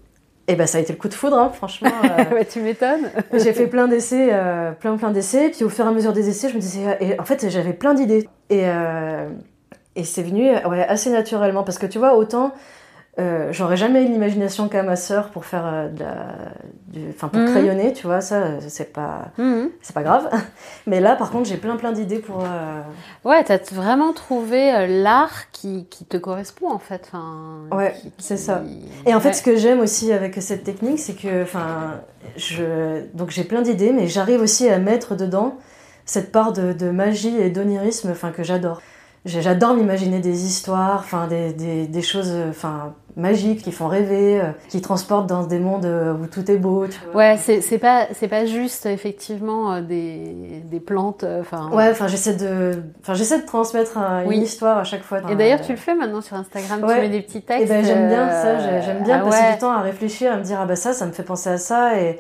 Et 0.48 0.54
ben, 0.54 0.66
ça 0.66 0.78
a 0.78 0.80
été 0.80 0.92
le 0.92 0.98
coup 0.98 1.09
de 1.09 1.14
foudre, 1.14 1.38
hein, 1.38 1.50
franchement. 1.52 1.90
euh, 2.04 2.24
bah, 2.30 2.44
Tu 2.44 2.61
m'étonnes. 2.61 3.11
J'ai 3.32 3.52
fait 3.52 3.66
plein 3.66 3.88
d'essais, 3.88 4.28
euh, 4.32 4.72
plein 4.72 4.96
plein 4.96 5.11
d'essais, 5.11 5.50
puis 5.50 5.64
au 5.64 5.68
fur 5.68 5.85
et 5.85 5.88
à 5.88 5.92
mesure 5.92 6.12
des 6.12 6.28
essais, 6.28 6.48
je 6.48 6.54
me 6.54 6.61
disais, 6.61 6.87
euh, 6.87 6.94
et 7.00 7.20
en 7.20 7.24
fait, 7.24 7.48
j'avais 7.50 7.72
plein 7.72 7.94
d'idées. 7.94 8.28
Et, 8.48 8.62
euh, 8.64 9.28
et 9.96 10.04
c'est 10.04 10.22
venu 10.22 10.50
ouais, 10.50 10.87
assez 10.87 11.11
naturellement, 11.11 11.64
parce 11.64 11.78
que 11.78 11.87
tu 11.87 11.98
vois, 11.98 12.14
autant 12.16 12.52
euh, 13.18 13.48
j'aurais 13.52 13.76
jamais 13.79 14.02
eu 14.05 14.09
l'imagination 14.09 14.68
qu'a 14.68 14.83
ma 14.83 14.96
sœur 14.96 15.31
pour 15.31 15.44
faire 15.46 15.64
euh, 15.66 15.88
de 15.88 16.00
la, 16.00 16.26
du, 16.88 17.00
enfin 17.11 17.29
pour 17.29 17.40
Mhm. 17.40 17.50
crayonner, 17.50 17.92
tu 17.94 18.07
vois, 18.07 18.20
ça, 18.20 18.37
euh, 18.37 18.59
c'est 18.68 18.92
pas, 18.92 19.29
Mhm. 19.38 19.70
c'est 19.81 19.94
pas 19.94 20.02
grave. 20.02 20.29
Mais 20.87 21.00
là, 21.00 21.16
par 21.16 21.31
contre, 21.31 21.48
j'ai 21.48 21.57
plein 21.57 21.76
plein 21.76 21.92
d'idées 21.92 22.18
pour. 22.18 22.42
euh, 22.44 22.83
Ouais, 23.24 23.42
t'as 23.44 23.59
vraiment 23.72 24.12
trouvé 24.12 24.87
l'art 24.87 25.50
qui, 25.52 25.87
qui 25.88 26.05
te 26.05 26.16
correspond 26.18 26.70
en 26.70 26.79
fait. 26.79 27.09
Enfin, 27.11 27.61
Ouais, 27.72 27.94
qui- 28.00 28.12
c'est 28.18 28.37
ça. 28.37 28.62
Et 29.07 29.14
en 29.14 29.20
fait, 29.20 29.29
Ouais. 29.29 29.35
ce 29.35 29.42
que 29.42 29.57
j'aime 29.57 29.81
aussi 29.81 30.12
avec 30.12 30.35
cette 30.42 30.64
technique, 30.64 30.98
c'est 30.98 31.14
que, 31.14 31.42
enfin, 31.42 32.00
je, 32.37 33.00
donc 33.14 33.31
j'ai 33.31 33.44
plein 33.44 33.62
d'idées, 33.62 33.92
mais 33.92 34.09
j'arrive 34.09 34.40
aussi 34.42 34.68
à 34.68 34.79
mettre 34.79 35.14
dedans 35.16 35.57
cette 36.05 36.31
part 36.33 36.52
de, 36.52 36.72
de 36.72 36.90
magie 36.90 37.37
et 37.37 37.50
d'onirisme, 37.50 38.11
enfin, 38.11 38.31
que 38.31 38.42
j'adore. 38.42 38.81
J'adore 39.27 39.75
m'imaginer 39.75 40.21
des 40.21 40.47
histoires, 40.47 41.01
enfin, 41.01 41.27
des, 41.27 41.53
des, 41.53 41.87
des 41.87 42.03
choses, 42.03 42.31
euh, 42.31 42.51
enfin, 42.51 42.95
magiques 43.17 43.62
qui 43.62 43.73
font 43.73 43.89
rêver, 43.89 44.41
euh, 44.41 44.45
qui 44.69 44.81
transportent 44.81 45.27
dans 45.27 45.43
des 45.43 45.59
mondes 45.59 45.85
euh, 45.85 46.15
où 46.15 46.27
tout 46.27 46.49
est 46.51 46.57
beau. 46.57 46.87
Tu 46.87 46.99
vois. 47.12 47.17
Ouais, 47.33 47.37
c'est 47.39 47.79
pas 47.79 48.07
c'est 48.12 48.29
pas 48.29 48.47
juste 48.47 48.87
effectivement 48.87 49.81
des, 49.81 50.62
des 50.65 50.81
plantes. 50.81 51.25
Enfin. 51.41 51.71
Ouais, 51.73 51.89
enfin, 51.91 52.07
j'essaie 52.09 52.35
de, 52.37 52.83
enfin, 53.03 53.15
j'essaie 53.15 53.41
de 53.41 53.47
transmettre 53.47 53.99
un- 53.99 54.23
une 54.23 54.29
Oui. 54.29 54.39
histoire 54.39 54.79
à 54.79 54.85
chaque 54.85 55.03
fois. 55.03 55.19
Et 55.31 55.35
d'ailleurs, 55.35 55.61
tu 55.61 55.73
le 55.73 55.79
fais 55.79 55.95
maintenant 55.95 56.21
sur 56.21 56.37
Instagram. 56.37 56.85
Ouais. 56.85 56.95
Tu 56.95 57.01
mets 57.01 57.09
des 57.09 57.23
petits 57.23 57.43
textes. 57.43 57.65
Et 57.65 57.67
ben 57.67 57.85
j'aime 57.85 58.09
bien 58.09 58.31
ça, 58.31 58.59
j'ai- 58.59 58.83
j'aime 58.83 59.03
bien 59.03 59.21
ah 59.23 59.25
passer 59.25 59.43
ouais. 59.43 59.53
du 59.55 59.59
temps 59.59 59.73
à 59.73 59.81
réfléchir, 59.81 60.33
à 60.33 60.37
me 60.37 60.43
dire 60.45 60.59
ah 60.61 60.67
bah 60.67 60.77
ça, 60.77 60.93
ça 60.93 61.05
me 61.07 61.12
fait 61.12 61.25
penser 61.25 61.51
à 61.51 61.59
ça 61.59 61.99
et, 62.01 62.19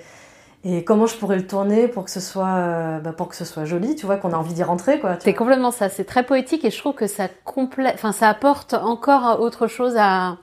et 0.64 0.82
comment 0.84 1.06
je 1.06 1.16
pourrais 1.16 1.36
le 1.36 1.46
tourner 1.46 1.86
pour 1.88 2.04
que 2.04 2.10
ce 2.10 2.20
soit 2.20 2.48
euh, 2.56 2.98
bah, 2.98 3.12
pour 3.12 3.28
que 3.28 3.36
ce 3.36 3.44
soit 3.44 3.64
joli, 3.64 3.94
tu 3.94 4.06
vois, 4.06 4.16
qu'on 4.16 4.32
a 4.32 4.36
envie 4.36 4.54
d'y 4.54 4.62
rentrer 4.64 4.98
quoi. 4.98 5.14
tu 5.16 5.22
C'est 5.24 5.34
complètement 5.34 5.70
ça. 5.70 5.88
C'est 5.88 6.04
très 6.04 6.24
poétique 6.24 6.64
et 6.64 6.70
je 6.70 6.78
trouve 6.78 6.94
que 6.94 7.06
ça 7.06 7.28
complète. 7.44 7.94
Enfin, 7.94 8.12
ça 8.12 8.28
apporte 8.28 8.74
encore 8.74 9.40
autre 9.40 9.66
chose 9.68 9.94
à 9.98 10.36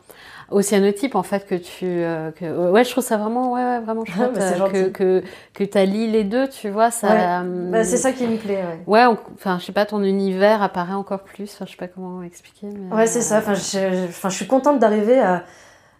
au 0.51 0.61
cyanotype 0.61 1.15
en 1.15 1.23
fait 1.23 1.47
que 1.47 1.55
tu 1.55 1.85
euh, 1.85 2.29
que 2.31 2.69
ouais 2.69 2.83
je 2.83 2.91
trouve 2.91 3.03
ça 3.03 3.17
vraiment 3.17 3.53
ouais, 3.53 3.63
ouais 3.63 3.79
vraiment 3.79 4.05
chouette 4.05 4.33
bah, 4.35 4.41
euh, 4.41 4.69
que 4.69 4.89
que 4.89 5.23
que 5.53 5.63
t'allies 5.63 6.11
les 6.11 6.25
deux 6.25 6.47
tu 6.47 6.69
vois 6.69 6.91
ça 6.91 7.07
Ouais. 7.07 7.17
euh, 7.43 7.71
Bah, 7.71 7.83
c'est 7.83 7.97
ça 7.97 8.11
qui 8.11 8.27
me 8.27 8.37
plaît. 8.37 8.63
Ouais, 8.85 9.07
ouais 9.07 9.15
enfin 9.35 9.57
je 9.59 9.65
sais 9.65 9.71
pas 9.71 9.85
ton 9.85 10.03
univers 10.03 10.61
apparaît 10.61 10.93
encore 10.93 11.21
plus 11.23 11.49
enfin 11.55 11.65
je 11.65 11.71
sais 11.71 11.77
pas 11.77 11.87
comment 11.87 12.21
expliquer 12.23 12.67
mais 12.67 12.95
ouais 12.95 13.07
c'est 13.07 13.21
ça. 13.21 13.39
Enfin, 13.39 13.55
je, 13.55 13.61
je- 13.61 14.07
enfin, 14.09 14.29
je 14.29 14.35
suis 14.35 14.45
contente 14.47 14.79
d'arriver 14.79 15.19
à, 15.19 15.43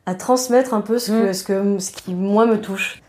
à 0.06 0.14
transmettre 0.16 0.74
un 0.74 0.82
peu 0.82 1.00
ce 1.00 1.12
que 1.12 1.30
Mm. 1.30 1.34
ce 1.34 1.44
que 1.44 1.80
ce 1.80 1.92
qui 1.92 2.14
moi 2.14 2.46
me 2.46 2.60
touche, 2.62 3.02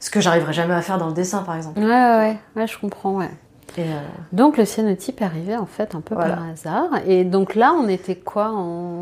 ce 0.00 0.10
que 0.10 0.20
j'arriverai 0.20 0.52
jamais 0.52 0.74
à 0.74 0.82
faire 0.82 0.98
dans 0.98 1.06
le 1.06 1.12
dessin 1.12 1.42
par 1.44 1.54
exemple. 1.56 1.78
ouais 1.78 1.86
ouais 1.86 2.36
ouais, 2.56 2.66
je 2.66 2.78
comprends 2.78 3.12
ouais 3.18 3.30
Et, 3.78 3.82
euh, 3.82 3.84
donc 4.32 4.56
le 4.56 4.64
cyanotype 4.64 5.20
est 5.20 5.24
arrivé 5.24 5.56
en 5.56 5.66
fait 5.66 5.94
un 5.94 6.00
peu 6.00 6.14
Voilà. 6.16 6.34
par 6.34 6.44
hasard 6.48 6.88
et 7.06 7.22
donc 7.24 7.54
là 7.54 7.72
on 7.72 7.86
était 7.88 8.16
quoi 8.16 8.48
en 8.50 8.98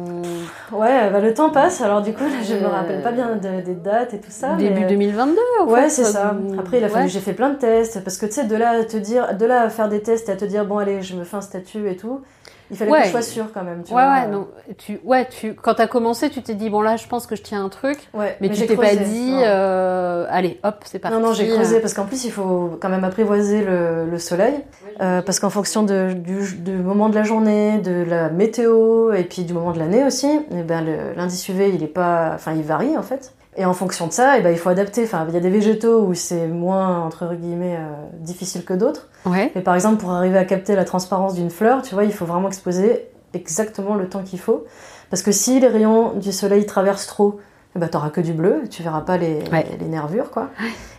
ouais, 0.72 1.10
bah, 1.10 1.20
le 1.20 1.32
temps 1.32 1.48
passe. 1.50 1.80
Alors 1.80 2.02
du 2.02 2.12
coup, 2.12 2.24
là, 2.24 2.42
je 2.42 2.54
me 2.54 2.64
Euh, 2.64 2.68
rappelle 2.68 3.02
pas 3.02 3.12
bien 3.12 3.36
de- 3.36 3.62
des 3.62 3.74
dates 3.74 4.12
et 4.14 4.20
tout 4.20 4.30
ça. 4.30 4.54
début 4.56 4.74
mais, 4.80 4.84
euh, 4.84 4.88
2022 4.88 5.36
en 5.62 5.66
Ouais, 5.70 5.88
c'est 5.88 6.04
ça. 6.04 6.34
ou- 6.34 6.58
Après, 6.60 6.78
il 6.78 6.84
a 6.84 6.88
fallu, 6.88 7.04
ouais. 7.04 7.08
j'ai 7.10 7.20
fait 7.20 7.32
plein 7.32 7.48
de 7.50 7.56
tests 7.58 8.04
parce 8.04 8.18
que 8.18 8.26
tu 8.26 8.32
sais, 8.32 8.44
de 8.44 8.54
là 8.56 8.70
à 8.80 8.84
te 8.84 8.96
dire, 8.98 9.34
de 9.36 9.46
là 9.46 9.62
à 9.62 9.70
faire 9.70 9.88
des 9.88 10.02
tests 10.02 10.28
et 10.28 10.32
à 10.32 10.36
te 10.36 10.44
dire, 10.44 10.66
bon, 10.66 10.76
allez, 10.78 11.00
je 11.00 11.16
me 11.16 11.24
fais 11.24 11.36
un 11.36 11.40
statut 11.40 11.88
et 11.88 11.96
tout, 11.96 12.20
il 12.70 12.76
fallait 12.76 12.90
Ouais. 12.90 12.98
que 13.00 13.04
je 13.06 13.10
sois 13.10 13.22
sûre 13.22 13.46
quand 13.52 13.62
même. 13.64 13.82
Tu 13.82 13.92
Ouais, 13.94 14.02
vois. 14.02 14.12
ouais, 14.12 14.26
non. 14.28 14.46
Tu, 14.76 15.00
ouais, 15.04 15.26
tu, 15.28 15.54
quand 15.54 15.74
t'as 15.74 15.86
commencé, 15.86 16.30
tu 16.30 16.42
t'es 16.42 16.54
dit, 16.54 16.70
bon, 16.70 16.80
là, 16.80 16.96
je 16.96 17.06
pense 17.06 17.26
que 17.26 17.36
je 17.36 17.42
tiens 17.42 17.64
un 17.64 17.68
truc. 17.68 17.98
Ouais, 18.14 18.36
Mais, 18.40 18.48
tu 18.50 18.66
t'es 18.66 18.76
pas 18.76 18.94
dit, 18.94 19.32
euh, 19.44 20.26
allez, 20.30 20.60
hop, 20.64 20.76
c'est 20.84 20.98
parti. 20.98 21.16
Non, 21.16 21.22
non, 21.22 21.32
j'ai 21.32 21.50
euh. 21.50 21.54
creusé 21.54 21.80
parce 21.80 21.94
qu'en 21.94 22.04
plus, 22.06 22.24
il 22.24 22.32
faut 22.32 22.76
quand 22.80 22.88
même 22.88 23.04
apprivoiser 23.04 23.62
le, 23.62 24.06
le 24.10 24.18
soleil. 24.18 24.54
euh, 25.00 25.22
parce 25.22 25.38
qu'en 25.40 25.50
fonction 25.50 25.82
de- 25.84 26.12
du, 26.12 26.56
du 26.56 26.72
moment 26.72 27.08
de 27.08 27.14
la 27.14 27.22
journée, 27.22 27.78
de 27.78 28.04
la 28.08 28.28
météo 28.30 29.12
et 29.12 29.22
puis 29.24 29.44
du 29.44 29.52
moment 29.52 29.72
de 29.72 29.78
l'année 29.78 30.04
aussi, 30.04 30.28
eh 30.50 30.62
ben, 30.62 30.84
l'indice 31.16 31.48
UV, 31.48 31.70
il 31.74 31.82
est 31.82 31.86
pas, 31.86 32.32
enfin, 32.34 32.52
il 32.52 32.62
varie 32.62 32.96
en 32.96 33.02
fait. 33.02 33.32
Et 33.60 33.64
en 33.64 33.74
fonction 33.74 34.06
de 34.06 34.12
ça, 34.12 34.38
eh 34.38 34.40
ben, 34.40 34.50
il 34.50 34.56
faut 34.58 34.68
adapter. 34.68 35.02
Enfin, 35.02 35.26
il 35.28 35.34
y 35.34 35.36
a 35.36 35.40
des 35.40 35.50
végétaux 35.50 36.02
où 36.02 36.14
c'est 36.14 36.46
moins, 36.46 37.00
entre 37.04 37.34
guillemets, 37.34 37.76
euh, 37.76 37.92
difficile 38.20 38.64
que 38.64 38.72
d'autres. 38.72 39.08
Ouais. 39.26 39.50
Mais 39.56 39.60
par 39.62 39.74
exemple, 39.74 39.96
pour 39.96 40.12
arriver 40.12 40.38
à 40.38 40.44
capter 40.44 40.76
la 40.76 40.84
transparence 40.84 41.34
d'une 41.34 41.50
fleur, 41.50 41.82
tu 41.82 41.94
vois, 41.94 42.04
il 42.04 42.12
faut 42.12 42.24
vraiment 42.24 42.46
exposer 42.48 43.08
exactement 43.34 43.96
le 43.96 44.08
temps 44.08 44.22
qu'il 44.22 44.38
faut. 44.38 44.64
Parce 45.10 45.22
que 45.22 45.32
si 45.32 45.58
les 45.58 45.66
rayons 45.66 46.12
du 46.14 46.30
soleil 46.32 46.66
traversent 46.66 47.08
trop, 47.08 47.40
eh 47.74 47.78
ben, 47.80 47.88
t'auras 47.88 48.10
que 48.10 48.20
du 48.20 48.32
bleu, 48.32 48.62
tu 48.70 48.82
verras 48.84 49.00
pas 49.00 49.16
les, 49.18 49.42
Ouais. 49.50 49.66
les 49.80 49.86
nervures, 49.88 50.30
quoi. 50.30 50.48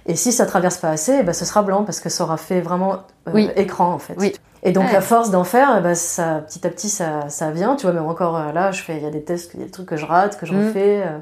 Et 0.06 0.16
si 0.16 0.32
ça 0.34 0.46
traverse 0.46 0.78
pas 0.78 0.90
assez, 0.90 1.18
eh 1.22 1.24
ben, 1.24 1.32
ce 1.34 1.46
sera 1.46 1.62
blanc 1.62 1.84
parce 1.86 2.02
que 2.02 2.10
ça 2.10 2.26
aura 2.26 2.36
fait 2.38 2.60
vraiment 2.60 2.94
euh, 3.28 3.32
Oui. 3.34 3.50
écran, 3.56 3.94
en 3.94 4.00
fait. 4.00 4.16
Oui. 4.18 4.34
Et 4.64 4.74
donc, 4.74 4.90
Ouais. 4.90 4.96
à 4.98 5.02
force 5.02 5.32
d'en 5.32 5.46
faire, 5.46 5.76
eh 5.78 5.82
ben, 5.82 5.96
ça, 5.96 6.44
petit 6.46 6.68
à 6.68 6.70
petit, 6.70 6.90
ça, 6.90 7.30
ça 7.30 7.52
vient, 7.52 7.78
tu 7.78 7.86
vois. 7.86 7.94
Même 7.96 8.06
encore 8.08 8.36
euh, 8.38 8.52
là, 8.52 8.72
je 8.72 8.82
fais, 8.82 8.98
il 8.98 9.04
y 9.04 9.08
a 9.08 9.12
des 9.12 9.24
tests, 9.24 9.52
il 9.54 9.62
y 9.62 9.64
a 9.64 9.66
des 9.68 9.72
trucs 9.72 9.88
que 9.88 9.96
je 9.96 10.06
rate, 10.06 10.38
que 10.38 10.46
je 10.46 10.54
Mm. 10.54 10.68
refais. 10.68 11.04
euh. 11.06 11.20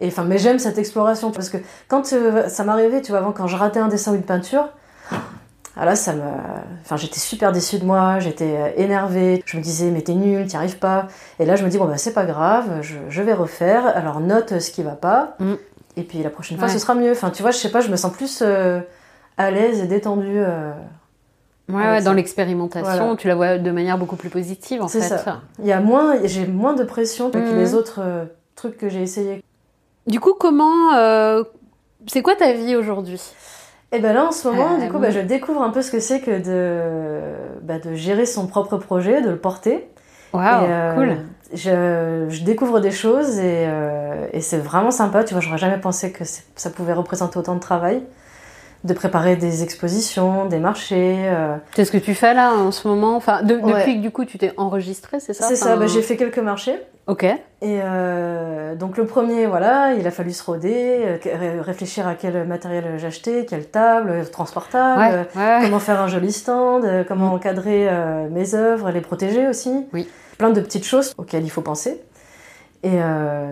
Et 0.00 0.06
enfin, 0.08 0.24
mais 0.24 0.38
j'aime 0.38 0.58
cette 0.58 0.78
exploration 0.78 1.30
parce 1.32 1.48
que 1.50 1.58
quand 1.88 2.12
euh, 2.12 2.48
ça 2.48 2.64
m'arrivait, 2.64 3.02
tu 3.02 3.10
vois, 3.12 3.18
avant, 3.20 3.32
quand 3.32 3.46
je 3.46 3.56
ratais 3.56 3.80
un 3.80 3.88
dessin 3.88 4.12
ou 4.12 4.14
une 4.14 4.22
peinture, 4.22 4.68
ah 5.80 5.84
là, 5.84 5.94
ça 5.94 6.12
me. 6.12 6.22
Enfin, 6.82 6.96
j'étais 6.96 7.20
super 7.20 7.52
déçue 7.52 7.78
de 7.78 7.84
moi, 7.84 8.18
j'étais 8.18 8.56
euh, 8.56 8.68
énervée. 8.76 9.42
Je 9.46 9.56
me 9.56 9.62
disais, 9.62 9.90
mais 9.90 10.00
t'es 10.02 10.14
nul, 10.14 10.46
t'y 10.46 10.56
arrives 10.56 10.78
pas. 10.78 11.06
Et 11.38 11.44
là, 11.46 11.54
je 11.56 11.64
me 11.64 11.70
dis, 11.70 11.78
bon, 11.78 11.84
bah, 11.86 11.98
c'est 11.98 12.12
pas 12.14 12.24
grave, 12.24 12.80
je, 12.82 12.96
je 13.08 13.22
vais 13.22 13.32
refaire. 13.32 13.86
Alors, 13.96 14.18
note 14.20 14.58
ce 14.58 14.70
qui 14.72 14.82
va 14.82 14.92
pas. 14.96 15.36
Mm. 15.38 15.54
Et 15.96 16.02
puis, 16.02 16.22
la 16.22 16.30
prochaine 16.30 16.58
fois, 16.58 16.66
Ouais. 16.66 16.72
ce 16.72 16.78
sera 16.80 16.94
mieux. 16.94 17.12
Enfin, 17.12 17.30
tu 17.30 17.42
vois, 17.42 17.50
je 17.52 17.58
sais 17.58 17.70
pas, 17.70 17.80
je 17.80 17.90
me 17.90 17.96
sens 17.96 18.12
plus 18.12 18.40
euh, 18.42 18.80
à 19.36 19.50
l'aise 19.52 19.80
et 19.80 19.86
détendue. 19.86 20.38
euh. 20.38 20.72
Ouais, 21.68 21.82
ouais, 21.82 22.02
dans 22.02 22.14
l'expérimentation, 22.14 22.90
Voilà. 22.90 23.16
tu 23.16 23.28
la 23.28 23.34
vois 23.34 23.58
de 23.58 23.70
manière 23.70 23.98
beaucoup 23.98 24.16
plus 24.16 24.30
positive 24.30 24.80
en 24.82 24.88
C'est 24.88 25.02
fait. 25.02 25.18
ça. 25.18 25.42
Il 25.58 25.66
y 25.66 25.72
a 25.72 25.80
moins, 25.80 26.14
j'ai 26.24 26.46
moins 26.46 26.72
de 26.72 26.82
pression 26.82 27.30
que 27.30 27.36
Mhm. 27.38 27.58
les 27.58 27.74
autres 27.74 28.00
euh, 28.02 28.24
trucs 28.56 28.78
que 28.78 28.88
j'ai 28.88 29.02
essayé. 29.02 29.44
Du 30.08 30.20
coup, 30.20 30.34
comment. 30.38 30.94
euh, 30.94 31.44
C'est 32.06 32.22
quoi 32.22 32.34
ta 32.34 32.52
vie 32.52 32.74
aujourd'hui? 32.76 33.20
Et 33.92 34.00
ben 34.00 34.12
là, 34.12 34.26
en 34.26 34.32
ce 34.32 34.48
moment, 34.48 34.74
Euh, 34.78 34.84
du 34.84 34.90
coup, 34.90 34.98
bah, 34.98 35.10
je 35.10 35.20
découvre 35.20 35.62
un 35.62 35.70
peu 35.70 35.80
ce 35.82 35.90
que 35.90 36.00
c'est 36.00 36.20
que 36.20 36.38
de, 36.38 37.20
bah, 37.62 37.78
de 37.78 37.94
gérer 37.94 38.26
son 38.26 38.46
propre 38.46 38.76
projet, 38.76 39.22
de 39.22 39.30
le 39.30 39.38
porter. 39.38 39.88
Waouh, 40.34 40.64
euh, 40.68 40.94
cool. 40.94 41.16
Je, 41.54 42.26
je 42.28 42.44
découvre 42.44 42.80
des 42.80 42.90
choses 42.90 43.38
et, 43.38 43.64
euh, 43.66 44.26
et 44.34 44.42
c'est 44.42 44.58
vraiment 44.58 44.90
sympa. 44.90 45.24
Tu 45.24 45.32
vois, 45.32 45.40
j'aurais 45.40 45.56
jamais 45.56 45.78
pensé 45.80 46.12
que 46.12 46.24
ça 46.24 46.68
pouvait 46.70 46.92
représenter 46.92 47.38
autant 47.38 47.54
de 47.54 47.60
travail. 47.60 48.02
De 48.84 48.94
préparer 48.94 49.34
des 49.34 49.64
expositions, 49.64 50.46
des 50.46 50.60
marchés. 50.60 51.16
euh. 51.26 51.56
C'est 51.74 51.84
ce 51.84 51.90
que 51.90 51.98
tu 51.98 52.14
fais 52.14 52.32
là 52.32 52.52
en 52.52 52.70
ce 52.70 52.86
moment 52.86 53.16
enfin, 53.16 53.42
de- 53.42 53.56
Ouais. 53.56 53.72
Depuis 53.80 53.96
que 53.96 54.00
du 54.02 54.10
coup 54.12 54.24
tu 54.24 54.38
t'es 54.38 54.52
enregistré, 54.56 55.18
c'est 55.18 55.32
ça? 55.34 55.48
C'est 55.48 55.56
ça, 55.56 55.76
bah, 55.76 55.86
j'ai 55.88 56.00
fait 56.00 56.16
quelques 56.16 56.38
marchés. 56.38 56.80
Ok. 57.08 57.24
Et 57.24 57.36
euh, 57.62 58.76
donc 58.76 58.96
le 58.96 59.04
premier, 59.06 59.46
voilà, 59.46 59.94
il 59.94 60.06
a 60.06 60.10
fallu 60.12 60.30
se 60.30 60.44
roder, 60.44 61.00
euh, 61.04 61.16
ré- 61.24 61.60
réfléchir 61.60 62.06
à 62.06 62.14
quel 62.14 62.46
matériel 62.46 62.84
j'achetais, 62.98 63.46
quelle 63.46 63.66
table, 63.66 64.24
transportable, 64.30 65.00
Ouais, 65.00 65.26
euh, 65.42 65.60
comment 65.62 65.80
faire 65.80 66.00
un 66.00 66.06
joli 66.08 66.30
stand, 66.32 66.86
comment 67.08 67.30
Mm. 67.30 67.32
encadrer 67.34 67.88
mes 68.30 68.54
œuvres, 68.54 68.90
les 68.92 69.00
protéger 69.00 69.48
aussi. 69.48 69.86
Oui. 69.92 70.08
Plein 70.38 70.50
de 70.50 70.60
petites 70.60 70.84
choses 70.84 71.14
auxquelles 71.18 71.42
il 71.44 71.50
faut 71.50 71.62
penser. 71.62 72.00
Et 72.84 72.98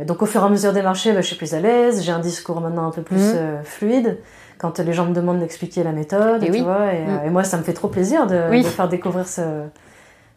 donc 0.07 0.23
au 0.23 0.27
fur 0.27 0.41
et 0.43 0.45
à 0.45 0.49
mesure 0.49 0.73
des 0.73 0.83
marchés, 0.83 1.13
bah, 1.13 1.21
je 1.21 1.27
suis 1.27 1.37
plus 1.37 1.53
à 1.55 1.59
l'aise, 1.59 2.03
j'ai 2.05 2.13
un 2.13 2.21
discours 2.21 2.61
maintenant 2.61 2.87
un 2.87 2.93
peu 2.93 3.03
plus 3.03 3.35
Mm. 3.35 3.65
fluide. 3.65 4.19
Quand 4.59 4.79
les 4.79 4.93
gens 4.93 5.05
me 5.07 5.15
demandent 5.15 5.41
d'expliquer 5.41 5.83
la 5.85 5.93
méthode, 5.93 6.43
Et 6.43 6.47
tu 6.47 6.53
oui. 6.53 6.61
vois, 6.63 6.93
et, 6.95 6.99
euh, 7.07 7.23
Mm. 7.23 7.27
et 7.27 7.31
moi 7.31 7.45
ça 7.45 7.57
me 7.59 7.63
fait 7.63 7.73
trop 7.75 7.89
plaisir 7.89 8.27
de, 8.27 8.41
Oui. 8.51 8.63
de 8.63 8.67
faire 8.69 8.89
découvrir 8.89 9.27
ce... 9.29 9.43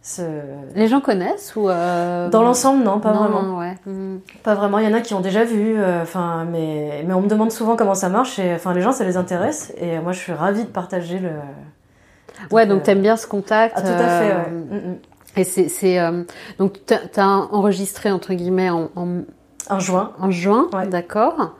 ce... 0.01 0.21
Les 0.75 0.87
gens 0.87 0.99
connaissent 1.01 1.55
ou 1.55 1.69
euh, 1.69 2.29
Dans 2.29 2.43
l'ensemble, 2.43 2.83
non, 2.83 2.99
pas 2.99 3.13
non, 3.13 3.19
vraiment. 3.19 3.41
non, 3.43 3.57
ouais. 3.59 3.75
Mhm. 3.85 4.19
Pas 4.43 4.55
vraiment, 4.55 4.79
il 4.79 4.85
y 4.85 4.87
en 4.87 4.93
a 4.93 5.01
qui 5.01 5.13
ont 5.13 5.21
déjà 5.21 5.43
vu, 5.43 5.75
euh, 5.77 6.03
mais, 6.51 7.03
mais 7.05 7.13
on 7.13 7.21
me 7.21 7.27
demande 7.27 7.51
souvent 7.51 7.75
comment 7.75 7.95
ça 7.95 8.09
marche, 8.09 8.39
et 8.39 8.53
enfin, 8.55 8.73
les 8.73 8.81
gens, 8.81 8.91
ça 8.91 9.03
les 9.05 9.17
intéresse, 9.17 9.73
et 9.77 9.99
moi, 9.99 10.11
je 10.11 10.19
suis 10.19 10.33
ravie 10.33 10.63
de 10.63 10.69
partager 10.69 11.19
le. 11.19 11.29
Ouais, 12.51 12.65
donc 12.65 12.81
euh, 12.81 12.83
t'aimes 12.85 13.01
bien 13.01 13.17
ce 13.17 13.27
contact. 13.27 13.75
Ah, 13.77 13.81
tout 13.81 13.87
à 13.87 14.07
fait, 14.07 14.27
ouais. 14.35 14.49
Mm, 14.51 14.75
mm. 14.91 14.95
Et 15.37 15.43
c'est, 15.43 15.69
c'est 15.69 15.99
donc 16.57 16.79
t'as, 16.85 16.97
t'as 17.11 17.25
enregistré 17.27 18.11
entre 18.11 18.33
guillemets 18.33 18.69
en, 18.71 18.89
en, 18.95 19.07
En 19.69 19.79
juin. 19.79 20.11
en 20.19 20.31
juin, 20.31 20.67
Ouais. 20.73 20.87
d'accord. 20.87 21.53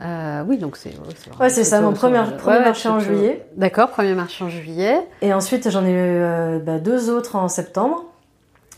Euh, 0.00 0.44
oui, 0.46 0.58
donc 0.58 0.76
c'est. 0.76 0.90
c'est, 0.92 1.40
Ouais, 1.40 1.48
c'est 1.48 1.64
ça, 1.64 1.80
mon 1.80 1.92
premier- 1.92 2.22
premier 2.38 2.60
marché 2.60 2.88
en 2.88 3.00
juillet. 3.00 3.44
D'accord, 3.56 3.88
premier 3.90 4.14
marché 4.14 4.44
en 4.44 4.48
juillet. 4.48 4.96
Et 5.22 5.32
ensuite, 5.34 5.70
j'en 5.70 5.84
ai 5.84 5.90
eu 5.90 5.94
euh, 5.96 6.58
bah, 6.60 6.78
deux 6.78 7.10
autres 7.10 7.36
en 7.36 7.48
septembre. 7.48 8.04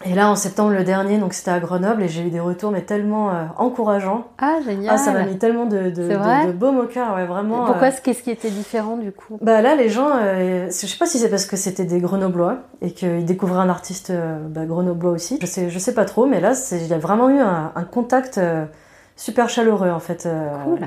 Et 0.07 0.15
là, 0.15 0.31
en 0.31 0.35
septembre, 0.35 0.71
le 0.71 0.83
dernier, 0.83 1.19
donc 1.19 1.35
c'était 1.35 1.51
à 1.51 1.61
Grenoble, 1.61 2.03
et 2.03 2.09
j'ai 2.09 2.23
eu 2.23 2.31
des 2.31 2.41
retours, 2.41 2.71
mais 2.71 2.81
tellement 2.81 3.29
euh, 3.29 3.45
encourageants. 3.59 4.25
Ah, 4.39 4.55
génial. 4.65 4.95
Ah, 4.95 4.97
ça 4.97 5.13
m'a 5.13 5.25
mis 5.27 5.37
tellement 5.37 5.67
de, 5.67 5.77
de, 5.91 5.91
de, 5.91 6.47
de 6.47 6.53
baume 6.53 6.79
au 6.79 6.87
cœur, 6.87 7.15
ouais, 7.17 7.27
vraiment. 7.27 7.67
Pourquoi 7.67 7.89
euh, 7.89 7.91
Qu'est-ce 8.03 8.23
qui 8.23 8.31
était 8.31 8.49
différent 8.49 8.97
du 8.97 9.13
coup? 9.13 9.37
Bah 9.43 9.61
là, 9.61 9.75
les 9.75 9.91
gens, 9.91 10.09
je 10.19 10.71
sais 10.71 10.97
pas 10.99 11.05
si 11.05 11.19
c'est 11.19 11.29
parce 11.29 11.45
que 11.45 11.57
c'était 11.57 11.85
des 11.85 12.01
Grenoblois 12.01 12.61
et 12.81 12.93
qu'ils 12.93 13.27
découvraient 13.27 13.61
un 13.61 13.69
artiste 13.69 14.11
bah, 14.49 14.65
grenoblois 14.65 15.13
aussi. 15.13 15.39
Je 15.43 15.45
sais, 15.47 15.69
je 15.69 15.79
sais 15.79 15.93
pas 15.93 16.07
trop, 16.07 16.25
mais 16.25 16.41
là, 16.41 16.53
il 16.73 16.87
y 16.87 16.95
a 16.95 16.99
vraiment 16.99 17.29
eu 17.29 17.39
un, 17.39 17.71
un 17.75 17.85
contact 17.85 18.41
super 19.17 19.51
chaleureux 19.51 19.91
en 19.91 20.01
fait. 20.01 20.27
Cool. 20.65 20.79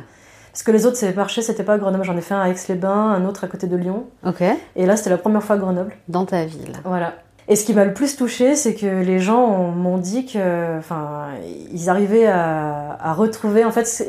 Parce 0.54 0.62
que 0.62 0.72
les 0.72 0.86
autres, 0.86 0.98
ces 0.98 1.12
marchés, 1.14 1.42
c'était 1.42 1.64
pas 1.64 1.74
à 1.74 1.78
Grenoble. 1.80 2.04
J'en 2.04 2.16
ai 2.16 2.22
fait 2.22 2.36
un 2.36 2.42
à 2.42 2.50
Aix-les-Bains, 2.50 3.12
un 3.12 3.26
autre 3.26 3.44
à 3.44 3.48
côté 3.48 3.66
de 3.66 3.76
Lyon. 3.76 4.06
Ok. 4.24 4.44
Et 4.76 4.86
là, 4.86 4.96
c'était 4.96 5.10
la 5.10 5.18
première 5.18 5.42
fois 5.42 5.56
à 5.56 5.60
Grenoble. 5.60 5.96
Dans 6.08 6.26
ta 6.26 6.46
ville. 6.46 6.74
Voilà. 6.86 7.16
Et 7.50 7.56
ce 7.58 7.66
qui 7.66 7.74
m'a 7.74 7.84
le 7.84 7.94
plus 7.94 8.16
touché, 8.16 8.56
c'est 8.56 8.74
que 8.74 8.86
les 8.86 9.20
gens 9.20 9.42
ont- 9.44 9.72
m'ont 9.72 9.98
dit 9.98 10.26
que, 10.26 10.78
enfin, 10.78 11.28
ils 11.74 11.90
arrivaient 11.90 12.28
à, 12.28 12.98
à 13.02 13.14
retrouver 13.14 13.66
en 13.66 13.72
fait 13.72 13.86
ce, 13.86 14.04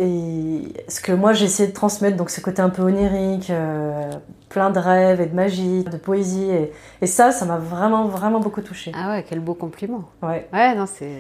que 1.01 1.13
moi 1.13 1.33
j'ai 1.33 1.47
essayé 1.47 1.69
de 1.69 1.75
transmettre, 1.75 2.17
donc 2.17 2.31
ce 2.31 2.41
côté 2.41 2.63
un 2.63 2.69
peu 2.71 2.83
onirique, 2.83 3.51
euh, 3.51 4.11
plein 4.49 4.71
de 4.71 4.79
rêves 4.79 5.21
et 5.21 5.27
de 5.27 5.35
magie, 5.35 5.83
de 5.83 5.97
poésie, 5.97 6.49
et, 6.49 6.73
et 7.03 7.07
ça, 7.07 7.33
ça 7.33 7.45
m'a 7.45 7.57
vraiment, 7.59 8.05
vraiment 8.05 8.39
beaucoup 8.39 8.61
touché. 8.63 8.93
Ah 8.95 9.11
ouais, 9.11 9.25
quel 9.29 9.41
beau 9.41 9.55
compliment. 9.55 10.05
Ouais. 10.23 10.47
Ouais, 10.53 10.75
non, 10.77 10.87
c'est. 10.87 11.11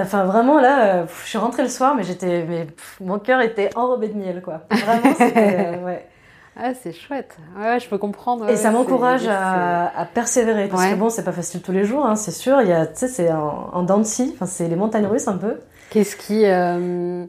Enfin, 0.00 0.24
vraiment 0.24 0.58
là, 0.60 0.94
euh, 1.02 1.06
je 1.22 1.28
suis 1.28 1.38
rentrée 1.38 1.64
le 1.64 1.68
soir, 1.68 1.94
mais 1.94 2.02
j'étais, 2.02 2.46
mais 2.48 2.64
pff, 2.64 2.98
mon 3.04 3.18
cœur 3.18 3.42
était 3.42 3.68
enrobé 3.76 4.08
de 4.08 4.16
miel, 4.18 4.40
quoi. 4.42 4.62
Vraiment, 4.70 5.14
c'était, 5.18 5.56
euh, 5.76 5.76
ouais. 5.84 6.06
Ah, 6.60 6.72
c'est 6.74 6.92
chouette. 6.92 7.36
Ouais, 7.56 7.78
je 7.78 7.88
peux 7.88 7.98
comprendre. 7.98 8.44
Et 8.46 8.52
ouais, 8.52 8.56
ça 8.56 8.70
m'encourage 8.70 9.26
à, 9.28 9.86
à 9.96 10.04
persévérer 10.04 10.66
parce 10.68 10.82
Ouais. 10.82 10.92
que 10.92 10.98
bon, 10.98 11.08
c'est 11.08 11.22
pas 11.24 11.32
facile 11.32 11.60
tous 11.62 11.72
les 11.72 11.84
jours, 11.84 12.04
hein, 12.04 12.16
c'est 12.16 12.32
sûr. 12.32 12.60
Il 12.62 12.68
y 12.68 12.72
a, 12.72 12.86
tu 12.86 12.92
sais, 12.96 13.08
c'est 13.08 13.30
en, 13.32 14.04
scie, 14.04 14.32
enfin, 14.34 14.46
c'est 14.46 14.66
les 14.68 14.76
montagnes 14.76 15.06
russes 15.06 15.28
un 15.28 15.36
peu. 15.36 15.56
Qu'est-ce 15.90 16.16
qui. 16.16 16.44
euh, 16.46 17.24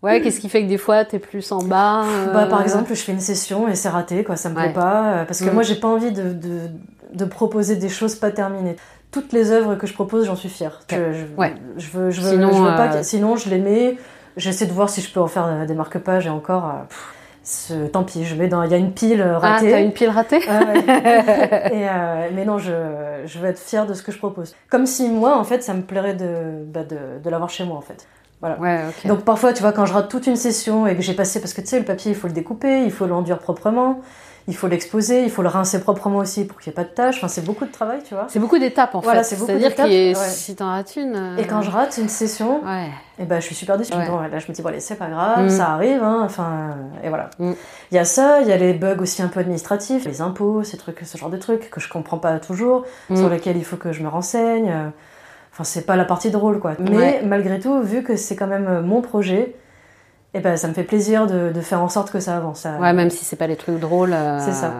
Ouais, 0.00 0.20
qu'est-ce 0.20 0.38
qui 0.38 0.48
fait 0.48 0.62
que 0.62 0.68
des 0.68 0.78
fois 0.78 1.04
t'es 1.04 1.18
plus 1.18 1.50
en 1.50 1.58
bas 1.60 2.04
euh, 2.04 2.32
Bah, 2.32 2.46
par 2.46 2.62
exemple, 2.62 2.94
je 2.94 3.00
fais 3.02 3.10
une 3.10 3.18
session 3.18 3.66
et 3.66 3.74
c'est 3.74 3.88
raté, 3.88 4.22
quoi, 4.22 4.36
ça 4.36 4.48
me 4.48 4.54
plaît 4.54 4.72
pas. 4.72 5.12
euh, 5.12 5.24
Parce 5.24 5.40
que 5.40 5.50
Mm. 5.50 5.54
moi, 5.54 5.62
j'ai 5.64 5.74
pas 5.74 5.88
envie 5.88 6.12
de, 6.12 6.32
de, 6.32 6.70
de 7.14 7.24
proposer 7.24 7.74
des 7.74 7.88
choses 7.88 8.14
pas 8.14 8.30
terminées. 8.30 8.76
Toutes 9.10 9.32
les 9.32 9.50
œuvres 9.50 9.74
que 9.74 9.88
je 9.88 9.94
propose, 9.94 10.26
j'en 10.26 10.36
suis 10.36 10.50
fière. 10.50 10.80
Je, 10.88 10.96
je, 11.14 11.24
Ouais. 11.36 11.52
je 11.78 11.88
veux, 11.90 12.10
je 12.10 12.20
veux, 12.20 12.30
Sinon, 12.30 12.52
je 12.52 12.62
veux 12.62 12.76
pas 12.76 12.94
euh, 12.94 13.02
sinon, 13.02 13.34
je 13.36 13.48
les 13.50 13.58
mets. 13.58 13.96
J'essaie 14.36 14.66
de 14.66 14.72
voir 14.72 14.88
si 14.88 15.00
je 15.00 15.12
peux 15.12 15.18
en 15.20 15.26
faire 15.26 15.66
des 15.66 15.74
marque-pages 15.74 16.26
et 16.26 16.30
encore. 16.30 16.72
pff, 16.88 17.14
ce- 17.48 17.86
tant 17.86 18.04
pis, 18.04 18.24
je 18.24 18.34
mets 18.34 18.48
dans. 18.48 18.62
Il 18.62 18.70
y 18.70 18.74
a 18.74 18.76
une 18.76 18.92
pile 18.92 19.22
Ah, 19.22 19.38
ratée. 19.38 19.70
t'as 19.70 19.80
une 19.80 19.92
pile 19.92 20.10
ratée 20.10 20.40
Ah. 20.48 20.60
Et, 21.72 21.88
euh, 21.88 22.28
mais 22.34 22.44
non, 22.44 22.58
je, 22.58 22.72
je 23.24 23.38
veux 23.38 23.48
être 23.48 23.58
fière 23.58 23.86
de 23.86 23.94
ce 23.94 24.02
que 24.02 24.12
je 24.12 24.18
propose. 24.18 24.54
Comme 24.70 24.86
si 24.86 25.08
moi, 25.08 25.36
en 25.38 25.44
fait, 25.44 25.62
ça 25.62 25.74
me 25.74 25.82
plairait 25.82 26.14
de, 26.14 26.62
bah, 26.66 26.84
de, 26.84 26.96
de 27.22 27.30
l'avoir 27.30 27.48
chez 27.50 27.64
moi, 27.64 27.76
en 27.76 27.80
fait. 27.82 28.06
Ouais, 28.42 28.80
ok. 28.88 29.06
Donc 29.08 29.24
parfois, 29.24 29.52
tu 29.52 29.62
vois, 29.62 29.72
quand 29.72 29.84
je 29.84 29.92
rate 29.92 30.08
toute 30.08 30.28
une 30.28 30.36
session 30.36 30.86
et 30.86 30.94
que 30.94 31.02
j'ai 31.02 31.14
passé, 31.14 31.40
parce 31.40 31.52
que 31.54 31.60
tu 31.60 31.66
sais, 31.66 31.78
le 31.80 31.84
papier, 31.84 32.12
il 32.12 32.16
faut 32.16 32.28
le 32.28 32.32
découper, 32.32 32.82
il 32.84 32.92
faut 32.92 33.06
l'enduire 33.06 33.38
proprement, 33.40 33.98
il 34.48 34.56
faut 34.56 34.66
l'exposer, 34.66 35.22
il 35.22 35.30
faut 35.30 35.42
le 35.42 35.48
rincer 35.48 35.78
proprement 35.80 36.16
aussi 36.18 36.44
pour 36.46 36.58
qu'il 36.58 36.70
n'y 36.70 36.74
ait 36.74 36.82
pas 36.82 36.84
de 36.84 36.92
taches. 36.94 37.18
Enfin, 37.18 37.28
c'est 37.28 37.44
beaucoup 37.44 37.66
de 37.66 37.70
travail, 37.70 38.00
tu 38.02 38.14
vois. 38.14 38.24
C'est 38.28 38.38
beaucoup 38.40 38.58
d'étapes 38.58 38.94
en 38.94 39.00
Voilà, 39.00 39.22
fait. 39.22 39.36
C'est-à-dire 39.36 39.74
que 39.76 39.82
ouais. 39.82 40.14
si 40.14 40.56
t'en 40.56 40.70
rates 40.70 40.96
une. 40.96 41.14
euh, 41.14 41.36
Et 41.36 41.44
quand 41.46 41.60
je 41.62 41.70
rate 41.70 41.98
une 41.98 42.08
session, 42.08 42.64
Ouais. 42.64 42.88
et 43.20 43.24
ben, 43.26 43.38
je 43.40 43.44
suis 43.46 43.54
super 43.54 43.76
déçue. 43.76 43.92
Ouais. 43.94 44.08
Bon, 44.08 44.18
là, 44.20 44.38
je 44.38 44.48
me 44.48 44.52
dis, 44.54 44.62
bon, 44.62 44.70
allez, 44.70 44.80
c'est 44.80 44.96
pas 44.96 45.08
grave, 45.08 45.44
Mm. 45.44 45.50
ça 45.50 45.68
arrive, 45.70 46.02
hein, 46.02 46.22
enfin, 46.24 46.76
et 47.04 47.08
voilà. 47.10 47.28
Mm. 47.38 47.52
Il 47.92 47.94
y 47.94 47.98
a 47.98 48.04
ça, 48.04 48.40
il 48.40 48.48
y 48.48 48.52
a 48.52 48.56
les 48.56 48.72
bugs 48.72 48.96
aussi 49.00 49.20
un 49.22 49.28
peu 49.28 49.38
administratifs, 49.40 50.06
les 50.06 50.20
impôts, 50.22 50.62
ces 50.64 50.78
trucs, 50.78 51.00
ce 51.04 51.18
genre 51.18 51.30
de 51.30 51.36
trucs 51.36 51.68
que 51.70 51.78
je 51.80 51.88
comprends 51.88 52.18
pas 52.18 52.38
toujours, 52.40 52.84
Mm. 53.10 53.16
sur 53.16 53.28
lesquels 53.28 53.56
il 53.58 53.64
faut 53.64 53.76
que 53.76 53.92
je 53.92 54.02
me 54.02 54.08
renseigne. 54.08 54.72
Enfin, 55.52 55.64
c'est 55.64 55.84
pas 55.86 55.96
la 55.96 56.04
partie 56.06 56.30
drôle, 56.30 56.58
quoi. 56.58 56.72
Mais 56.78 57.20
malgré 57.24 57.58
tout, 57.60 57.80
vu 57.82 58.02
que 58.02 58.16
c'est 58.16 58.34
quand 58.36 58.46
même 58.46 58.80
mon 58.80 59.02
projet, 59.02 59.56
et 60.34 60.40
ben, 60.40 60.56
ça 60.56 60.68
me 60.68 60.74
fait 60.74 60.84
plaisir 60.84 61.26
de, 61.26 61.50
de 61.52 61.60
faire 61.60 61.82
en 61.82 61.88
sorte 61.88 62.10
que 62.10 62.20
ça 62.20 62.36
avance. 62.36 62.60
Ça- 62.60 62.78
Ouais, 62.78 62.92
même 62.92 63.10
si 63.10 63.24
c'est 63.24 63.36
pas 63.36 63.46
les 63.46 63.56
trucs 63.56 63.80
drôles. 63.80 64.12
euh, 64.12 64.38
C'est 64.40 64.52
ça. 64.52 64.72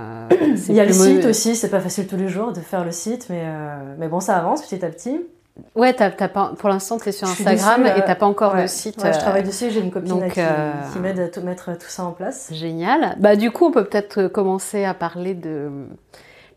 Il 0.68 0.74
y 0.74 0.80
a 0.80 0.84
le 0.84 0.92
site 0.92 1.24
aussi, 1.24 1.56
c'est 1.56 1.70
pas 1.70 1.80
facile 1.80 2.06
tous 2.06 2.16
les 2.16 2.28
jours 2.28 2.52
de 2.52 2.60
faire 2.60 2.84
le 2.84 2.92
site, 2.92 3.26
mais, 3.30 3.42
euh, 3.44 3.94
mais 3.98 4.08
bon, 4.08 4.20
ça 4.20 4.36
avance 4.36 4.62
petit 4.66 4.84
à 4.84 4.88
petit. 4.88 5.20
Ouais, 5.74 5.92
t'as, 5.92 6.10
t'as 6.12 6.28
pas, 6.28 6.52
pour 6.56 6.68
l'instant, 6.68 6.98
t'es 6.98 7.10
sur 7.10 7.26
Je 7.26 7.32
suis 7.32 7.48
Instagram 7.48 7.82
dessus, 7.82 7.98
et 7.98 8.04
t'as 8.04 8.14
pas 8.14 8.26
encore 8.26 8.54
Ouais. 8.54 8.62
le 8.62 8.68
site. 8.68 9.02
Ouais, 9.02 9.12
je 9.12 9.18
euh, 9.18 9.20
travaille 9.20 9.42
dessus, 9.42 9.70
j'ai 9.70 9.80
une 9.80 9.90
copine 9.90 10.08
donc, 10.20 10.28
qui, 10.32 10.40
euh, 10.40 10.70
qui 10.92 10.98
m'aide 11.00 11.18
à 11.18 11.26
tout 11.28 11.40
mettre 11.40 11.72
tout 11.76 11.88
ça 11.88 12.04
en 12.04 12.12
place. 12.12 12.50
Génial. 12.52 13.16
Bah, 13.18 13.34
du 13.34 13.50
coup, 13.50 13.66
on 13.66 13.72
peut 13.72 13.84
peut-être 13.84 14.28
commencer 14.28 14.84
à 14.84 14.94
parler 14.94 15.34
de. 15.34 15.70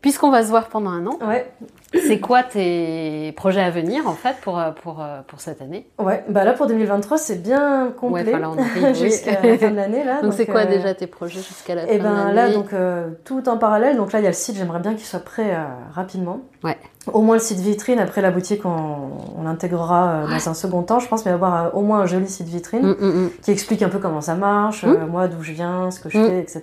Puisqu'on 0.02 0.30
va 0.30 0.42
se 0.42 0.48
voir 0.48 0.66
pendant 0.66 0.90
un 0.90 1.06
an, 1.06 1.18
Ouais, 1.26 1.50
c'est 1.94 2.18
quoi 2.18 2.42
tes 2.42 3.32
projets 3.36 3.60
à 3.62 3.70
venir 3.70 4.08
en 4.08 4.14
fait 4.14 4.34
pour, 4.42 4.58
euh, 4.58 4.72
pour, 4.82 5.00
euh, 5.00 5.20
pour 5.26 5.40
cette 5.40 5.62
année? 5.62 5.86
Ouais. 5.98 6.24
Bah 6.28 6.42
là 6.44 6.54
pour 6.54 6.66
2023, 6.66 7.18
c'est 7.18 7.40
bien 7.42 7.86
Ouais, 7.86 7.92
complet 7.92 8.34
oui. 8.82 8.94
jusqu'à 8.94 9.40
la 9.42 9.56
fin 9.58 9.70
de 9.70 9.76
l'année 9.76 10.02
là. 10.04 10.20
Donc, 10.22 10.32
c'est 10.32 10.46
quoi 10.46 10.60
euh, 10.62 10.66
déjà 10.66 10.92
tes 10.94 11.06
projets 11.06 11.38
jusqu'à 11.40 11.74
la 11.76 11.84
Et 11.84 11.98
fin 11.98 11.98
de 11.98 12.02
ben 12.02 12.14
l'année? 12.14 12.34
là 12.34 12.52
donc 12.52 12.72
euh, 12.72 13.10
tout 13.24 13.48
en 13.48 13.58
parallèle. 13.58 13.96
Donc 13.96 14.12
là 14.12 14.18
il 14.18 14.22
y 14.22 14.26
a 14.26 14.30
le 14.30 14.34
site, 14.34 14.56
j'aimerais 14.56 14.80
bien 14.80 14.94
qu'il 14.94 15.04
soit 15.06 15.20
prêt 15.20 15.54
euh, 15.54 15.64
rapidement. 15.92 16.40
Ouais. 16.64 16.76
Au 17.12 17.20
moins 17.22 17.36
le 17.36 17.40
site 17.40 17.58
vitrine. 17.60 17.98
Après 18.00 18.22
la 18.22 18.30
boutique, 18.32 18.64
on, 18.64 19.10
on 19.38 19.42
l'intégrera 19.44 20.24
dans 20.28 20.48
un 20.48 20.54
second 20.54 20.82
temps, 20.82 20.98
je 21.00 21.08
pense, 21.08 21.24
mais 21.24 21.32
avoir 21.32 21.76
au 21.76 21.82
moins 21.82 22.00
un 22.00 22.06
joli 22.06 22.28
site 22.28 22.46
vitrine. 22.48 22.82
Mm, 22.86 22.96
mm, 23.00 23.24
mm. 23.24 23.30
qui 23.42 23.50
explique 23.50 23.82
un 23.82 23.88
peu 23.88 23.98
comment 23.98 24.20
ça 24.20 24.34
marche, 24.34 24.84
moi 24.84 25.26
d'où 25.28 25.42
je 25.42 25.52
viens, 25.52 25.90
ce 25.90 26.00
que 26.00 26.08
je 26.08 26.18
fais, 26.18 26.38
etc. 26.40 26.62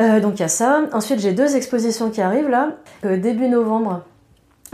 Euh, 0.00 0.20
donc 0.20 0.34
il 0.36 0.40
y 0.40 0.44
a 0.44 0.48
ça. 0.48 0.82
Ensuite, 0.92 1.20
j'ai 1.20 1.32
deux 1.32 1.56
expositions 1.56 2.10
qui 2.10 2.20
arrivent 2.20 2.48
là. 2.48 2.70
Euh, 3.04 3.16
début 3.16 3.48
novembre, 3.48 4.02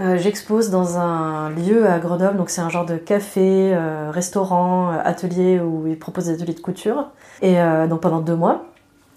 euh, 0.00 0.18
j'expose 0.18 0.70
dans 0.70 0.98
un 0.98 1.50
lieu 1.50 1.88
à 1.88 1.98
Grenoble. 1.98 2.36
Donc 2.36 2.50
c'est 2.50 2.60
un 2.60 2.68
genre 2.68 2.86
de 2.86 2.96
café, 2.96 3.76
restaurant, 4.10 4.90
atelier 4.90 5.60
où 5.60 5.86
ils 5.86 5.98
proposent 5.98 6.26
des 6.26 6.34
ateliers 6.34 6.54
de 6.54 6.60
couture. 6.60 7.10
Et 7.42 7.56
donc 7.88 8.00
pendant 8.00 8.20
deux 8.20 8.36
mois, 8.36 8.66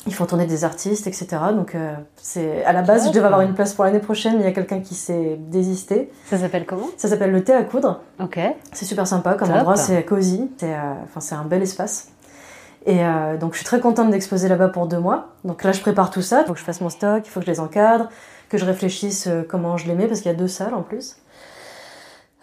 ils 0.06 0.14
font 0.14 0.26
tourner 0.26 0.46
des 0.46 0.64
artistes, 0.64 1.08
etc. 1.08 1.28
Donc 1.54 1.76
c'est 2.16 2.64
à 2.64 2.74
la 2.74 2.82
base, 2.82 3.08
je 3.08 3.12
devais 3.12 3.26
avoir 3.26 3.42
une 3.42 3.54
place 3.54 3.74
pour 3.74 3.84
l'année 3.84 4.00
prochaine, 4.00 4.34
mais 4.34 4.44
il 4.44 4.46
y 4.46 4.50
a 4.50 4.54
quelqu'un 4.54 4.80
qui 4.80 4.96
s'est 4.96 5.38
désisté. 5.40 6.12
Ça 6.26 6.38
s'appelle 6.38 6.66
comment? 6.66 6.88
Ça 6.98 7.08
s'appelle 7.08 7.32
le 7.32 7.44
thé 7.44 7.54
à 7.54 7.64
coudre. 7.64 8.02
Ok. 8.22 8.40
C'est 8.72 8.86
super 8.86 9.08
sympa 9.08 9.34
comme 9.34 9.50
Top. 9.50 9.58
endroit, 9.58 9.76
c'est 9.76 10.04
cosy, 10.04 10.50
c'est 10.58 10.76
enfin, 11.04 11.20
c'est 11.20 11.36
un 11.36 11.44
bel 11.44 11.62
espace. 11.62 12.10
Et 12.88 13.04
euh, 13.06 13.36
donc 13.38 13.52
je 13.52 13.58
suis 13.58 13.66
très 13.66 13.80
contente 13.82 14.10
d'exposer 14.12 14.48
là-bas 14.48 14.70
pour 14.70 14.88
deux 14.88 14.98
mois. 15.00 15.28
Donc 15.44 15.64
là 15.64 15.74
je 15.74 15.82
prépare 15.82 16.10
tout 16.10 16.22
ça, 16.22 16.42
il 16.42 16.48
faut 16.48 16.54
que 16.54 16.60
je 16.60 16.64
fasse 16.64 16.82
mon 16.82 16.90
stock, 16.90 17.22
il 17.26 17.30
faut 17.30 17.42
que 17.42 17.46
je 17.46 17.52
les 17.52 17.60
encadre, 17.60 18.10
que 18.50 18.58
je 18.58 18.64
réfléchisse 18.66 19.28
euh, 19.28 19.44
comment 19.48 19.76
je 19.78 19.88
les 19.88 19.94
mets, 19.94 20.08
parce 20.08 20.22
qu'il 20.22 20.32
y 20.32 20.34
a 20.34 20.38
deux 20.38 20.48
salles 20.48 20.74
en 20.74 20.82
plus. 20.84 21.18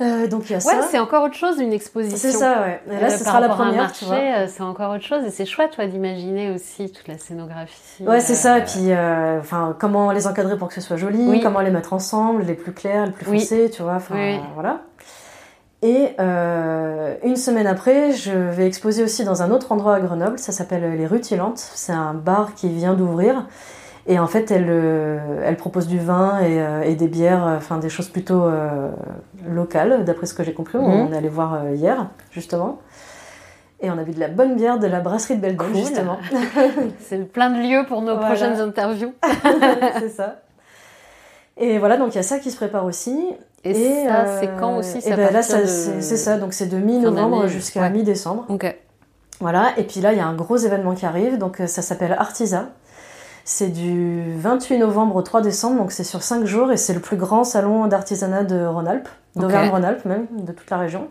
Euh, 0.00 0.26
donc 0.26 0.50
il 0.50 0.52
y 0.52 0.54
a 0.54 0.58
Ouais, 0.58 0.62
ça. 0.82 0.82
c'est 0.90 0.98
encore 0.98 1.22
autre 1.24 1.36
chose, 1.36 1.60
une 1.60 1.72
exposition. 1.72 2.18
C'est 2.18 2.32
ça, 2.36 2.62
ouais. 2.62 2.80
Et 2.90 3.00
là 3.00 3.10
ce 3.10 3.24
sera 3.24 3.38
la 3.40 3.48
première, 3.48 3.90
tu 3.92 4.04
vois. 4.04 4.16
marché, 4.16 4.48
c'est 4.52 4.62
encore 4.62 4.90
autre 4.92 5.04
chose 5.04 5.24
et 5.24 5.30
c'est 5.30 5.46
chouette, 5.46 5.78
ouais, 5.78 5.86
d'imaginer 5.88 6.50
aussi 6.50 6.90
toute 6.90 7.06
la 7.08 7.16
scénographie. 7.16 8.02
Ouais, 8.04 8.20
c'est 8.20 8.32
euh, 8.32 8.36
ça. 8.36 8.58
Et 8.58 8.64
puis, 8.64 8.90
euh, 8.92 9.38
enfin, 9.38 9.74
comment 9.78 10.10
les 10.10 10.26
encadrer 10.26 10.58
pour 10.58 10.66
que 10.68 10.74
ce 10.74 10.80
soit 10.80 10.96
joli, 10.96 11.24
Oui. 11.26 11.40
comment 11.40 11.60
les 11.60 11.70
mettre 11.70 11.92
ensemble, 11.92 12.42
les 12.42 12.54
plus 12.54 12.72
clairs, 12.72 13.06
les 13.06 13.12
plus 13.12 13.30
Oui. 13.30 13.38
foncés, 13.40 13.70
tu 13.70 13.82
vois. 13.82 13.94
Enfin, 13.94 14.14
Oui. 14.16 14.40
voilà. 14.54 14.80
Et 15.86 16.14
euh, 16.18 17.14
une 17.24 17.36
semaine 17.36 17.66
après, 17.66 18.12
je 18.12 18.32
vais 18.32 18.66
exposer 18.66 19.02
aussi 19.04 19.22
dans 19.22 19.42
un 19.42 19.50
autre 19.50 19.70
endroit 19.70 19.96
à 19.96 20.00
Grenoble. 20.00 20.38
Ça 20.38 20.50
s'appelle 20.50 20.96
les 20.96 21.06
Rutilantes. 21.06 21.58
C'est 21.58 21.92
un 21.92 22.14
bar 22.14 22.54
qui 22.54 22.70
vient 22.70 22.94
d'ouvrir. 22.94 23.46
Et 24.06 24.18
en 24.18 24.26
fait, 24.26 24.50
elle, 24.50 24.66
euh, 24.70 25.42
elle 25.44 25.56
propose 25.58 25.86
du 25.86 25.98
vin 25.98 26.38
et, 26.40 26.58
euh, 26.60 26.80
et 26.82 26.94
des 26.94 27.06
bières, 27.08 27.46
euh, 27.46 27.56
enfin 27.58 27.76
des 27.78 27.90
choses 27.90 28.08
plutôt 28.08 28.44
euh, 28.44 28.90
locales, 29.46 30.04
d'après 30.06 30.24
ce 30.24 30.32
que 30.32 30.42
j'ai 30.42 30.54
compris. 30.54 30.78
Mhm. 30.78 30.84
On 30.84 31.12
est 31.12 31.16
allé 31.18 31.28
voir 31.28 31.52
euh, 31.54 31.74
hier, 31.74 32.06
justement. 32.30 32.78
Et 33.80 33.90
on 33.90 33.98
a 33.98 34.04
bu 34.04 34.12
de 34.12 34.20
la 34.20 34.28
bonne 34.28 34.56
bière 34.56 34.78
de 34.78 34.86
la 34.86 35.00
brasserie 35.00 35.36
de 35.36 35.52
Cool. 35.52 35.74
justement. 35.74 36.16
C'est 37.00 37.30
plein 37.30 37.50
de 37.50 37.58
lieux 37.60 37.84
pour 37.86 38.00
nos 38.00 38.14
Voilà. 38.14 38.28
prochaines 38.28 38.58
interviews. 38.58 39.12
c'est 40.00 40.08
ça. 40.08 40.36
Et 41.58 41.78
voilà, 41.78 41.98
donc 41.98 42.14
il 42.14 42.16
y 42.16 42.20
a 42.20 42.22
ça 42.24 42.38
qui 42.38 42.50
se 42.50 42.56
prépare 42.56 42.86
aussi. 42.86 43.18
Et, 43.64 44.04
ça, 44.06 44.20
euh, 44.20 44.38
c'est 44.40 44.50
quand 44.60 44.76
aussi 44.76 45.10
à 45.10 45.16
ben 45.16 45.32
là, 45.32 45.42
ça, 45.42 45.62
de- 45.62 45.66
c'est 45.66 46.16
ça, 46.16 46.36
donc 46.36 46.52
c'est 46.52 46.66
de 46.66 46.76
mi-novembre 46.76 47.46
jusqu'à 47.46 47.80
ouais. 47.80 47.90
mi-décembre. 47.90 48.44
Ok. 48.48 48.76
Voilà, 49.40 49.72
et 49.78 49.84
puis 49.84 50.00
là, 50.00 50.12
il 50.12 50.18
y 50.18 50.20
a 50.20 50.26
un 50.26 50.34
gros 50.34 50.56
événement 50.56 50.94
qui 50.94 51.06
arrive, 51.06 51.38
donc 51.38 51.60
euh, 51.60 51.66
ça 51.66 51.82
s'appelle 51.82 52.12
Artisa. 52.12 52.66
C'est 53.44 53.68
du 53.68 54.22
28 54.38 54.78
novembre 54.78 55.16
au 55.16 55.22
3 55.22 55.42
décembre, 55.42 55.78
donc 55.78 55.92
c'est 55.92 56.04
sur 56.04 56.22
5 56.22 56.44
jours, 56.46 56.72
et 56.72 56.76
c'est 56.76 56.94
le 56.94 57.00
plus 57.00 57.16
grand 57.16 57.44
salon 57.44 57.86
d'artisanat 57.86 58.44
de 58.44 58.64
Rhône-Alpes, 58.64 59.08
d'Auvergne-Rhône-Alpes 59.36 60.04
même, 60.04 60.26
de 60.30 60.52
toute 60.52 60.70
la 60.70 60.78
région. 60.78 61.08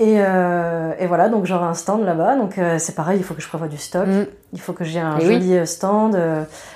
Et, 0.00 0.16
euh, 0.18 0.92
et 0.98 1.06
voilà, 1.06 1.28
donc 1.28 1.46
j'aurai 1.46 1.66
un 1.66 1.74
stand 1.74 2.04
là-bas, 2.04 2.36
donc 2.36 2.58
euh, 2.58 2.78
c'est 2.78 2.94
pareil, 2.94 3.18
il 3.18 3.24
faut 3.24 3.34
que 3.34 3.40
je 3.42 3.48
prévoie 3.48 3.68
du 3.68 3.78
stock. 3.78 4.06
Mm. 4.06 4.26
Il 4.52 4.60
faut 4.60 4.72
que 4.72 4.84
j'ai 4.84 4.98
un 5.00 5.18
Et 5.18 5.26
oui. 5.26 5.34
joli 5.34 5.66
stand. 5.66 6.16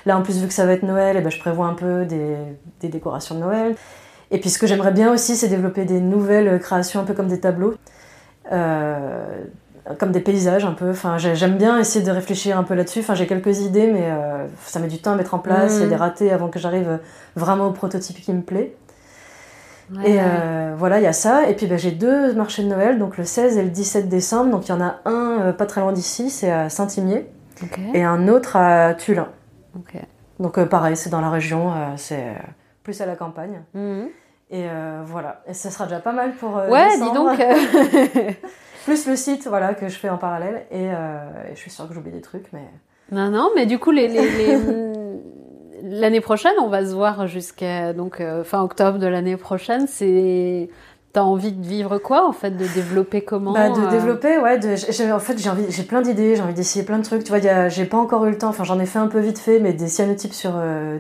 Là, 0.06 0.16
en 0.16 0.22
plus, 0.22 0.38
vu 0.40 0.46
que 0.46 0.54
ça 0.54 0.66
va 0.66 0.72
être 0.72 0.84
Noël, 0.84 1.16
eh 1.18 1.20
ben, 1.20 1.30
je 1.30 1.38
prévois 1.40 1.66
un 1.66 1.74
peu 1.74 2.04
des, 2.04 2.36
des 2.80 2.88
décorations 2.88 3.34
de 3.34 3.40
Noël. 3.40 3.74
Et 4.30 4.38
puis, 4.40 4.50
ce 4.50 4.58
que 4.58 4.66
j'aimerais 4.66 4.92
bien 4.92 5.12
aussi, 5.12 5.36
c'est 5.36 5.48
développer 5.48 5.84
des 5.84 6.00
nouvelles 6.00 6.58
créations, 6.60 7.00
un 7.00 7.04
peu 7.04 7.14
comme 7.14 7.28
des 7.28 7.40
tableaux, 7.40 7.74
euh, 8.52 9.24
comme 9.98 10.12
des 10.12 10.20
paysages, 10.20 10.64
un 10.64 10.72
peu. 10.72 10.90
Enfin, 10.90 11.16
j'ai- 11.18 11.34
j'aime 11.34 11.56
bien 11.56 11.78
essayer 11.78 12.04
de 12.04 12.10
réfléchir 12.10 12.58
un 12.58 12.62
peu 12.62 12.74
là-dessus. 12.74 13.00
Enfin, 13.00 13.14
j'ai 13.14 13.26
quelques 13.26 13.60
idées, 13.60 13.90
mais 13.90 14.04
euh, 14.04 14.46
ça 14.66 14.80
met 14.80 14.88
du 14.88 14.98
temps 15.00 15.12
à 15.12 15.16
mettre 15.16 15.34
en 15.34 15.38
place. 15.38 15.76
Il 15.76 15.78
y 15.78 15.82
a 15.82 15.84
Mhm. 15.84 15.90
des 15.90 15.96
ratés 15.96 16.30
avant 16.32 16.48
que 16.48 16.58
j'arrive 16.58 16.98
vraiment 17.36 17.66
au 17.68 17.72
prototype 17.72 18.20
qui 18.20 18.32
me 18.32 18.42
plaît. 18.42 18.74
Ouais, 19.96 20.10
Et 20.10 20.16
ouais. 20.16 20.22
euh, 20.22 20.74
voilà, 20.76 20.98
il 21.00 21.04
y 21.04 21.06
a 21.06 21.14
ça. 21.14 21.48
Et 21.48 21.54
puis 21.54 21.66
ben, 21.66 21.78
j'ai 21.78 21.92
deux 21.92 22.34
marchés 22.34 22.62
de 22.62 22.68
Noël, 22.68 22.98
donc 22.98 23.16
le 23.16 23.24
16 23.24 23.56
et 23.56 23.62
le 23.62 23.70
17 23.70 24.10
décembre. 24.10 24.50
Donc 24.50 24.68
il 24.68 24.72
y 24.72 24.74
en 24.74 24.82
a 24.82 24.96
un 25.06 25.40
euh, 25.40 25.52
pas 25.54 25.64
très 25.64 25.80
loin 25.80 25.92
d'ici, 25.92 26.28
c'est 26.28 26.50
à 26.50 26.68
Saint-Imier, 26.68 27.26
et 27.94 28.04
un 28.04 28.28
autre 28.28 28.56
à 28.56 28.92
Tulin. 28.92 29.28
Donc 30.38 30.58
euh, 30.58 30.66
pareil, 30.66 30.96
c'est 30.98 31.08
dans 31.08 31.22
la 31.22 31.30
région, 31.30 31.72
euh, 31.72 31.76
c'est 31.96 32.18
euh, 32.20 32.34
plus 32.88 33.02
à 33.02 33.06
la 33.06 33.16
campagne. 33.16 33.60
Mhm. 33.74 34.08
Et 34.50 34.64
euh, 34.66 35.02
voilà, 35.04 35.42
et 35.46 35.52
ça 35.52 35.70
sera 35.70 35.84
déjà 35.84 36.00
pas 36.00 36.12
mal 36.12 36.32
pour 36.32 36.56
euh, 36.56 36.70
Ouais, 36.70 36.88
dis 36.94 37.00
décembre. 37.00 37.32
donc. 37.32 37.40
euh, 37.40 38.30
Plus 38.86 39.06
le 39.06 39.14
site, 39.16 39.46
voilà, 39.46 39.74
que 39.74 39.88
je 39.88 39.98
fais 39.98 40.08
en 40.08 40.16
parallèle. 40.16 40.62
Et, 40.70 40.88
euh, 40.90 41.18
et 41.50 41.54
je 41.54 41.60
suis 41.60 41.70
sûre 41.70 41.86
que 41.86 41.92
j'oublie 41.92 42.10
des 42.12 42.22
trucs, 42.22 42.46
mais... 42.54 42.62
non, 43.12 43.28
non, 43.28 43.50
mais 43.54 43.66
du 43.66 43.78
coup, 43.78 43.90
les, 43.90 44.08
les- 44.08 44.30
les- 44.30 44.58
l'année 46.00 46.22
prochaine, 46.22 46.54
on 46.62 46.68
va 46.68 46.82
se 46.86 46.94
voir 46.94 47.26
jusqu'à 47.26 47.92
donc 47.92 48.22
euh, 48.22 48.42
fin 48.42 48.62
octobre 48.62 48.98
de 48.98 49.06
l'année 49.06 49.36
prochaine. 49.36 49.86
C'est 49.86 50.70
T'as 51.12 51.22
envie 51.22 51.52
de 51.52 51.66
vivre 51.66 51.96
quoi 51.98 52.26
en 52.28 52.32
fait, 52.32 52.50
de 52.52 52.66
développer 52.74 53.22
comment 53.22 53.52
Bah, 53.52 53.68
de 53.70 53.80
euh, 53.80 53.90
développer, 53.90 54.38
ouais. 54.38 54.58
De, 54.58 54.76
j'ai- 54.76 55.10
en 55.12 55.18
fait, 55.18 55.36
j'ai 55.38 55.48
envie, 55.50 55.64
j'ai 55.70 55.82
plein 55.82 56.00
d'idées, 56.02 56.36
j'ai 56.36 56.42
envie 56.42 56.52
d'essayer 56.54 56.84
plein 56.84 56.98
de 56.98 57.04
trucs. 57.04 57.24
Tu 57.24 57.28
vois, 57.30 57.38
il 57.38 57.44
y 57.44 57.48
a- 57.50 57.68
j'ai 57.68 57.84
pas 57.84 57.96
encore 57.98 58.24
eu 58.26 58.30
le 58.30 58.38
temps. 58.38 58.48
Enfin, 58.48 58.64
j'en 58.64 58.78
ai 58.80 58.86
fait 58.86 58.98
un 58.98 59.06
peu 59.08 59.18
vite 59.18 59.38
fait, 59.38 59.58
mais 59.58 59.72
des 59.74 59.88
cyanotypes 59.88 60.32
sur 60.34 60.52
euh, 60.54 60.98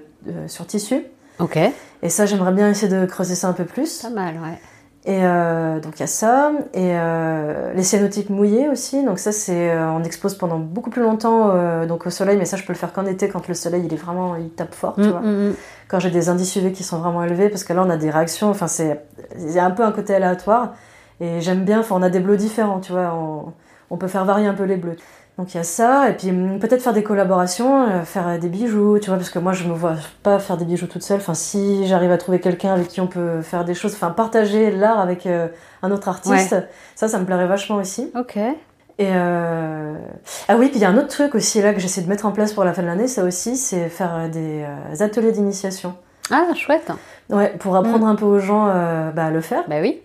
sur 0.48 0.66
tissu. 0.66 1.04
Ok, 1.40 1.56
Et 2.02 2.08
ça, 2.08 2.26
j'aimerais 2.26 2.52
bien 2.52 2.68
essayer 2.68 2.92
de 2.92 3.06
creuser 3.06 3.34
ça 3.34 3.48
un 3.48 3.52
peu 3.52 3.64
plus. 3.64 4.02
pas 4.02 4.10
mal, 4.10 4.34
ouais. 4.36 4.58
Et 5.04 5.24
euh, 5.24 5.78
donc 5.80 5.94
il 5.96 6.00
y 6.00 6.02
a 6.02 6.08
ça, 6.08 6.50
et 6.74 6.90
euh, 6.98 7.72
les 7.72 7.82
cyanotypes 7.82 8.28
mouillés 8.30 8.68
aussi. 8.68 9.04
Donc 9.04 9.18
ça, 9.18 9.32
c'est 9.32 9.70
euh, 9.70 9.88
on 9.90 10.02
expose 10.04 10.34
pendant 10.34 10.58
beaucoup 10.58 10.90
plus 10.90 11.02
longtemps, 11.02 11.50
euh, 11.54 11.86
donc 11.86 12.06
au 12.06 12.10
soleil. 12.10 12.36
Mais 12.36 12.44
ça, 12.44 12.56
je 12.56 12.64
peux 12.64 12.72
le 12.72 12.78
faire 12.78 12.92
qu'en 12.92 13.06
été, 13.06 13.28
quand 13.28 13.46
le 13.48 13.54
soleil 13.54 13.84
il 13.86 13.92
est 13.94 13.96
vraiment, 13.96 14.36
il 14.36 14.50
tape 14.50 14.74
fort, 14.74 14.96
tu 14.96 15.02
Mm, 15.02 15.10
vois. 15.10 15.20
mm, 15.20 15.48
mm. 15.50 15.54
Quand 15.88 15.98
j'ai 16.00 16.10
des 16.10 16.28
indices 16.28 16.56
UV 16.56 16.72
qui 16.72 16.82
sont 16.82 16.98
vraiment 16.98 17.22
élevés, 17.24 17.48
parce 17.48 17.64
que 17.64 17.72
là, 17.72 17.82
on 17.86 17.90
a 17.90 17.96
des 17.96 18.10
réactions. 18.10 18.50
Enfin, 18.50 18.66
c'est 18.66 19.00
il 19.38 19.50
y 19.52 19.58
a 19.58 19.64
un 19.64 19.70
peu 19.70 19.84
un 19.84 19.92
côté 19.92 20.14
aléatoire. 20.14 20.74
Et 21.20 21.40
j'aime 21.40 21.64
bien. 21.64 21.80
Enfin, 21.80 21.94
on 21.96 22.02
a 22.02 22.10
des 22.10 22.20
bleus 22.20 22.36
différents, 22.36 22.80
tu 22.80 22.92
vois. 22.92 23.14
On, 23.14 23.52
on 23.90 23.96
peut 23.96 24.08
faire 24.08 24.24
varier 24.26 24.46
un 24.48 24.54
peu 24.54 24.64
les 24.64 24.76
bleus. 24.76 24.96
Donc 25.38 25.54
il 25.54 25.56
y 25.56 25.60
a 25.60 25.64
ça, 25.64 26.10
et 26.10 26.14
puis 26.14 26.30
hum, 26.30 26.58
peut-être 26.58 26.82
faire 26.82 26.92
des 26.92 27.04
collaborations, 27.04 27.88
euh, 27.88 28.02
faire 28.02 28.26
euh, 28.26 28.38
des 28.38 28.48
bijoux, 28.48 28.98
tu 28.98 29.08
vois, 29.08 29.16
parce 29.16 29.30
que 29.30 29.38
moi 29.38 29.52
je 29.52 29.64
me 29.64 29.72
vois 29.72 29.94
pas 30.24 30.40
faire 30.40 30.56
des 30.56 30.64
bijoux 30.64 30.88
toute 30.88 31.04
seule. 31.04 31.18
Enfin, 31.18 31.34
si 31.34 31.86
j'arrive 31.86 32.10
à 32.10 32.18
trouver 32.18 32.40
quelqu'un 32.40 32.74
avec 32.74 32.88
qui 32.88 33.00
on 33.00 33.06
peut 33.06 33.40
faire 33.40 33.64
des 33.64 33.74
choses, 33.74 33.94
enfin 33.94 34.10
partager 34.10 34.72
l'art 34.72 34.98
avec 34.98 35.26
euh, 35.26 35.46
un 35.82 35.92
autre 35.92 36.08
artiste, 36.08 36.56
ça, 36.96 37.06
ça 37.06 37.18
me 37.20 37.24
plairait 37.24 37.46
vachement 37.46 37.76
aussi. 37.76 38.10
Ok. 38.18 38.36
Et 39.00 39.06
euh... 39.12 39.94
ah 40.48 40.56
oui, 40.56 40.70
puis 40.70 40.78
il 40.78 40.82
y 40.82 40.84
a 40.84 40.88
un 40.88 40.98
autre 40.98 41.06
truc 41.06 41.36
aussi 41.36 41.62
là 41.62 41.72
que 41.72 41.78
j'essaie 41.78 42.00
de 42.00 42.08
mettre 42.08 42.26
en 42.26 42.32
place 42.32 42.52
pour 42.52 42.64
la 42.64 42.74
fin 42.74 42.82
de 42.82 42.88
l'année, 42.88 43.06
ça 43.06 43.22
aussi, 43.22 43.56
c'est 43.56 43.88
faire 43.88 44.28
des 44.28 44.66
ateliers 45.00 45.30
d'initiation. 45.30 45.94
Ah, 46.30 46.52
chouette. 46.54 46.92
Ouais, 47.30 47.54
pour 47.58 47.76
apprendre 47.76 48.06
un 48.06 48.14
peu 48.14 48.24
aux 48.24 48.38
gens 48.38 48.68
euh, 48.68 49.10
bah, 49.10 49.26
à 49.26 49.30
le 49.30 49.40
faire. 49.40 49.64
Bah 49.68 49.76
oui. 49.80 50.00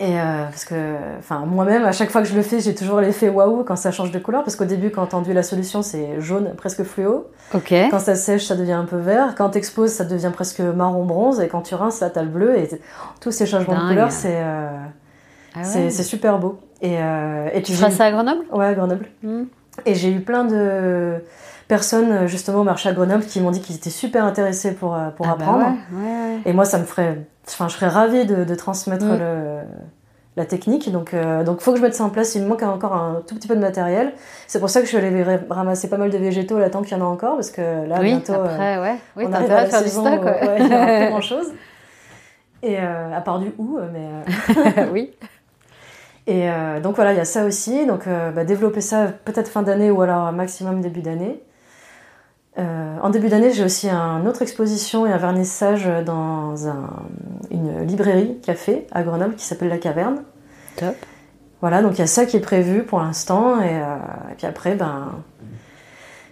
Et 0.00 0.18
euh, 0.18 0.44
parce 0.46 0.64
que, 0.64 0.74
enfin, 1.18 1.44
moi-même, 1.46 1.84
à 1.84 1.92
chaque 1.92 2.10
fois 2.10 2.22
que 2.22 2.28
je 2.28 2.34
le 2.34 2.42
fais, 2.42 2.58
j'ai 2.60 2.74
toujours 2.74 3.00
l'effet 3.00 3.28
waouh 3.28 3.62
quand 3.62 3.76
ça 3.76 3.92
change 3.92 4.10
de 4.10 4.18
couleur. 4.18 4.42
Parce 4.42 4.56
qu'au 4.56 4.64
début, 4.64 4.90
quand 4.90 5.06
t'enduis 5.06 5.34
la 5.34 5.42
solution, 5.44 5.82
c'est 5.82 6.20
jaune, 6.20 6.54
presque 6.56 6.82
fluo. 6.82 7.26
Ok. 7.54 7.72
Quand 7.90 8.00
ça 8.00 8.14
sèche, 8.16 8.44
ça 8.46 8.56
devient 8.56 8.72
un 8.72 8.84
peu 8.84 8.96
vert. 8.96 9.34
Quand 9.36 9.50
t'exposes, 9.50 9.92
ça 9.92 10.04
devient 10.04 10.30
presque 10.34 10.60
marron 10.60 11.04
bronze. 11.04 11.40
Et 11.40 11.46
quand 11.48 11.60
tu 11.62 11.74
rinces, 11.76 12.00
là, 12.00 12.10
t'as 12.10 12.22
le 12.22 12.28
bleu. 12.28 12.56
Et 12.58 12.68
tous 13.20 13.30
ces 13.30 13.46
changements 13.46 13.74
Dingue. 13.74 13.82
de 13.84 13.88
couleur, 13.90 14.10
c'est 14.10 14.34
euh, 14.40 14.68
Ah 15.54 15.58
ouais. 15.58 15.64
c'est 15.64 15.90
c'est 15.90 16.02
super 16.02 16.38
beau. 16.38 16.58
Et, 16.80 16.96
euh, 16.98 17.48
et 17.52 17.62
Tu 17.62 17.72
j'ai- 17.72 17.90
ça 17.90 18.06
à 18.06 18.10
Grenoble? 18.10 18.44
Ouais, 18.50 18.66
à 18.66 18.74
Grenoble. 18.74 19.06
Mm. 19.22 19.42
Et 19.86 19.94
j'ai 19.94 20.10
eu 20.10 20.20
plein 20.20 20.44
de 20.44 21.14
personnes, 21.68 22.26
justement, 22.26 22.60
au 22.62 22.64
marché 22.64 22.88
à 22.88 22.92
Grenoble, 22.92 23.24
qui 23.24 23.40
m'ont 23.40 23.52
dit 23.52 23.60
qu'ils 23.60 23.76
étaient 23.76 23.88
super 23.90 24.24
intéressés 24.24 24.72
pour, 24.72 24.94
euh, 24.96 25.10
pour 25.10 25.26
Ah 25.28 25.36
bah 25.38 25.44
apprendre. 25.44 25.64
ouais, 25.64 25.98
ouais, 25.98 26.04
ouais. 26.34 26.38
Et 26.44 26.52
moi, 26.52 26.64
ça 26.64 26.78
me 26.78 26.84
ferait. 26.84 27.24
Enfin, 27.48 27.68
je 27.68 27.74
serais 27.74 27.88
ravie 27.88 28.24
de, 28.24 28.44
de 28.44 28.54
transmettre 28.54 29.04
Mm. 29.04 29.18
le, 29.18 29.58
la 30.36 30.44
technique. 30.46 30.90
Donc, 30.92 31.12
euh, 31.12 31.42
donc, 31.44 31.60
faut 31.60 31.72
que 31.72 31.78
je 31.78 31.82
mette 31.82 31.94
ça 31.94 32.04
en 32.04 32.08
place. 32.10 32.34
Il 32.34 32.42
me 32.42 32.48
manque 32.48 32.62
encore 32.62 32.94
un 32.94 33.22
tout 33.26 33.34
petit 33.34 33.48
peu 33.48 33.54
de 33.56 33.60
matériel. 33.60 34.12
C'est 34.46 34.60
pour 34.60 34.70
ça 34.70 34.80
que 34.80 34.86
je 34.86 34.96
suis 34.96 34.98
allée 34.98 35.22
ra- 35.22 35.38
ramasser 35.50 35.88
pas 35.90 35.96
mal 35.98 36.10
de 36.10 36.18
végétaux 36.18 36.58
là 36.58 36.70
tant 36.70 36.82
qu'il 36.82 36.96
y 36.96 37.00
en 37.00 37.04
a 37.04 37.08
encore, 37.08 37.34
parce 37.34 37.50
que 37.50 37.60
là, 37.86 37.96
oui, 38.00 38.06
bientôt, 38.12 38.32
euh, 38.34 38.44
après, 38.44 38.78
ouais. 38.80 38.94
Oui, 39.16 39.24
on 39.28 39.32
arrive 39.32 39.50
à 39.52 39.58
à 39.58 39.62
la 39.62 39.66
faire 39.68 39.82
du 39.82 39.88
stock, 39.88 40.04
où, 40.22 40.24
ouais. 40.24 40.48
ouais, 40.48 40.56
il 40.60 40.70
y 40.70 40.74
aura 40.74 40.86
plus 40.86 41.06
grand 41.10 41.20
chose. 41.20 41.52
Et 42.62 42.78
euh, 42.78 43.12
à 43.16 43.20
part 43.20 43.40
du 43.40 43.52
hou, 43.58 43.78
mais. 43.92 44.08
euh, 44.78 44.86
oui. 44.92 45.12
Et 46.28 46.48
euh, 46.48 46.78
donc 46.78 46.94
voilà, 46.94 47.12
il 47.12 47.16
y 47.16 47.20
a 47.20 47.24
ça 47.24 47.44
aussi. 47.44 47.84
Donc 47.86 48.06
euh, 48.06 48.30
bah, 48.30 48.44
développer 48.44 48.80
ça 48.80 49.06
peut-être 49.24 49.48
fin 49.48 49.62
d'année 49.62 49.90
ou 49.90 50.00
alors 50.02 50.30
maximum 50.32 50.80
début 50.80 51.02
d'année. 51.02 51.42
Euh, 52.58 52.96
en 53.00 53.08
début 53.10 53.28
d'année, 53.28 53.50
j'ai 53.52 53.64
aussi 53.64 53.88
une 53.88 54.28
autre 54.28 54.42
exposition 54.42 55.06
et 55.06 55.12
un 55.12 55.16
vernissage 55.16 55.88
dans 56.04 56.68
un- 56.68 56.90
une 57.50 57.82
librairie 57.86 58.38
café 58.42 58.86
à 58.92 59.02
Grenoble 59.02 59.34
qui 59.36 59.44
s'appelle 59.44 59.68
La 59.68 59.78
Caverne. 59.78 60.22
Top. 60.76 60.94
Voilà, 61.62 61.80
donc 61.80 61.92
il 61.94 61.98
y 62.00 62.02
a 62.04 62.06
ça 62.06 62.26
qui 62.26 62.36
est 62.36 62.40
prévu 62.40 62.82
pour 62.82 63.00
l'instant. 63.00 63.60
Et, 63.62 63.68
euh, 63.70 63.96
et 64.30 64.34
puis 64.36 64.46
après, 64.46 64.74
ben, 64.74 65.12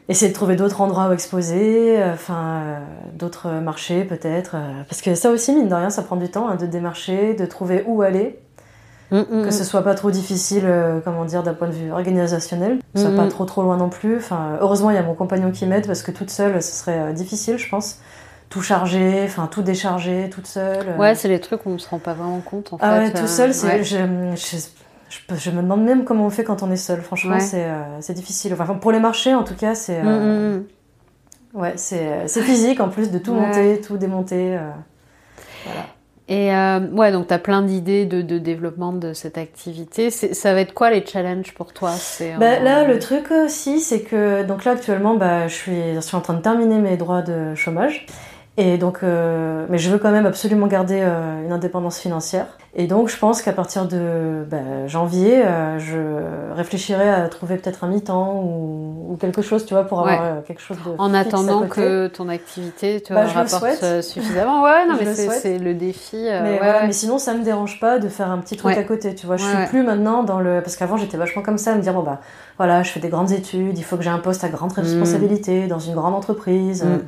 essayer 0.09 0.29
de 0.31 0.35
trouver 0.35 0.57
d'autres 0.57 0.81
endroits 0.81 1.09
où 1.09 1.13
exposer, 1.13 2.03
euh, 2.03 2.13
enfin, 2.15 2.35
euh, 2.65 2.79
d'autres 3.15 3.49
marchés 3.61 4.05
peut-être. 4.05 4.57
parce 4.89 5.01
que 5.01 5.15
ça 5.15 5.31
aussi, 5.31 5.55
mine 5.55 5.69
de 5.69 5.75
rien, 5.75 5.89
ça 5.89 6.03
prend 6.03 6.17
du 6.17 6.29
temps 6.29 6.49
hein, 6.49 6.57
de 6.57 6.67
démarcher, 6.67 7.35
de 7.35 7.47
trouver 7.47 7.85
où 7.87 8.03
aller. 8.03 8.39
Mm, 9.11 9.17
mm, 9.19 9.25
que 9.43 9.49
mm. 9.49 9.51
ce 9.51 9.65
soit 9.65 9.83
pas 9.83 9.95
trop 9.95 10.11
difficile, 10.11 10.63
euh, 10.67 11.01
comment 11.05 11.25
dire, 11.25 11.43
d'un 11.43 11.55
point 11.55 11.67
de 11.69 11.73
vue 11.73 11.91
organisationnel, 11.91 12.79
que 12.95 13.01
ce 13.01 13.07
soit 13.07 13.17
pas 13.17 13.27
trop 13.29 13.45
trop 13.45 13.63
loin 13.63 13.77
non 13.77 13.89
plus. 13.89 14.17
Enfin, 14.17 14.59
heureusement, 14.61 14.91
il 14.91 14.95
y 14.95 14.99
a 14.99 15.03
mon 15.03 15.15
compagnon 15.15 15.51
qui 15.51 15.67
m'aide 15.67 15.87
parce 15.87 16.03
que 16.03 16.11
toute 16.13 16.31
seule, 16.31 16.63
ce 16.63 16.73
serait 16.73 16.99
euh, 16.99 17.13
difficile, 17.13 17.59
je 17.59 17.69
pense. 17.69 17.99
Tout 18.51 18.63
charger, 18.63 19.23
enfin 19.25 19.47
tout 19.47 19.63
décharger, 19.63 20.29
toute 20.31 20.47
seule. 20.47 20.89
euh. 20.89 20.97
Ouais, 20.97 21.15
c'est 21.15 21.29
les 21.29 21.41
trucs 21.41 21.67
où 21.67 21.71
on 21.71 21.79
se 21.79 21.89
rend 21.89 21.99
pas 21.99 22.15
vraiment 22.15 22.41
compte 22.41 22.73
en 22.73 22.79
ah 22.81 23.01
fait. 23.01 23.13
ouais, 23.15 23.21
tout 23.21 23.27
seul, 23.29 23.55
c'est, 23.55 23.67
ouais. 23.67 23.85
je, 23.85 23.97
je, 24.37 24.57
je 25.09 25.19
peux- 25.29 25.37
je 25.37 25.51
me 25.51 25.63
demande 25.63 25.83
même 25.85 26.05
comment 26.05 26.27
on 26.27 26.31
fait 26.31 26.43
quand 26.45 26.63
on 26.63 26.71
est 26.71 26.77
seul. 26.77 27.01
Franchement, 27.01 27.35
Ouais. 27.35 27.41
c'est, 27.41 27.65
euh, 27.67 28.13
difficile. 28.15 28.53
Enfin, 28.53 28.67
pour 28.75 28.91
les 28.93 28.99
marchés, 29.01 29.35
en 29.35 29.45
tout 29.45 29.55
cas, 29.55 29.75
c'est, 29.77 30.01
euh, 30.05 30.61
ouais, 31.55 31.75
c'est, 31.77 32.29
physique 32.29 32.81
en 32.81 32.89
plus 32.89 33.11
de 33.11 33.19
tout 33.19 33.35
monter, 33.35 33.81
tout 33.81 33.97
démonter. 33.97 34.57
euh. 34.57 34.71
Et 36.31 36.55
euh, 36.55 36.79
ouais, 36.93 37.11
donc 37.11 37.27
tu 37.27 37.35
as 37.35 37.41
plein 37.41 37.61
d'idées 37.61 38.07
de, 38.07 38.23
de 38.23 38.39
développement 38.39 38.93
de 38.93 39.13
cette 39.15 39.37
activité. 39.37 40.11
Ça 40.11 40.55
va 40.55 40.61
être 40.61 40.73
quoi 40.73 40.91
les 40.91 41.05
challenges 41.05 41.53
pour 41.55 41.73
toi? 41.73 41.91
Bah, 42.39 42.61
là, 42.61 42.85
le 42.85 43.01
truc 43.01 43.33
aussi, 43.33 43.81
c'est 43.81 44.03
que 44.03 44.45
donc 44.45 44.65
là 44.65 44.73
actuellement, 44.73 45.15
bah, 45.15 45.49
je 45.49 45.55
suis, 45.55 45.95
je 45.97 46.01
suis 46.01 46.17
en 46.17 46.21
train 46.21 46.35
de 46.35 46.41
terminer 46.41 46.79
mes 46.79 46.97
droits 46.97 47.23
de 47.23 47.57
chômage. 47.57 48.07
Et 48.63 48.77
donc, 48.77 48.99
euh, 49.03 49.65
mais 49.71 49.79
je 49.79 49.91
veux 49.91 49.97
quand 49.99 50.11
même 50.11 50.27
absolument 50.27 50.67
garder 50.67 50.99
euh, 51.01 51.43
une 51.47 51.51
indépendance 51.51 51.99
financière. 51.99 52.45
Et 52.75 52.87
donc, 52.87 53.09
je 53.09 53.17
pense 53.17 53.41
qu'à 53.41 53.53
partir 53.55 53.87
de 53.89 54.45
bah, 54.51 54.87
janvier, 54.87 55.43
euh, 55.43 55.79
je 55.79 56.55
réfléchirai 56.55 57.09
à 57.09 57.27
trouver 57.29 57.57
peut-être 57.57 57.85
un 57.85 57.89
mi-temps 57.89 58.35
ou, 58.45 59.13
ou 59.13 59.17
quelque 59.17 59.41
chose, 59.41 59.65
tu 59.65 59.73
vois, 59.73 59.85
pour 59.85 60.01
avoir 60.01 60.21
Ouais. 60.37 60.43
quelque 60.47 60.61
chose 60.61 60.77
de 60.85 60.91
En 60.99 61.07
fixe 61.07 61.17
à 61.17 61.21
attendant 61.21 61.61
côté. 61.61 61.71
que 61.81 62.07
ton 62.09 62.29
activité 62.29 63.01
te 63.01 63.15
Bah, 63.15 63.25
rapporte 63.25 64.03
suffisamment. 64.03 64.63
Ouais, 64.63 64.87
non, 64.87 64.97
Je 65.01 65.05
mais 65.07 65.15
c'est 65.15 65.59
le 65.59 65.73
défi. 65.73 66.19
Mais, 66.19 66.31
ouais, 66.43 66.59
voilà, 66.59 66.81
ouais. 66.81 66.87
mais 66.87 66.93
sinon, 66.93 67.17
ça 67.19 67.33
me 67.33 67.43
dérange 67.43 67.81
pas 67.81 67.99
de 67.99 68.09
faire 68.09 68.31
un 68.31 68.39
petit 68.39 68.59
truc 68.59 68.77
à 68.77 68.83
côté, 68.85 69.15
tu 69.15 69.27
vois. 69.27 69.39
Je 69.39 69.45
suis 69.45 69.67
plus 69.69 69.83
maintenant 69.83 70.23
dans 70.23 70.39
le. 70.39 70.61
Parce 70.61 70.77
qu'avant, 70.77 70.99
j'étais 70.99 71.17
vachement 71.17 71.41
comme 71.43 71.57
ça, 71.59 71.73
à 71.73 71.77
me 71.77 71.81
dire, 71.81 71.95
bon, 71.95 72.03
bah, 72.03 72.21
voilà, 72.59 72.83
je 72.83 72.91
fais 72.91 73.01
des 73.01 73.09
grandes 73.09 73.33
études, 73.33 73.79
il 73.79 73.85
faut 73.85 73.97
que 73.97 74.03
j'ai 74.03 74.11
un 74.11 74.19
poste 74.19 74.45
à 74.45 74.49
grande 74.51 74.73
responsabilité 74.73 75.67
dans 75.67 75.79
une 75.79 75.95
grande 75.95 76.15
entreprise. 76.15 76.85
Mm. 76.85 76.99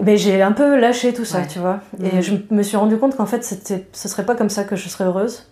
Mais 0.00 0.16
j'ai 0.16 0.42
un 0.42 0.52
peu 0.52 0.78
lâché 0.78 1.12
tout 1.14 1.24
ça, 1.24 1.38
Ouais. 1.38 1.46
tu 1.46 1.58
vois. 1.58 1.80
Et 2.02 2.18
Mm. 2.18 2.20
je 2.22 2.34
me 2.50 2.62
suis 2.62 2.76
rendu 2.76 2.98
compte 2.98 3.16
qu'en 3.16 3.26
fait, 3.26 3.42
c'était, 3.44 3.86
ce 3.92 4.08
serait 4.08 4.24
pas 4.26 4.34
comme 4.34 4.50
ça 4.50 4.64
que 4.64 4.76
je 4.76 4.88
serais 4.88 5.04
heureuse. 5.04 5.46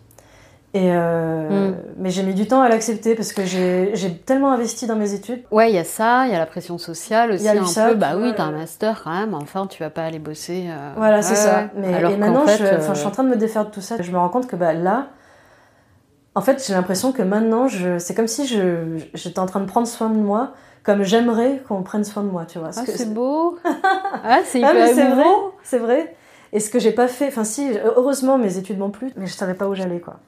Et 0.74 0.90
euh, 0.92 1.70
Mm. 1.70 1.74
Mais 1.98 2.10
j'ai 2.10 2.22
mis 2.24 2.34
du 2.34 2.46
temps 2.48 2.60
à 2.60 2.68
l'accepter 2.68 3.14
parce 3.14 3.32
que 3.32 3.44
j'ai, 3.44 3.92
j'ai 3.94 4.12
tellement 4.16 4.50
investi 4.52 4.86
dans 4.88 4.96
mes 4.96 5.14
études. 5.14 5.42
Ouais, 5.52 5.70
il 5.70 5.74
y 5.74 5.78
a 5.78 5.84
ça, 5.84 6.26
il 6.26 6.32
y 6.32 6.34
a 6.34 6.38
la 6.38 6.46
pression 6.46 6.78
sociale 6.78 7.30
aussi 7.30 7.44
Il 7.44 7.46
y 7.46 7.48
a 7.56 7.62
un 7.62 7.64
ça, 7.64 7.88
peu. 7.90 7.94
Bah 7.94 8.16
oui, 8.18 8.32
t'as 8.36 8.42
un 8.44 8.52
euh, 8.52 8.58
master 8.58 9.00
quand 9.04 9.12
même, 9.16 9.34
enfin 9.34 9.66
tu 9.68 9.82
vas 9.82 9.90
pas 9.90 10.04
aller 10.04 10.18
bosser. 10.18 10.66
euh, 10.68 10.90
Voilà, 10.96 11.22
c'est 11.22 11.30
ouais, 11.30 11.36
ça. 11.36 11.70
Mais, 11.76 11.94
Alors 11.94 12.10
et 12.12 12.16
maintenant, 12.16 12.44
fait, 12.46 12.56
je, 12.58 12.64
euh, 12.64 12.88
je 12.92 12.98
suis 12.98 13.06
en 13.06 13.10
train 13.12 13.22
de 13.24 13.28
me 13.30 13.36
défaire 13.36 13.64
de 13.66 13.70
tout 13.70 13.80
ça. 13.80 13.96
Je 14.00 14.10
me 14.10 14.18
rends 14.18 14.28
compte 14.28 14.48
que 14.48 14.56
bah, 14.56 14.72
là, 14.74 15.06
en 16.34 16.40
fait, 16.40 16.62
j'ai 16.66 16.74
l'impression 16.74 17.12
que 17.12 17.22
maintenant, 17.22 17.68
je, 17.68 17.98
c'est 17.98 18.14
comme 18.14 18.26
si 18.26 18.46
je, 18.48 18.98
j'étais 19.14 19.38
en 19.38 19.46
train 19.46 19.60
de 19.60 19.66
prendre 19.66 19.86
soin 19.86 20.10
de 20.10 20.16
moi, 20.18 20.54
comme 20.84 21.02
j'aimerais 21.02 21.62
qu'on 21.66 21.82
prenne 21.82 22.04
soin 22.04 22.22
de 22.22 22.28
moi, 22.30 22.44
tu 22.46 22.58
vois. 22.58 22.70
Ah, 22.76 22.84
que- 22.84 22.92
c'est 22.92 23.12
beau. 23.12 23.58
ah, 23.64 24.40
c'est 24.44 24.62
Ah, 24.62 24.70
hyper 24.70 24.74
mais 24.74 24.94
c'est 24.94 25.08
vrai, 25.08 25.24
c'est 25.64 25.78
vrai. 25.78 26.14
Et 26.52 26.60
ce 26.60 26.70
que 26.70 26.78
j'ai 26.78 26.92
pas 26.92 27.08
fait, 27.08 27.26
enfin 27.28 27.42
si, 27.42 27.68
heureusement 27.84 28.38
mes 28.38 28.58
études 28.58 28.78
m'ont 28.78 28.90
plu, 28.90 29.10
mais 29.16 29.26
je 29.26 29.32
savais 29.32 29.54
pas 29.54 29.66
où 29.68 29.74
j'allais 29.74 29.98
quoi. 29.98 30.18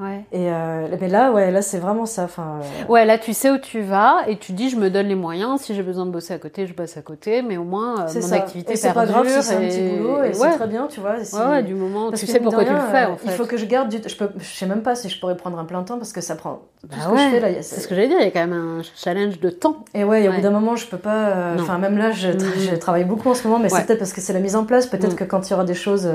Ouais. 0.00 0.24
Et 0.30 0.48
euh, 0.52 0.86
mais 1.00 1.08
là, 1.08 1.32
ouais, 1.32 1.50
là 1.50 1.60
c'est 1.60 1.78
vraiment 1.78 2.06
ça. 2.06 2.22
Enfin, 2.22 2.60
euh, 2.62 2.92
Ouais, 2.92 3.04
là 3.04 3.18
tu 3.18 3.32
sais 3.32 3.50
où 3.50 3.58
tu 3.58 3.80
vas 3.80 4.18
et 4.28 4.38
tu 4.38 4.52
dis 4.52 4.70
je 4.70 4.76
me 4.76 4.90
donne 4.90 5.08
les 5.08 5.16
moyens. 5.16 5.60
Si 5.60 5.74
j'ai 5.74 5.82
besoin 5.82 6.06
de 6.06 6.12
bosser 6.12 6.34
à 6.34 6.38
côté, 6.38 6.66
je 6.68 6.72
bosse 6.72 6.96
à 6.96 7.02
côté, 7.02 7.42
mais 7.42 7.56
au 7.56 7.64
moins 7.64 8.02
euh, 8.02 8.04
c'est 8.06 8.20
mon 8.20 8.26
ça. 8.28 8.36
activité 8.36 8.74
et 8.74 8.76
c'est 8.76 8.92
pas 8.92 9.06
grave 9.06 9.26
si 9.28 9.42
c'est 9.42 9.56
un 9.56 9.60
petit 9.60 9.80
et- 9.80 9.96
boulot 9.96 10.18
et 10.18 10.20
ouais. 10.28 10.32
c'est 10.34 10.50
très 10.52 10.68
bien, 10.68 10.86
tu 10.86 11.00
vois. 11.00 11.24
si- 11.24 11.34
Ouais, 11.34 11.64
du 11.64 11.74
moment 11.74 12.10
Parce 12.10 12.20
tu 12.20 12.26
que 12.26 12.32
sais 12.32 12.38
pourquoi 12.38 12.64
tu 12.64 12.72
le 12.72 12.78
fais 12.78 13.06
en 13.06 13.16
fait. 13.16 13.24
Il 13.26 13.32
faut 13.32 13.44
que 13.46 13.56
je 13.56 13.66
garde 13.66 13.88
du. 13.88 13.98
Je 14.06 14.16
peux, 14.16 14.28
je 14.38 14.44
sais 14.44 14.66
même 14.66 14.82
pas 14.82 14.94
si 14.94 15.08
je 15.08 15.18
pourrais 15.18 15.36
prendre 15.36 15.58
un 15.58 15.64
plein 15.64 15.82
temps 15.82 15.98
parce 15.98 16.12
que 16.12 16.20
ça 16.20 16.36
prend 16.36 16.60
tout 16.80 16.86
Bah 16.88 16.96
ce 17.02 17.08
que 17.10 17.16
je 17.16 17.28
fais 17.30 17.40
là. 17.40 17.58
a- 17.58 17.62
C'est 17.62 17.80
ce 17.80 17.88
que 17.88 17.96
j'allais 17.96 18.06
dire, 18.08 18.18
il 18.20 18.24
y 18.24 18.28
a 18.28 18.30
quand 18.30 18.46
même 18.46 18.52
un 18.78 18.82
challenge 18.94 19.40
de 19.40 19.50
temps. 19.50 19.78
Et 19.94 20.04
ouais, 20.04 20.28
au 20.28 20.32
bout 20.32 20.40
d'un 20.40 20.50
moment, 20.52 20.76
je 20.76 20.86
peux 20.86 20.96
pas. 20.98 21.28
euh. 21.30 21.56
Enfin, 21.58 21.78
même 21.78 21.98
là, 21.98 22.12
je, 22.12 22.28
tra- 22.28 22.34
Mhm. 22.44 22.70
je 22.70 22.76
travaille 22.76 23.04
beaucoup 23.04 23.30
en 23.30 23.34
ce 23.34 23.48
moment, 23.48 23.58
mais 23.58 23.68
c'est 23.68 23.84
peut-être 23.84 23.98
parce 23.98 24.12
que 24.12 24.20
c'est 24.20 24.32
la 24.32 24.38
mise 24.40 24.54
en 24.54 24.64
place. 24.64 24.86
Peut-être 24.86 25.12
Mhm. 25.14 25.16
que 25.18 25.24
quand 25.24 25.48
il 25.48 25.50
y 25.50 25.54
aura 25.54 25.64
des 25.64 25.74
choses, 25.74 26.08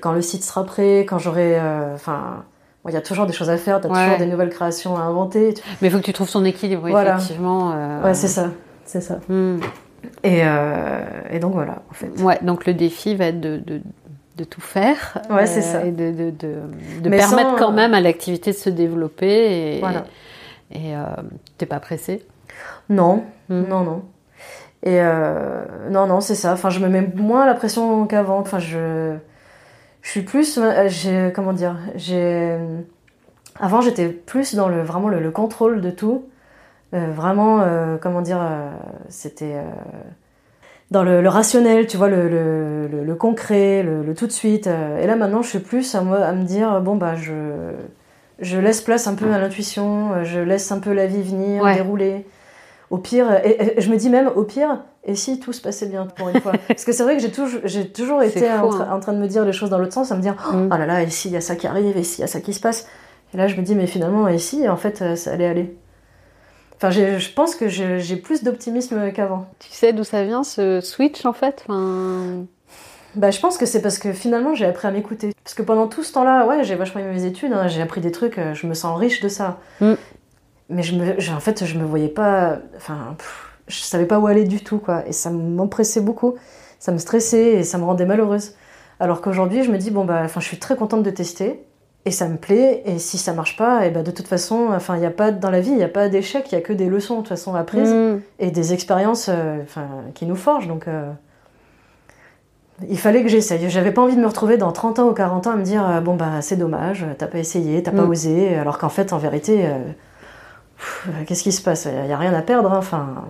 quand 0.00 0.12
le 0.12 0.20
site 0.20 0.44
sera 0.44 0.64
prêt, 0.64 1.00
quand 1.08 1.18
j'aurai. 1.18 1.58
euh, 1.58 1.96
Bon, 2.84 2.90
il 2.90 2.94
y 2.94 2.96
a 2.96 3.00
toujours 3.00 3.26
des 3.26 3.32
choses 3.32 3.50
à 3.50 3.56
faire. 3.56 3.80
T'as 3.80 3.88
Ouais. 3.88 4.02
toujours 4.04 4.18
des 4.18 4.26
nouvelles 4.26 4.50
créations 4.50 4.96
à 4.96 5.00
inventer. 5.02 5.54
tu- 5.54 5.62
Mais 5.80 5.88
il 5.88 5.90
faut 5.90 5.98
que 5.98 6.04
tu 6.04 6.12
trouves 6.12 6.30
ton 6.30 6.44
équilibre, 6.44 6.88
Voilà. 6.90 7.14
effectivement. 7.16 7.72
euh, 7.74 8.02
Ouais, 8.02 8.14
c'est 8.14 8.28
ça, 8.28 8.50
c'est 8.84 9.00
ça. 9.00 9.18
hmm. 9.28 9.58
Et, 10.24 10.40
euh, 10.44 10.98
et 11.30 11.38
donc 11.38 11.52
voilà, 11.54 11.82
en 11.90 11.94
fait. 11.94 12.08
Ouais, 12.20 12.38
donc 12.42 12.66
le 12.66 12.74
défi 12.74 13.14
va 13.14 13.26
être 13.26 13.40
de, 13.40 13.58
de, 13.58 13.80
de 14.36 14.44
tout 14.44 14.60
faire. 14.60 15.18
euh, 15.30 15.36
Ouais, 15.36 15.46
c'est 15.46 15.60
ça. 15.62 15.84
Et 15.84 15.92
de, 15.92 16.10
de, 16.30 17.08
permettre 17.08 17.50
sans, 17.50 17.56
quand 17.56 17.70
euh, 17.70 17.76
même 17.76 17.94
à 17.94 18.00
l'activité 18.00 18.50
de 18.50 18.56
se 18.56 18.68
développer. 18.70 19.76
Et, 19.76 19.80
Voilà. 19.80 20.04
et 20.72 20.96
euh, 20.96 21.04
t'es 21.58 21.66
pas 21.66 21.78
pressé? 21.78 22.26
Non, 22.88 23.22
Mhm. 23.48 23.66
non, 23.68 23.80
non. 23.84 24.02
Et 24.82 25.00
euh, 25.00 25.62
non, 25.90 26.08
non, 26.08 26.20
c'est 26.20 26.34
ça. 26.34 26.52
Enfin, 26.54 26.68
je 26.70 26.80
me 26.80 26.88
mets 26.88 27.08
moins 27.14 27.46
la 27.46 27.54
pression 27.54 28.04
qu'avant. 28.06 28.38
Enfin, 28.40 28.58
je, 28.58 29.14
je 30.02 30.08
suis 30.10 30.22
plus, 30.22 30.58
euh, 30.58 31.30
comment 31.30 31.52
dire, 31.52 31.76
j'ai. 31.96 32.56
Avant, 33.60 33.80
j'étais 33.80 34.08
plus 34.08 34.54
dans 34.54 34.68
le 34.68 34.82
vraiment 34.82 35.08
le, 35.08 35.20
le 35.20 35.30
contrôle 35.30 35.80
de 35.80 35.90
tout. 35.90 36.24
Euh, 36.94 37.06
vraiment, 37.14 37.60
euh, 37.62 37.96
comment 38.00 38.20
dire, 38.20 38.40
c'était 39.08 39.54
dans 40.90 41.02
le, 41.04 41.22
le 41.22 41.28
rationnel, 41.28 41.86
tu 41.86 41.96
vois, 41.96 42.08
le, 42.08 42.28
le, 42.28 43.02
le- 43.04 43.14
concret, 43.14 43.82
le, 43.82 44.14
tout 44.14 44.26
de 44.26 44.32
suite. 44.32 44.66
Et 44.66 45.06
là, 45.06 45.16
maintenant, 45.16 45.42
je 45.42 45.48
suis 45.48 45.58
plus 45.60 45.94
à, 45.94 46.02
moi, 46.02 46.18
à 46.18 46.32
me 46.32 46.44
dire, 46.44 46.80
bon, 46.82 46.96
bah, 46.96 47.14
je, 47.14 47.32
je 48.40 48.58
laisse 48.58 48.80
place 48.82 49.06
un 49.06 49.14
peu 49.14 49.32
à 49.32 49.38
l'intuition, 49.38 50.22
je 50.24 50.40
laisse 50.40 50.70
un 50.72 50.80
peu 50.80 50.92
la 50.92 51.06
vie 51.06 51.22
venir, 51.22 51.62
Ouais. 51.62 51.74
dérouler. 51.74 52.26
Au 52.92 52.98
pire, 52.98 53.26
et, 53.44 53.78
et 53.78 53.80
je 53.80 53.90
me 53.90 53.96
dis 53.96 54.10
même, 54.10 54.30
au 54.36 54.44
pire, 54.44 54.82
et 55.04 55.14
si 55.14 55.40
tout 55.40 55.52
se 55.52 55.60
passait 55.62 55.86
bien 55.86 56.06
pour 56.06 56.28
une 56.28 56.40
fois 56.40 56.52
Parce 56.68 56.84
que 56.84 56.92
c'est 56.92 57.02
vrai 57.02 57.16
que 57.16 57.22
j'ai 57.22 57.32
toujours, 57.32 57.60
j'ai 57.64 57.88
toujours 57.88 58.20
C'est 58.20 58.28
été 58.38 58.46
fou, 58.46 58.66
en, 58.66 58.70
tra- 58.70 58.82
hein. 58.82 58.92
en 58.92 59.00
train 59.00 59.14
de 59.14 59.18
me 59.18 59.26
dire 59.26 59.44
les 59.46 59.52
choses 59.52 59.70
dans 59.70 59.78
l'autre 59.78 59.94
sens, 59.94 60.12
à 60.12 60.16
me 60.16 60.20
dire, 60.22 60.36
oh, 60.48 60.56
Mm. 60.56 60.68
oh 60.72 60.76
là 60.76 60.86
là, 60.86 61.02
et 61.02 61.08
si 61.10 61.28
il 61.28 61.32
y 61.34 61.36
a 61.36 61.40
ça 61.40 61.56
qui 61.56 61.66
arrive, 61.66 61.96
et 61.96 62.02
si 62.04 62.18
il 62.18 62.20
y 62.20 62.24
a 62.24 62.28
ça 62.28 62.40
qui 62.40 62.52
se 62.52 62.60
passe 62.60 62.86
Et 63.34 63.38
là, 63.38 63.46
je 63.48 63.56
me 63.56 63.62
dis, 63.62 63.74
mais 63.74 63.86
finalement, 63.86 64.28
et 64.28 64.36
si, 64.38 64.68
en 64.68 64.76
fait, 64.76 65.00
euh, 65.02 65.16
ça 65.16 65.32
allait 65.32 65.46
aller. 65.48 65.74
Enfin, 66.76 66.90
je 66.90 67.32
pense 67.32 67.54
que 67.54 67.68
j'ai 67.68 68.00
j'ai 68.00 68.16
plus 68.16 68.42
d'optimisme 68.42 69.12
qu'avant. 69.12 69.46
Tu 69.60 69.70
sais 69.70 69.92
d'où 69.92 70.02
ça 70.04 70.24
vient 70.24 70.42
ce 70.42 70.80
switch 70.80 71.24
en 71.24 71.32
fait? 71.32 71.64
Enfin... 71.68 72.44
Bah, 73.14 73.30
je 73.30 73.38
pense 73.40 73.56
que 73.56 73.66
c'est 73.66 73.80
parce 73.82 73.98
que 73.98 74.12
finalement 74.12 74.54
j'ai 74.54 74.66
appris 74.66 74.88
à 74.88 74.90
m'écouter. 74.90 75.32
Parce 75.44 75.54
que 75.54 75.62
pendant 75.62 75.86
tout 75.86 76.02
ce 76.02 76.12
temps-là, 76.14 76.44
ouais, 76.46 76.64
j'ai 76.64 76.74
vachement 76.74 77.00
aimé 77.00 77.12
mes 77.12 77.24
études, 77.24 77.52
hein, 77.52 77.68
j'ai 77.68 77.82
appris 77.82 78.00
des 78.00 78.10
trucs, 78.10 78.36
euh, 78.38 78.52
je 78.54 78.66
me 78.66 78.74
sens 78.74 78.98
riche 78.98 79.20
de 79.20 79.28
ça. 79.28 79.60
Mm. 79.80 79.92
Mais 80.68 80.82
je 80.82 80.94
me, 80.96 81.18
je- 81.20 81.32
en 81.32 81.40
fait, 81.40 81.64
je 81.64 81.78
me 81.78 81.84
voyais 81.84 82.08
pas. 82.08 82.58
Enfin, 82.76 83.14
pff, 83.18 83.50
je 83.68 83.78
savais 83.80 84.06
pas 84.06 84.18
où 84.18 84.26
aller 84.26 84.44
du 84.44 84.62
tout, 84.62 84.78
quoi. 84.78 85.02
Et 85.06 85.12
ça 85.12 85.30
m'empressait 85.30 86.00
beaucoup, 86.00 86.34
ça 86.78 86.92
me 86.92 86.98
stressait 86.98 87.54
et 87.54 87.62
ça 87.64 87.78
me 87.78 87.84
rendait 87.84 88.06
malheureuse. 88.06 88.54
Alors 89.00 89.20
qu'aujourd'hui, 89.20 89.64
je 89.64 89.70
me 89.70 89.78
dis, 89.78 89.90
bon, 89.90 90.04
bah, 90.04 90.22
enfin, 90.24 90.40
je 90.40 90.46
suis 90.46 90.58
très 90.58 90.76
contente 90.76 91.02
de 91.02 91.10
tester. 91.10 91.62
Et 92.04 92.10
ça 92.10 92.26
me 92.26 92.36
plaît, 92.36 92.82
et 92.84 92.98
si 92.98 93.16
ça 93.16 93.32
marche 93.32 93.56
pas, 93.56 93.86
et 93.86 93.90
bah, 93.90 94.02
de 94.02 94.10
toute 94.10 94.26
façon, 94.26 94.70
enfin, 94.72 94.96
il 94.96 95.02
y 95.04 95.06
a 95.06 95.10
pas 95.10 95.30
dans 95.30 95.50
la 95.52 95.60
vie, 95.60 95.70
il 95.70 95.76
n'y 95.76 95.84
a 95.84 95.88
pas 95.88 96.08
d'échec, 96.08 96.50
il 96.50 96.54
y 96.56 96.58
a 96.58 96.60
que 96.60 96.72
des 96.72 96.86
leçons 96.88 97.14
de 97.14 97.20
toute 97.20 97.28
façon 97.28 97.54
apprises 97.54 97.92
Hmm. 97.92 98.18
et 98.40 98.50
des 98.50 98.72
expériences 98.72 99.28
euh, 99.28 99.62
enfin, 99.62 99.86
qui 100.14 100.26
nous 100.26 100.34
forgent. 100.34 100.66
Donc, 100.66 100.88
euh, 100.88 101.12
il 102.88 102.98
fallait 102.98 103.22
que 103.22 103.28
j'essaye. 103.28 103.70
J'avais 103.70 103.92
pas 103.92 104.02
envie 104.02 104.16
de 104.16 104.20
me 104.20 104.26
retrouver 104.26 104.56
dans 104.56 104.72
30 104.72 104.98
ans 104.98 105.08
ou 105.08 105.12
40 105.12 105.46
ans 105.46 105.52
à 105.52 105.56
me 105.56 105.62
dire 105.62 105.88
euh, 105.88 106.00
bon, 106.00 106.16
bah, 106.16 106.40
c'est 106.42 106.56
dommage, 106.56 107.06
t'as 107.18 107.28
pas 107.28 107.38
essayé, 107.38 107.82
t'as 107.84 107.92
pas 107.92 108.02
Mm. 108.02 108.10
osé, 108.10 108.54
alors 108.56 108.78
qu'en 108.78 108.88
fait, 108.88 109.12
en 109.12 109.18
vérité, 109.18 109.66
euh, 109.66 109.78
qu'est-ce 111.26 111.42
qui 111.42 111.52
se 111.52 111.62
passe? 111.62 111.86
Il 111.90 112.06
n'y 112.06 112.12
a 112.12 112.18
rien 112.18 112.34
à 112.34 112.42
perdre. 112.42 112.72
hein. 112.72 112.78
Enfin, 112.78 113.24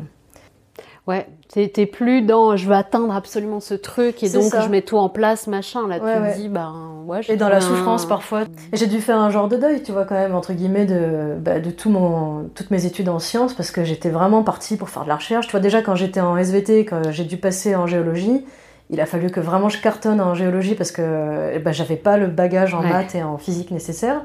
Ouais, 1.09 1.27
t'es 1.49 1.87
plus 1.87 2.23
dans 2.23 2.55
je 2.57 2.69
veux 2.69 2.77
atteindre 2.77 3.13
absolument 3.13 3.59
ce 3.59 3.75
truc 3.75 4.23
et 4.23 4.29
donc 4.29 4.45
ça. 4.45 4.61
je 4.61 4.69
mets 4.69 4.83
tout 4.83 4.97
en 4.97 5.09
place, 5.09 5.49
machin. 5.49 5.89
Là, 5.89 5.99
Ouais, 5.99 6.15
tu 6.17 6.23
ouais. 6.23 6.33
te 6.33 6.39
dis, 6.39 6.49
ben 6.49 6.73
ouais, 7.07 7.21
et 7.29 7.37
dans 7.37 7.49
la 7.49 7.57
un- 7.57 7.61
souffrance 7.61 8.07
parfois. 8.07 8.45
J'ai 8.73 8.87
dû 8.87 9.01
faire 9.01 9.19
un 9.19 9.29
genre 9.29 9.49
de 9.49 9.57
deuil, 9.57 9.83
tu 9.83 9.91
vois, 9.91 10.05
quand 10.05 10.15
même, 10.15 10.33
entre 10.37 10.53
guillemets, 10.53 10.85
de, 10.87 11.35
bah, 11.41 11.59
de 11.59 11.71
tout 11.73 11.91
mon, 11.91 12.49
toutes 12.55 12.71
mes 12.71 12.87
études 12.87 13.09
en 13.09 13.19
sciences, 13.19 13.53
parce 13.53 13.73
que 13.73 13.83
j'étais 13.83 14.11
vraiment 14.11 14.45
partie 14.45 14.77
pour 14.77 14.91
faire 14.91 15.03
de 15.03 15.09
la 15.09 15.17
recherche. 15.17 15.47
Tu 15.47 15.51
vois, 15.51 15.61
déjà, 15.61 15.83
quand 15.83 15.97
j'étais 15.97 16.21
en 16.21 16.37
SVT, 16.37 16.85
quand 16.85 17.11
j'ai 17.11 17.25
dû 17.25 17.37
passer 17.37 17.75
en 17.75 17.89
géologie, 17.89 18.45
il 18.91 19.01
a 19.01 19.07
fallu 19.07 19.29
que 19.31 19.41
vraiment 19.41 19.69
je 19.69 19.81
cartonne 19.81 20.21
en 20.21 20.35
géologie 20.37 20.77
parce 20.77 20.93
que 20.93 21.59
bah, 21.59 21.73
j'avais 21.73 21.97
pas 21.97 22.17
le 22.17 22.29
bagage 22.29 22.75
en 22.75 22.81
Ouais. 22.83 22.91
maths 22.91 23.17
et 23.17 23.25
en 23.25 23.39
physique 23.39 23.73
nécessaire. 23.73 24.23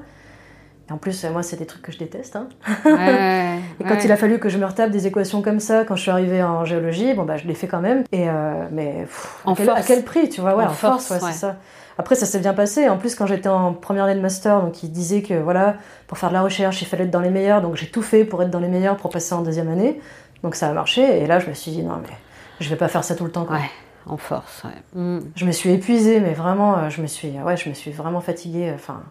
En 0.90 0.98
plus, 0.98 1.24
euh, 1.26 1.32
moi, 1.32 1.44
c'est 1.44 1.58
des 1.58 1.66
trucs 1.66 1.82
que 1.82 1.92
je 1.92 1.98
déteste. 1.98 2.36
hein. 2.38 2.48
Ouais, 2.86 3.58
Et 3.80 3.84
quand 3.84 3.96
ouais. 3.96 4.02
il 4.06 4.12
a 4.12 4.18
fallu 4.18 4.40
que 4.40 4.48
je 4.50 4.58
me 4.58 4.66
retape 4.66 4.90
des 4.92 5.06
équations 5.08 5.42
comme 5.42 5.60
ça, 5.60 5.84
quand 5.84 5.96
je 5.96 6.02
suis 6.02 6.12
arrivée 6.12 6.42
en 6.42 6.64
géologie, 6.66 7.14
bon, 7.14 7.24
bah, 7.24 7.36
je 7.38 7.46
l'ai 7.48 7.54
fait 7.56 7.68
quand 7.68 7.82
même. 7.82 8.04
Et, 8.12 8.30
euh, 8.30 8.66
mais 8.72 9.02
pff, 9.02 9.42
En 9.46 9.54
à, 9.54 9.56
quel, 9.56 9.66
force. 9.66 9.80
à 9.80 9.84
quel 9.84 10.04
prix, 10.04 10.30
tu 10.30 10.40
vois, 10.42 10.56
ouais, 10.56 10.64
En 10.64 10.68
en, 10.68 10.74
force, 10.74 11.08
force, 11.08 11.22
ouais, 11.22 11.28
ouais. 11.28 11.34
c'est 11.34 11.40
ça. 11.40 11.58
Après, 11.98 12.16
ça 12.16 12.26
s'est 12.26 12.40
bien 12.40 12.54
passé. 12.54 12.88
En 12.90 12.98
plus, 12.98 13.16
quand 13.16 13.26
j'étais 13.26 13.50
en 13.50 13.74
première 13.74 14.06
année 14.06 14.16
de 14.16 14.22
master, 14.22 14.62
donc 14.62 14.84
il 14.84 14.92
disait 14.92 15.24
que 15.24 15.34
voilà, 15.34 15.76
pour 16.08 16.18
faire 16.18 16.30
de 16.30 16.36
la 16.36 16.42
recherche, 16.44 16.82
il 16.82 16.86
fallait 16.86 17.04
être 17.06 17.12
dans 17.12 17.20
les 17.22 17.32
meilleurs. 17.32 17.62
Donc 17.62 17.76
j'ai 17.76 17.88
tout 17.88 18.04
fait 18.04 18.24
pour 18.24 18.42
être 18.44 18.52
dans 18.52 18.60
les 18.60 18.68
meilleurs 18.68 18.98
pour 18.98 19.10
passer 19.10 19.34
en 19.34 19.42
deuxième 19.42 19.68
année. 19.70 20.00
Donc 20.44 20.54
ça 20.56 20.70
a 20.70 20.74
marché. 20.74 21.02
Et 21.22 21.26
là, 21.28 21.40
je 21.40 21.50
me 21.50 21.54
suis 21.56 21.72
dit, 21.72 21.82
non, 21.84 21.96
mais 22.02 22.14
je 22.60 22.70
vais 22.70 22.76
pas 22.76 22.88
faire 22.88 23.04
ça 23.04 23.16
tout 23.16 23.26
le 23.26 23.32
temps. 23.32 23.46
quoi. 23.46 23.56
Ouais, 23.58 23.70
en 24.06 24.16
force, 24.18 24.64
ouais. 24.64 24.72
Hmm. 25.02 25.22
Je 25.36 25.44
me 25.46 25.52
suis 25.52 25.72
épuisée, 25.72 26.20
mais 26.20 26.34
vraiment, 26.34 26.78
euh, 26.78 26.90
je 26.90 27.02
me 27.02 27.08
suis, 27.08 27.30
ouais, 27.44 27.58
je 27.58 27.68
me 27.68 27.74
suis 27.74 27.90
vraiment 27.92 28.22
fatiguée. 28.22 28.72
Enfin, 28.76 29.02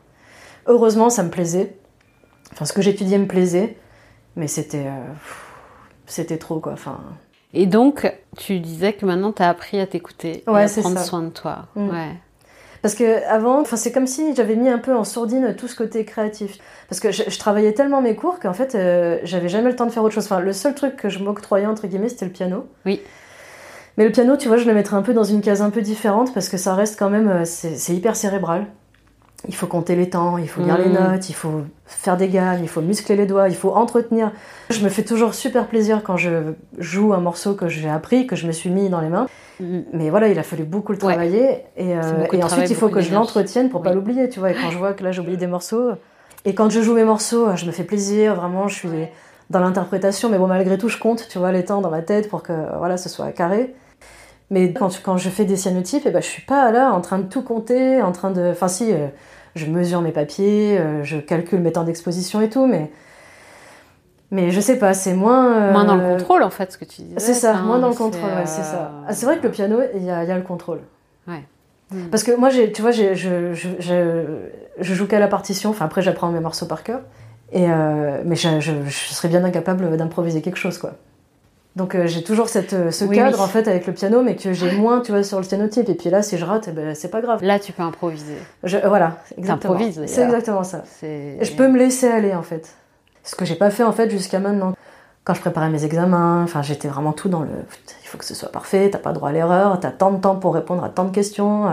heureusement, 0.67 1.11
ça 1.11 1.23
me 1.23 1.31
plaisait. 1.31 1.77
Enfin, 2.53 2.65
ce 2.65 2.73
que 2.73 2.83
j'étudiais 2.83 3.19
me 3.19 3.27
plaisait, 3.27 3.77
mais 4.37 4.47
c'était, 4.49 4.87
euh, 4.87 5.13
c'était 6.07 6.39
trop 6.39 6.61
quoi. 6.61 6.73
Enfin. 6.73 6.99
Et 7.55 7.67
donc, 7.67 8.13
tu 8.37 8.61
disais 8.61 8.93
que 8.93 9.07
maintenant, 9.07 9.33
tu 9.33 9.43
as 9.43 9.49
appris 9.49 9.81
à 9.81 9.87
t'écouter, 9.87 10.43
Ouais, 10.47 10.63
à 10.63 10.69
c'est 10.69 10.81
prendre 10.81 10.99
ça. 10.99 11.05
soin 11.05 11.23
de 11.23 11.31
toi. 11.31 11.67
Mm. 11.75 11.89
Ouais. 11.91 12.11
Parce 12.83 12.95
que 12.95 13.25
avant, 13.29 13.61
enfin, 13.61 13.77
c'est 13.77 13.91
comme 13.91 14.07
si 14.07 14.35
j'avais 14.37 14.55
mis 14.55 14.69
un 14.69 14.79
peu 14.79 14.95
en 14.95 15.03
sourdine 15.03 15.57
tout 15.57 15.67
ce 15.67 15.75
côté 15.75 16.05
créatif. 16.05 16.59
Parce 16.89 17.01
que 17.01 17.11
je, 17.11 17.25
je 17.27 17.39
travaillais 17.39 17.73
tellement 17.73 18.01
mes 18.01 18.15
cours 18.15 18.39
qu'en 18.39 18.53
fait, 18.53 18.75
euh, 18.75 19.19
j'avais 19.25 19.49
jamais 19.49 19.71
le 19.71 19.77
temps 19.77 19.87
de 19.87 19.91
faire 19.91 20.05
autre 20.05 20.15
chose. 20.15 20.27
Enfin, 20.27 20.41
le 20.41 20.53
seul 20.53 20.75
truc 20.75 20.97
que 20.97 21.09
je 21.09 21.19
m'octroyais 21.19 21.67
entre 21.67 21.87
guillemets, 21.89 22.09
c'était 22.11 22.27
le 22.27 22.33
piano. 22.33 22.67
Oui. 22.85 23.01
Mais 23.97 24.05
le 24.05 24.13
piano, 24.13 24.37
tu 24.37 24.47
vois, 24.47 24.59
je 24.59 24.67
le 24.67 24.75
mettrais 24.75 24.97
un 24.97 25.03
peu 25.03 25.15
dans 25.15 25.25
une 25.25 25.41
case 25.41 25.63
un 25.63 25.71
peu 25.71 25.81
différente 25.81 26.33
parce 26.35 26.49
que 26.49 26.59
ça 26.59 26.75
reste 26.75 26.99
quand 26.99 27.11
même, 27.11 27.29
euh, 27.29 27.45
c'est 27.45 27.95
hyper 27.95 28.15
cérébral. 28.15 28.67
Il 29.49 29.55
faut 29.55 29.67
compter 29.67 29.95
les 29.97 30.11
temps, 30.11 30.39
il 30.39 30.49
faut 30.49 30.61
lire 30.63 30.77
les 30.79 30.87
Mhm. 30.89 30.93
notes, 31.13 31.29
il 31.29 31.35
faut 31.35 31.63
faire 31.85 32.17
des 32.17 32.29
gammes, 32.29 32.59
il 32.63 32.69
faut 32.69 32.81
muscler 32.81 33.15
les 33.17 33.27
doigts, 33.27 33.49
il 33.49 33.55
faut 33.55 33.71
entretenir. 33.75 34.33
Je 34.71 34.83
me 34.83 34.89
fais 34.89 35.05
toujours 35.05 35.35
super 35.35 35.67
plaisir 35.69 36.03
quand 36.03 36.17
je 36.17 36.55
joue 36.79 37.13
un 37.13 37.21
morceau 37.21 37.55
que 37.55 37.69
j'ai 37.69 37.89
appris, 37.89 38.27
que 38.27 38.35
je 38.35 38.47
me 38.47 38.53
suis 38.53 38.71
mis 38.71 38.89
dans 38.89 39.01
les 39.01 39.09
mains. 39.09 39.27
Mm. 39.61 39.81
Mais 39.93 40.11
voilà, 40.11 40.29
il 40.29 40.39
a 40.39 40.43
fallu 40.43 40.65
beaucoup 40.65 40.93
le 40.93 40.99
Ouais. 40.99 41.13
travailler. 41.13 41.63
Et, 41.77 41.97
euh, 41.97 42.25
et 42.33 42.43
ensuite, 42.43 42.47
travail, 42.49 42.67
il 42.71 42.75
faut 42.77 42.89
que 42.89 43.01
je 43.01 43.13
l'entretienne 43.15 43.69
pour 43.71 43.83
pas 43.83 43.91
Oui. 43.91 43.97
l'oublier, 43.97 44.29
tu 44.29 44.41
vois. 44.41 44.51
Et 44.51 44.55
quand 44.55 44.71
je 44.71 44.79
vois 44.79 44.95
que 44.95 45.05
là, 45.05 45.13
j'ai 45.13 45.21
oublié 45.21 45.37
des 45.37 45.47
morceaux. 45.47 45.91
Et 46.45 46.55
quand 46.55 46.71
je 46.71 46.81
joue 46.81 46.95
mes 46.95 47.05
morceaux, 47.05 47.55
je 47.57 47.67
me 47.67 47.73
fais 47.73 47.85
plaisir, 47.85 48.35
vraiment, 48.35 48.69
je 48.69 48.75
suis 48.75 48.89
dans 49.51 49.61
l'interprétation. 49.61 50.29
Mais 50.29 50.39
bon, 50.39 50.47
malgré 50.49 50.77
tout, 50.79 50.89
je 50.89 50.99
compte, 50.99 51.29
tu 51.29 51.39
vois, 51.39 51.53
les 51.53 51.65
temps 51.65 51.81
dans 51.83 51.91
ma 51.91 52.03
tête 52.03 52.29
pour 52.29 52.43
que 52.43 52.53
voilà, 52.79 52.97
ce 52.97 53.09
soit 53.09 53.31
carré. 53.33 53.75
Mais 54.51 54.73
quand, 54.73 55.17
je 55.17 55.29
fais 55.29 55.45
des 55.45 55.57
cyanotypes, 55.57 56.05
eh 56.07 56.11
ben, 56.11 56.23
je 56.23 56.27
suis 56.29 56.43
pas 56.43 56.71
là 56.71 56.93
en 56.93 57.01
train 57.01 57.19
de 57.19 57.25
tout 57.25 57.43
compter, 57.43 58.01
en 58.01 58.13
train 58.13 58.31
de. 58.31 58.51
Enfin, 58.53 58.69
si, 58.69 58.93
euh, 58.93 59.09
je 59.57 59.67
mesure 59.67 60.03
mes 60.03 60.13
papiers, 60.13 60.79
euh, 60.79 61.03
je 61.03 61.17
calcule 61.19 61.61
mes 61.61 61.73
temps 61.73 61.85
d'exposition 61.85 62.41
et 62.41 62.49
tout, 62.49 62.67
mais. 62.67 62.91
Mais 64.31 64.51
je 64.51 64.61
sais 64.61 64.79
pas, 64.79 64.93
c'est 64.95 65.15
moins. 65.15 65.53
euh, 65.53 65.73
Moins 65.73 65.85
dans 65.85 65.97
le 65.97 66.15
contrôle, 66.17 66.43
en 66.43 66.51
fait, 66.51 66.73
ce 66.73 66.79
que 66.79 66.85
tu 66.85 67.03
disais. 67.03 67.19
c'est 67.19 67.35
ça, 67.35 67.55
moins 67.55 67.79
dans 67.79 67.89
le 67.89 67.95
contrôle, 67.95 68.29
ouais, 68.29 68.47
c'est 68.47 68.63
ça. 68.63 68.93
Ah, 69.07 69.13
c'est 69.13 69.25
vrai 69.27 69.39
que 69.39 69.45
le 69.45 69.51
piano, 69.51 69.79
il 69.95 70.05
y 70.05 70.11
a, 70.11 70.25
il 70.25 70.29
y 70.29 70.33
a 70.33 70.37
le 70.37 70.43
contrôle. 70.43 70.81
Ouais. 71.29 71.43
Mm. 71.93 72.09
Parce 72.11 72.25
que 72.25 72.33
moi, 72.37 72.51
tu 72.51 72.83
vois, 72.83 72.91
je, 72.91 73.15
je, 73.15 73.55
je, 73.55 74.25
je 74.81 74.95
joue 74.95 75.07
qu'à 75.07 75.21
la 75.21 75.29
partition, 75.29 75.71
enfin 75.71 75.85
après 75.85 76.03
j'apprends 76.03 76.29
mes 76.31 76.41
morceaux 76.41 76.67
par 76.67 76.83
cœur, 76.83 77.01
et, 77.53 77.71
euh, 77.71 78.23
mais 78.25 78.35
je, 78.35 78.59
je, 78.59 78.73
je 78.87 78.91
serais 79.15 79.29
bien 79.29 79.45
incapable 79.45 79.97
d'improviser 79.97 80.43
quelque 80.43 80.59
chose, 80.59 80.79
quoi. 80.79 80.95
Donc 81.77 81.95
euh, 81.95 82.07
j'ai 82.07 82.25
toujours 82.25 82.49
cette, 82.49 82.73
euh, 82.73 82.91
ce 82.91 83.05
Oui, 83.05 83.17
cadre 83.17 83.37
oui. 83.37 83.45
en 83.45 83.49
fait 83.49 83.69
avec 83.69 83.87
le 83.87 83.93
piano, 83.93 84.23
mais 84.23 84.35
que 84.35 84.53
j'ai 84.55 84.73
moins, 84.73 85.01
tu 85.01 85.13
vois, 85.13 85.23
sur 85.23 85.37
le 85.39 85.45
cyanotype. 85.45 85.89
Et 85.91 85.95
puis 85.95 86.09
là, 86.09 86.23
si 86.23 86.39
je 86.39 86.45
rate, 86.45 86.69
eh 86.69 86.73
ben, 86.73 86.95
c'est 86.95 87.11
pas 87.11 87.21
grave. 87.21 87.43
Là, 87.45 87.59
tu 87.59 87.73
peux 87.73 87.83
improviser. 87.83 88.37
Je, 88.65 88.79
euh, 88.79 88.89
voilà, 88.89 89.19
exactement. 89.37 89.79
C'est 90.07 90.23
exactement 90.23 90.65
ça. 90.65 90.83
Je 91.03 91.53
peux 91.57 91.69
me 91.69 91.79
laisser 91.79 92.09
aller 92.09 92.35
en 92.35 92.43
fait. 92.43 92.75
Ce 93.23 93.35
que 93.37 93.45
j'ai 93.45 93.57
pas 93.57 93.71
fait 93.71 93.83
en 93.85 93.93
fait 93.93 94.11
jusqu'à 94.11 94.39
maintenant. 94.39 94.75
Quand 95.25 95.35
je 95.35 95.41
préparais 95.41 95.69
mes 95.69 95.85
examens, 95.85 96.43
enfin 96.45 96.63
j'étais 96.63 96.87
vraiment 96.89 97.13
tout 97.13 97.29
dans 97.29 97.41
le. 97.41 97.49
Il 98.03 98.07
faut 98.09 98.17
que 98.17 98.25
ce 98.25 98.35
soit 98.35 98.51
parfait, 98.53 98.89
t'as 98.91 98.99
pas 98.99 99.13
droit 99.13 99.29
à 99.31 99.33
l'erreur, 99.33 99.79
t'as 99.81 99.91
tant 99.91 100.13
de 100.13 100.21
temps 100.21 100.37
pour 100.37 100.55
répondre 100.55 100.85
à 100.85 100.89
tant 100.89 101.05
de 101.05 101.11
questions. 101.11 101.67
euh. 101.67 101.73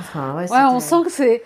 Enfin, 0.00 0.34
ouais, 0.36 0.46
on 0.72 0.80
sent 0.80 1.02
que 1.04 1.12
c'est, 1.12 1.42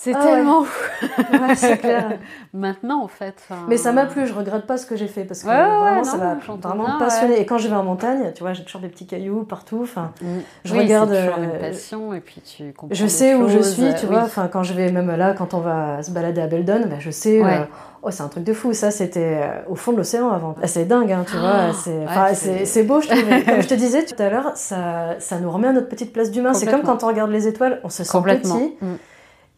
c'est 0.00 0.12
Ah 0.14 0.22
tellement... 0.22 0.60
Ouais, 0.60 1.54
c'est 1.56 1.76
clair. 1.78 2.18
Maintenant, 2.54 3.02
en 3.02 3.08
fait. 3.08 3.34
Mais 3.66 3.76
ça 3.76 3.90
m'a 3.90 4.06
plu, 4.06 4.28
je 4.28 4.32
regrette 4.32 4.64
pas 4.64 4.76
ce 4.76 4.86
que 4.86 4.94
j'ai 4.94 5.08
fait 5.08 5.24
parce 5.24 5.42
que 5.42 5.48
Ouais, 5.48 5.54
ouais, 5.56 5.60
vraiment 5.60 5.98
ouais, 5.98 6.04
ça 6.04 6.16
m'a 6.18 6.34
vraiment 6.36 6.84
bien, 6.84 6.98
passionné. 7.00 7.40
Et 7.40 7.44
quand 7.46 7.58
je 7.58 7.66
vais 7.66 7.74
en 7.74 7.82
montagne, 7.82 8.30
tu 8.32 8.44
vois, 8.44 8.52
j'ai 8.52 8.62
toujours 8.62 8.80
des 8.80 8.86
petits 8.88 9.06
cailloux 9.08 9.42
partout. 9.42 9.80
Enfin, 9.82 10.12
Mm. 10.22 10.26
je 10.64 10.72
Oui, 10.72 10.78
regarde, 10.78 11.10
C'est 11.12 11.26
toujours 11.26 11.38
euh, 11.40 11.44
une 11.54 11.60
passion, 11.60 12.14
et 12.14 12.20
puis 12.20 12.40
tu 12.42 12.72
comprends 12.72 12.94
je 12.94 13.06
sais 13.08 13.34
où 13.34 13.48
je 13.48 13.58
suis, 13.58 13.92
tu 13.98 14.06
euh, 14.06 14.08
vois. 14.08 14.18
oui. 14.18 14.24
Enfin, 14.26 14.46
quand 14.46 14.62
je 14.62 14.72
vais 14.72 14.92
même 14.92 15.10
là, 15.16 15.34
quand 15.36 15.52
on 15.52 15.58
va 15.58 16.00
se 16.04 16.12
balader 16.12 16.40
à 16.42 16.46
Beldon, 16.46 16.82
ben, 16.88 17.00
je 17.00 17.10
sais. 17.10 17.42
Ouais. 17.42 17.54
euh, 17.58 17.64
oh, 18.04 18.12
c'est 18.12 18.22
un 18.22 18.28
truc 18.28 18.44
de 18.44 18.52
fou. 18.52 18.72
Ça, 18.74 18.92
c'était 18.92 19.40
euh, 19.42 19.48
au 19.68 19.74
fond 19.74 19.90
de 19.90 19.96
l'océan 19.96 20.30
avant. 20.30 20.54
Ah, 20.62 20.68
C'est 20.68 20.84
dingue, 20.84 21.10
hein, 21.10 21.24
tu 21.28 21.36
vois. 21.36 21.72
C'est 21.74 21.90
ouais, 21.90 22.04
enfin, 22.06 22.82
beau, 22.84 23.00
je 23.00 23.08
trouve. 23.08 23.44
Comme 23.46 23.62
je 23.62 23.68
te 23.68 23.74
disais 23.74 24.04
tout 24.04 24.22
à 24.22 24.30
l'heure, 24.30 24.52
ça, 24.54 25.16
ça 25.18 25.38
nous 25.40 25.50
remet 25.50 25.66
à 25.66 25.72
notre 25.72 25.88
petite 25.88 26.12
place 26.12 26.30
d'humain. 26.30 26.54
C'est 26.54 26.66
comme 26.70 26.82
quand 26.82 27.02
on 27.02 27.08
regarde 27.08 27.32
les 27.32 27.48
étoiles, 27.48 27.80
on 27.82 27.88
se 27.88 28.04
sent 28.04 28.12
Complètement. 28.12 28.58
petit. 28.58 28.76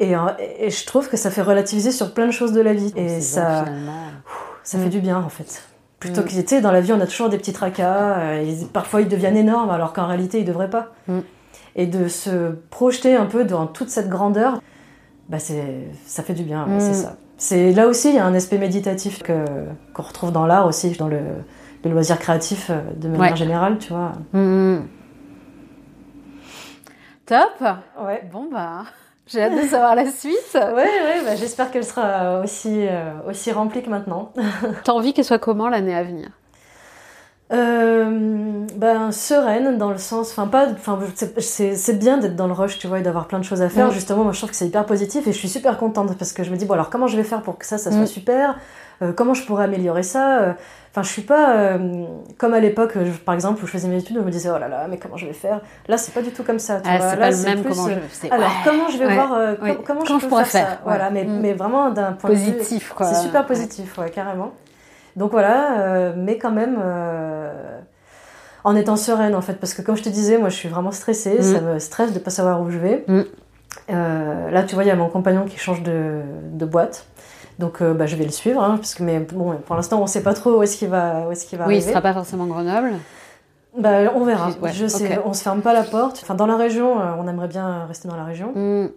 Mm. 0.00 0.02
Et, 0.04 0.16
euh, 0.16 0.20
et 0.58 0.70
je 0.70 0.86
trouve 0.86 1.08
que 1.08 1.16
ça 1.16 1.30
fait 1.30 1.42
relativiser 1.42 1.92
sur 1.92 2.12
plein 2.14 2.26
de 2.26 2.32
choses 2.32 2.52
de 2.52 2.60
la 2.60 2.72
vie. 2.74 2.92
Et 2.96 3.08
C'est 3.08 3.20
ça, 3.20 3.64
ça 4.62 4.78
Mm. 4.78 4.82
fait 4.82 4.88
du 4.88 5.00
bien 5.00 5.18
en 5.18 5.28
fait. 5.28 5.62
Plutôt 5.98 6.22
Mm. 6.22 6.24
que, 6.24 6.30
tu 6.30 6.46
sais, 6.46 6.60
dans 6.62 6.72
la 6.72 6.80
vie, 6.80 6.92
on 6.92 7.00
a 7.00 7.06
toujours 7.06 7.28
des 7.28 7.36
petits 7.38 7.52
tracas, 7.52 8.18
euh, 8.20 8.52
parfois 8.72 9.02
ils 9.02 9.08
deviennent 9.08 9.36
énormes 9.36 9.70
alors 9.70 9.92
qu'en 9.92 10.06
réalité 10.06 10.40
ils 10.40 10.44
devraient 10.46 10.70
pas. 10.70 10.88
Mm. 11.08 11.18
Et 11.76 11.86
de 11.86 12.08
se 12.08 12.52
projeter 12.70 13.14
un 13.14 13.26
peu 13.26 13.44
dans 13.44 13.66
toute 13.66 13.90
cette 13.90 14.08
grandeur, 14.08 14.60
bah 15.28 15.38
c'est, 15.38 15.88
ça 16.06 16.22
fait 16.22 16.34
du 16.34 16.42
bien, 16.42 16.64
ouais, 16.66 16.76
Mm. 16.76 16.80
c'est 16.80 16.94
ça. 16.94 17.16
C'est, 17.36 17.72
là 17.72 17.86
aussi, 17.86 18.08
il 18.10 18.16
y 18.16 18.18
a 18.18 18.24
un 18.26 18.34
aspect 18.34 18.58
méditatif 18.58 19.22
que, 19.22 19.44
qu'on 19.94 20.02
retrouve 20.02 20.30
dans 20.32 20.46
l'art 20.46 20.66
aussi, 20.66 20.90
dans 20.92 21.08
le, 21.08 21.20
le 21.84 21.90
loisir 21.90 22.18
créatif 22.18 22.68
euh, 22.70 22.80
de 22.96 23.08
manière 23.08 23.30
Ouais. 23.32 23.36
générale, 23.36 23.78
tu 23.78 23.92
vois. 23.92 24.12
Mm. 24.32 24.80
Top 27.26 27.62
Ouais. 28.04 28.28
Bon, 28.32 28.48
bah, 28.52 28.82
j'ai 29.30 29.42
hâte 29.42 29.54
de 29.56 29.68
savoir 29.68 29.94
la 29.94 30.10
suite. 30.10 30.36
Ouais, 30.54 30.70
ouais, 30.74 31.22
bah, 31.24 31.36
j'espère 31.36 31.70
qu'elle 31.70 31.84
sera 31.84 32.40
aussi, 32.40 32.86
euh, 32.88 33.12
aussi 33.28 33.52
remplie 33.52 33.82
que 33.82 33.90
maintenant. 33.90 34.32
T'as 34.84 34.92
envie 34.92 35.12
qu'elle 35.12 35.24
soit 35.24 35.38
comment 35.38 35.68
l'année 35.68 35.94
à 35.94 36.02
venir? 36.02 36.28
Euh, 37.52 38.64
ben 38.76 39.10
sereine 39.10 39.76
dans 39.76 39.90
le 39.90 39.98
sens 39.98 40.30
enfin 40.30 40.46
pas 40.46 40.68
enfin 40.70 41.00
c'est- 41.38 41.98
bien 41.98 42.16
d'être 42.18 42.36
dans 42.36 42.46
le 42.46 42.52
rush 42.52 42.78
tu 42.78 42.86
vois 42.86 43.00
et 43.00 43.02
d'avoir 43.02 43.26
plein 43.26 43.40
de 43.40 43.44
choses 43.44 43.60
à 43.60 43.68
faire 43.68 43.90
justement 43.90 44.22
moi 44.22 44.32
je 44.32 44.38
trouve 44.38 44.50
que 44.50 44.54
c'est 44.56 44.68
hyper 44.68 44.86
positif 44.86 45.26
et 45.26 45.32
je 45.32 45.36
suis 45.38 45.48
super 45.48 45.76
contente 45.76 46.16
parce 46.16 46.32
que 46.32 46.44
je 46.44 46.50
me 46.52 46.56
dis 46.56 46.64
bon 46.64 46.74
alors 46.74 46.90
comment 46.90 47.08
je 47.08 47.16
vais 47.16 47.24
faire 47.24 47.42
pour 47.42 47.58
que 47.58 47.66
ça 47.66 47.76
ça 47.76 47.90
soit 47.90 48.02
Mm. 48.02 48.06
super? 48.06 48.58
Euh, 49.02 49.12
comment 49.14 49.32
je 49.34 49.44
pourrais 49.46 49.64
améliorer 49.64 50.02
ça 50.02 50.40
Euh, 50.40 50.52
enfin 50.90 51.02
je 51.02 51.08
suis 51.08 51.22
pas 51.22 51.56
euh, 51.56 52.04
comme 52.36 52.52
à 52.52 52.60
l'époque 52.60 52.94
par 53.24 53.34
exemple 53.34 53.62
où 53.62 53.66
je 53.66 53.72
faisais 53.72 53.88
mes 53.88 53.96
études 53.98 54.16
je 54.16 54.22
me 54.22 54.30
disais 54.30 54.50
oh 54.54 54.58
là 54.58 54.68
là 54.68 54.86
mais 54.90 54.98
comment 54.98 55.16
je 55.16 55.26
vais 55.26 55.32
faire? 55.32 55.60
Là 55.88 55.96
c'est 55.96 56.12
pas 56.12 56.20
du 56.20 56.30
tout 56.32 56.42
comme 56.42 56.58
ça 56.58 56.80
tu 56.80 56.88
Ah, 56.92 56.98
vois 56.98 57.10
C'est 57.10 57.16
là 57.16 57.26
pas 57.28 57.30
le 57.30 57.42
même 57.44 57.62
plus, 57.62 57.70
comment 57.74 57.88
je... 57.88 57.94
c'est- 58.12 58.30
alors 58.30 58.48
ouais. 58.48 58.54
comment 58.64 58.88
je 58.88 58.98
vais 58.98 59.06
ouais, 59.06 59.14
voir 59.14 59.32
euh, 59.32 59.54
oui. 59.62 59.74
com- 59.76 59.84
comment, 59.86 60.04
je 60.04 60.12
je 60.14 60.18
peux 60.18 60.28
pourrais 60.28 60.44
faire, 60.44 60.66
faire, 60.66 60.76
ça? 60.76 60.80
Voilà 60.84 61.08
mais, 61.10 61.24
Mm. 61.24 61.40
mais 61.40 61.52
vraiment 61.54 61.90
d'un 61.90 62.12
point 62.12 62.28
de 62.30 62.34
vue 62.34 62.52
Positif, 62.52 62.92
quoi. 62.94 63.06
c'est 63.06 63.22
super 63.22 63.46
positif, 63.46 63.96
ouais, 63.98 64.10
carrément. 64.10 64.52
Donc 65.16 65.30
voilà, 65.32 65.80
euh, 65.80 66.12
mais 66.16 66.36
quand 66.38 66.52
même 66.52 66.78
en 68.64 68.76
étant 68.76 68.96
sereine 68.96 69.34
en 69.34 69.40
fait, 69.40 69.54
parce 69.54 69.72
que 69.74 69.80
comme 69.82 69.96
je 69.96 70.02
te 70.02 70.08
disais, 70.10 70.36
moi 70.38 70.50
je 70.50 70.56
suis 70.56 70.68
vraiment 70.68 70.92
stressée, 70.92 71.38
Mm. 71.38 71.42
ça 71.42 71.60
me 71.62 71.78
stresse 71.78 72.12
de 72.12 72.18
pas 72.18 72.30
savoir 72.30 72.60
où 72.60 72.70
je 72.70 72.78
vais. 72.78 73.04
Mm. 73.08 73.22
Là, 73.88 74.62
tu 74.64 74.74
vois, 74.74 74.84
il 74.84 74.88
y 74.88 74.90
a 74.90 74.96
mon 74.96 75.08
compagnon 75.08 75.44
qui 75.46 75.56
change 75.58 75.82
de, 75.82 76.20
de 76.52 76.64
boîte. 76.64 77.06
Donc 77.60 77.82
euh, 77.82 77.92
bah, 77.94 78.06
je 78.06 78.16
vais 78.16 78.24
le 78.24 78.30
suivre, 78.30 78.62
hein, 78.62 78.76
parce 78.78 78.94
que 78.94 79.02
mais 79.02 79.20
bon, 79.20 79.54
pour 79.66 79.76
l'instant 79.76 80.00
on 80.00 80.06
sait 80.06 80.22
pas 80.22 80.32
trop 80.34 80.58
où 80.58 80.62
est-ce 80.62 80.78
qu'il 80.78 80.88
va, 80.88 81.26
où 81.28 81.32
est-ce 81.32 81.44
qu'il 81.46 81.58
va 81.58 81.66
Oui, 81.66 81.74
il 81.74 81.76
arriver. 81.76 81.90
sera 81.92 82.00
pas 82.00 82.14
forcément 82.14 82.46
Grenoble. 82.46 82.92
Bah, 83.76 84.12
on 84.16 84.24
verra. 84.24 84.48
Ouais, 84.62 84.72
je 84.72 84.86
sais, 84.86 85.20
on 85.24 85.32
se 85.32 85.42
ferme 85.42 85.60
pas 85.60 85.72
la 85.74 85.84
porte. 85.84 86.18
Enfin, 86.22 86.34
dans 86.34 86.46
la 86.46 86.56
région, 86.56 86.98
euh, 87.00 87.12
on 87.18 87.28
aimerait 87.28 87.46
bien 87.48 87.84
rester 87.86 88.08
dans 88.08 88.16
la 88.16 88.24
région. 88.24 88.52
Mm. 88.54 88.88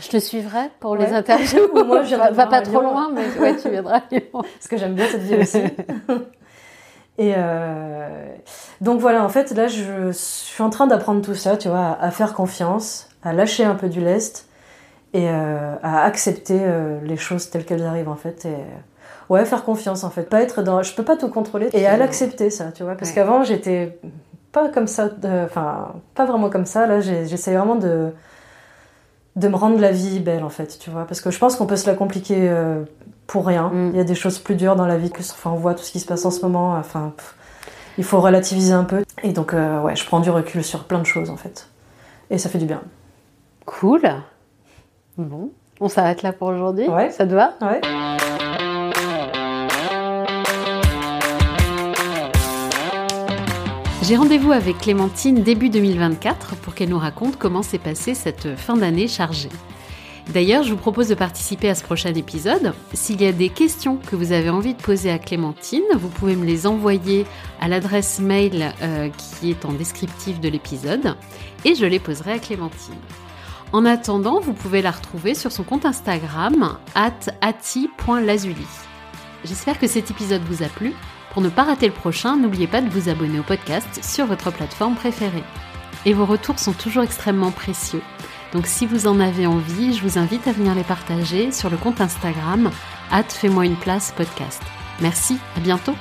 Je 0.00 0.08
te 0.08 0.16
suivrai 0.18 0.70
pour 0.80 0.92
Ouais. 0.92 1.06
les 1.06 1.12
interviews. 1.12 1.68
Moi, 1.86 2.02
je 2.02 2.16
va, 2.16 2.46
pas 2.46 2.62
trop 2.62 2.80
loin, 2.80 3.10
mais 3.12 3.26
ouais, 3.40 3.56
tu 3.56 3.68
viendras 3.70 4.00
parce 4.10 4.68
que 4.68 4.76
j'aime 4.76 4.94
bien 4.94 5.06
cette 5.06 5.22
ville 5.22 5.40
aussi. 5.40 5.60
Et 7.18 7.34
euh, 7.36 8.34
donc 8.80 9.00
voilà, 9.00 9.24
en 9.24 9.28
fait, 9.28 9.50
là, 9.52 9.66
je 9.68 10.10
suis 10.12 10.62
en 10.62 10.70
train 10.70 10.86
d'apprendre 10.86 11.20
tout 11.20 11.34
ça, 11.34 11.56
tu 11.56 11.68
vois, 11.68 11.98
à 12.00 12.10
faire 12.10 12.32
confiance, 12.32 13.08
à 13.22 13.32
lâcher 13.32 13.64
un 13.64 13.74
peu 13.74 13.88
du 13.88 14.00
lest 14.00 14.47
et 15.14 15.28
euh, 15.28 15.74
à 15.82 16.04
accepter 16.04 16.58
euh, 16.60 16.98
les 17.04 17.16
choses 17.16 17.50
telles 17.50 17.64
qu'elles 17.64 17.84
arrivent, 17.84 18.08
en 18.08 18.16
fait. 18.16 18.44
Et 18.44 18.54
ouais, 19.28 19.44
faire 19.44 19.64
confiance, 19.64 20.04
en 20.04 20.10
fait. 20.10 20.24
Pas 20.28 20.42
être 20.42 20.62
dans. 20.62 20.82
Je 20.82 20.94
peux 20.94 21.04
pas 21.04 21.16
tout 21.16 21.28
contrôler 21.28 21.68
et 21.72 21.86
à 21.86 21.96
l'accepter, 21.96 22.50
ça, 22.50 22.72
tu 22.72 22.82
vois, 22.82 22.94
parce 22.94 23.10
Ouais. 23.10 23.14
qu'avant, 23.14 23.42
j'étais 23.42 23.98
pas 24.52 24.68
comme 24.68 24.86
ça, 24.86 25.10
enfin, 25.44 25.94
pas 26.14 26.24
vraiment 26.24 26.50
comme 26.50 26.66
ça. 26.66 26.86
Là, 26.86 27.00
j'essaie 27.00 27.54
vraiment 27.54 27.76
de 27.76 28.12
de 29.36 29.46
me 29.46 29.54
rendre 29.54 29.78
la 29.78 29.92
vie 29.92 30.18
belle 30.18 30.42
en 30.42 30.48
fait, 30.48 30.78
tu 30.80 30.90
vois, 30.90 31.04
parce 31.04 31.20
que 31.20 31.30
je 31.30 31.38
pense 31.38 31.54
qu'on 31.54 31.66
peut 31.66 31.76
se 31.76 31.86
la 31.86 31.94
compliquer 31.94 32.48
euh, 32.50 32.82
pour 33.28 33.46
rien. 33.46 33.68
Mm. 33.68 33.90
Il 33.92 33.96
y 33.96 34.00
a 34.00 34.04
des 34.04 34.16
choses 34.16 34.40
plus 34.40 34.56
dures 34.56 34.74
dans 34.74 34.86
la 34.86 34.96
vie 34.98 35.10
que, 35.10 35.20
enfin, 35.20 35.50
on 35.50 35.56
voit 35.56 35.74
tout 35.74 35.84
ce 35.84 35.92
qui 35.92 36.00
se 36.00 36.06
passe 36.06 36.24
en 36.24 36.32
ce 36.32 36.40
moment. 36.42 36.72
Enfin, 36.72 37.12
pff, 37.16 37.36
il 37.98 38.04
faut 38.04 38.20
relativiser 38.20 38.72
un 38.72 38.82
peu. 38.82 39.04
Et 39.22 39.32
donc, 39.32 39.54
euh, 39.54 39.80
ouais, 39.82 39.94
je 39.94 40.04
prends 40.04 40.18
du 40.18 40.30
recul 40.30 40.64
sur 40.64 40.84
plein 40.84 40.98
de 40.98 41.06
choses 41.06 41.30
en 41.30 41.36
fait, 41.36 41.68
et 42.30 42.38
ça 42.38 42.48
fait 42.48 42.58
du 42.58 42.66
bien. 42.66 42.80
Cool. 43.64 44.02
Bon, 45.18 45.50
on 45.80 45.88
s'arrête 45.88 46.22
là 46.22 46.32
pour 46.32 46.46
aujourd'hui. 46.46 46.88
Ouais. 46.88 47.10
Ça 47.10 47.26
te 47.26 47.34
va? 47.34 47.54
Ouais. 47.60 47.80
J'ai 54.04 54.16
rendez-vous 54.16 54.52
avec 54.52 54.78
Clémentine 54.78 55.42
début 55.42 55.70
2024 55.70 56.54
pour 56.58 56.76
qu'elle 56.76 56.90
nous 56.90 56.98
raconte 56.98 57.36
comment 57.36 57.62
s'est 57.62 57.80
passée 57.80 58.14
cette 58.14 58.56
fin 58.56 58.76
d'année 58.76 59.08
chargée. 59.08 59.48
D'ailleurs, 60.32 60.62
je 60.62 60.70
vous 60.70 60.78
propose 60.78 61.08
de 61.08 61.16
participer 61.16 61.68
à 61.68 61.74
ce 61.74 61.82
prochain 61.82 62.14
épisode. 62.14 62.72
S'il 62.92 63.20
y 63.20 63.26
a 63.26 63.32
des 63.32 63.48
questions 63.48 63.96
que 63.96 64.14
vous 64.14 64.30
avez 64.30 64.50
envie 64.50 64.74
de 64.74 64.80
poser 64.80 65.10
à 65.10 65.18
Clémentine, 65.18 65.82
vous 65.96 66.10
pouvez 66.10 66.36
me 66.36 66.44
les 66.44 66.68
envoyer 66.68 67.26
à 67.60 67.66
l'adresse 67.66 68.20
mail 68.20 68.72
euh, 68.82 69.08
qui 69.18 69.50
est 69.50 69.64
en 69.64 69.72
descriptif 69.72 70.38
de 70.38 70.48
l'épisode 70.48 71.16
et 71.64 71.74
je 71.74 71.86
les 71.86 71.98
poserai 71.98 72.34
à 72.34 72.38
Clémentine. 72.38 72.94
En 73.72 73.84
attendant, 73.84 74.40
vous 74.40 74.54
pouvez 74.54 74.80
la 74.80 74.90
retrouver 74.90 75.34
sur 75.34 75.52
son 75.52 75.62
compte 75.62 75.84
Instagram, 75.84 76.78
ati.lazuli. 76.94 78.66
J'espère 79.44 79.78
que 79.78 79.86
cet 79.86 80.10
épisode 80.10 80.42
vous 80.42 80.62
a 80.62 80.68
plu. 80.68 80.94
Pour 81.32 81.42
ne 81.42 81.50
pas 81.50 81.64
rater 81.64 81.86
le 81.86 81.92
prochain, 81.92 82.36
n'oubliez 82.36 82.66
pas 82.66 82.80
de 82.80 82.88
vous 82.88 83.10
abonner 83.10 83.38
au 83.38 83.42
podcast 83.42 84.02
sur 84.02 84.26
votre 84.26 84.50
plateforme 84.50 84.94
préférée. 84.94 85.44
Et 86.06 86.14
vos 86.14 86.24
retours 86.24 86.58
sont 86.58 86.72
toujours 86.72 87.02
extrêmement 87.02 87.50
précieux. 87.50 88.02
Donc 88.52 88.66
si 88.66 88.86
vous 88.86 89.06
en 89.06 89.20
avez 89.20 89.46
envie, 89.46 89.92
je 89.92 90.02
vous 90.02 90.18
invite 90.18 90.48
à 90.48 90.52
venir 90.52 90.74
les 90.74 90.84
partager 90.84 91.52
sur 91.52 91.68
le 91.68 91.76
compte 91.76 92.00
Instagram, 92.00 92.70
fais-moi 93.28 93.66
une 93.66 93.76
place 93.76 94.12
podcast. 94.16 94.62
Merci, 95.00 95.36
à 95.56 95.60
bientôt 95.60 95.94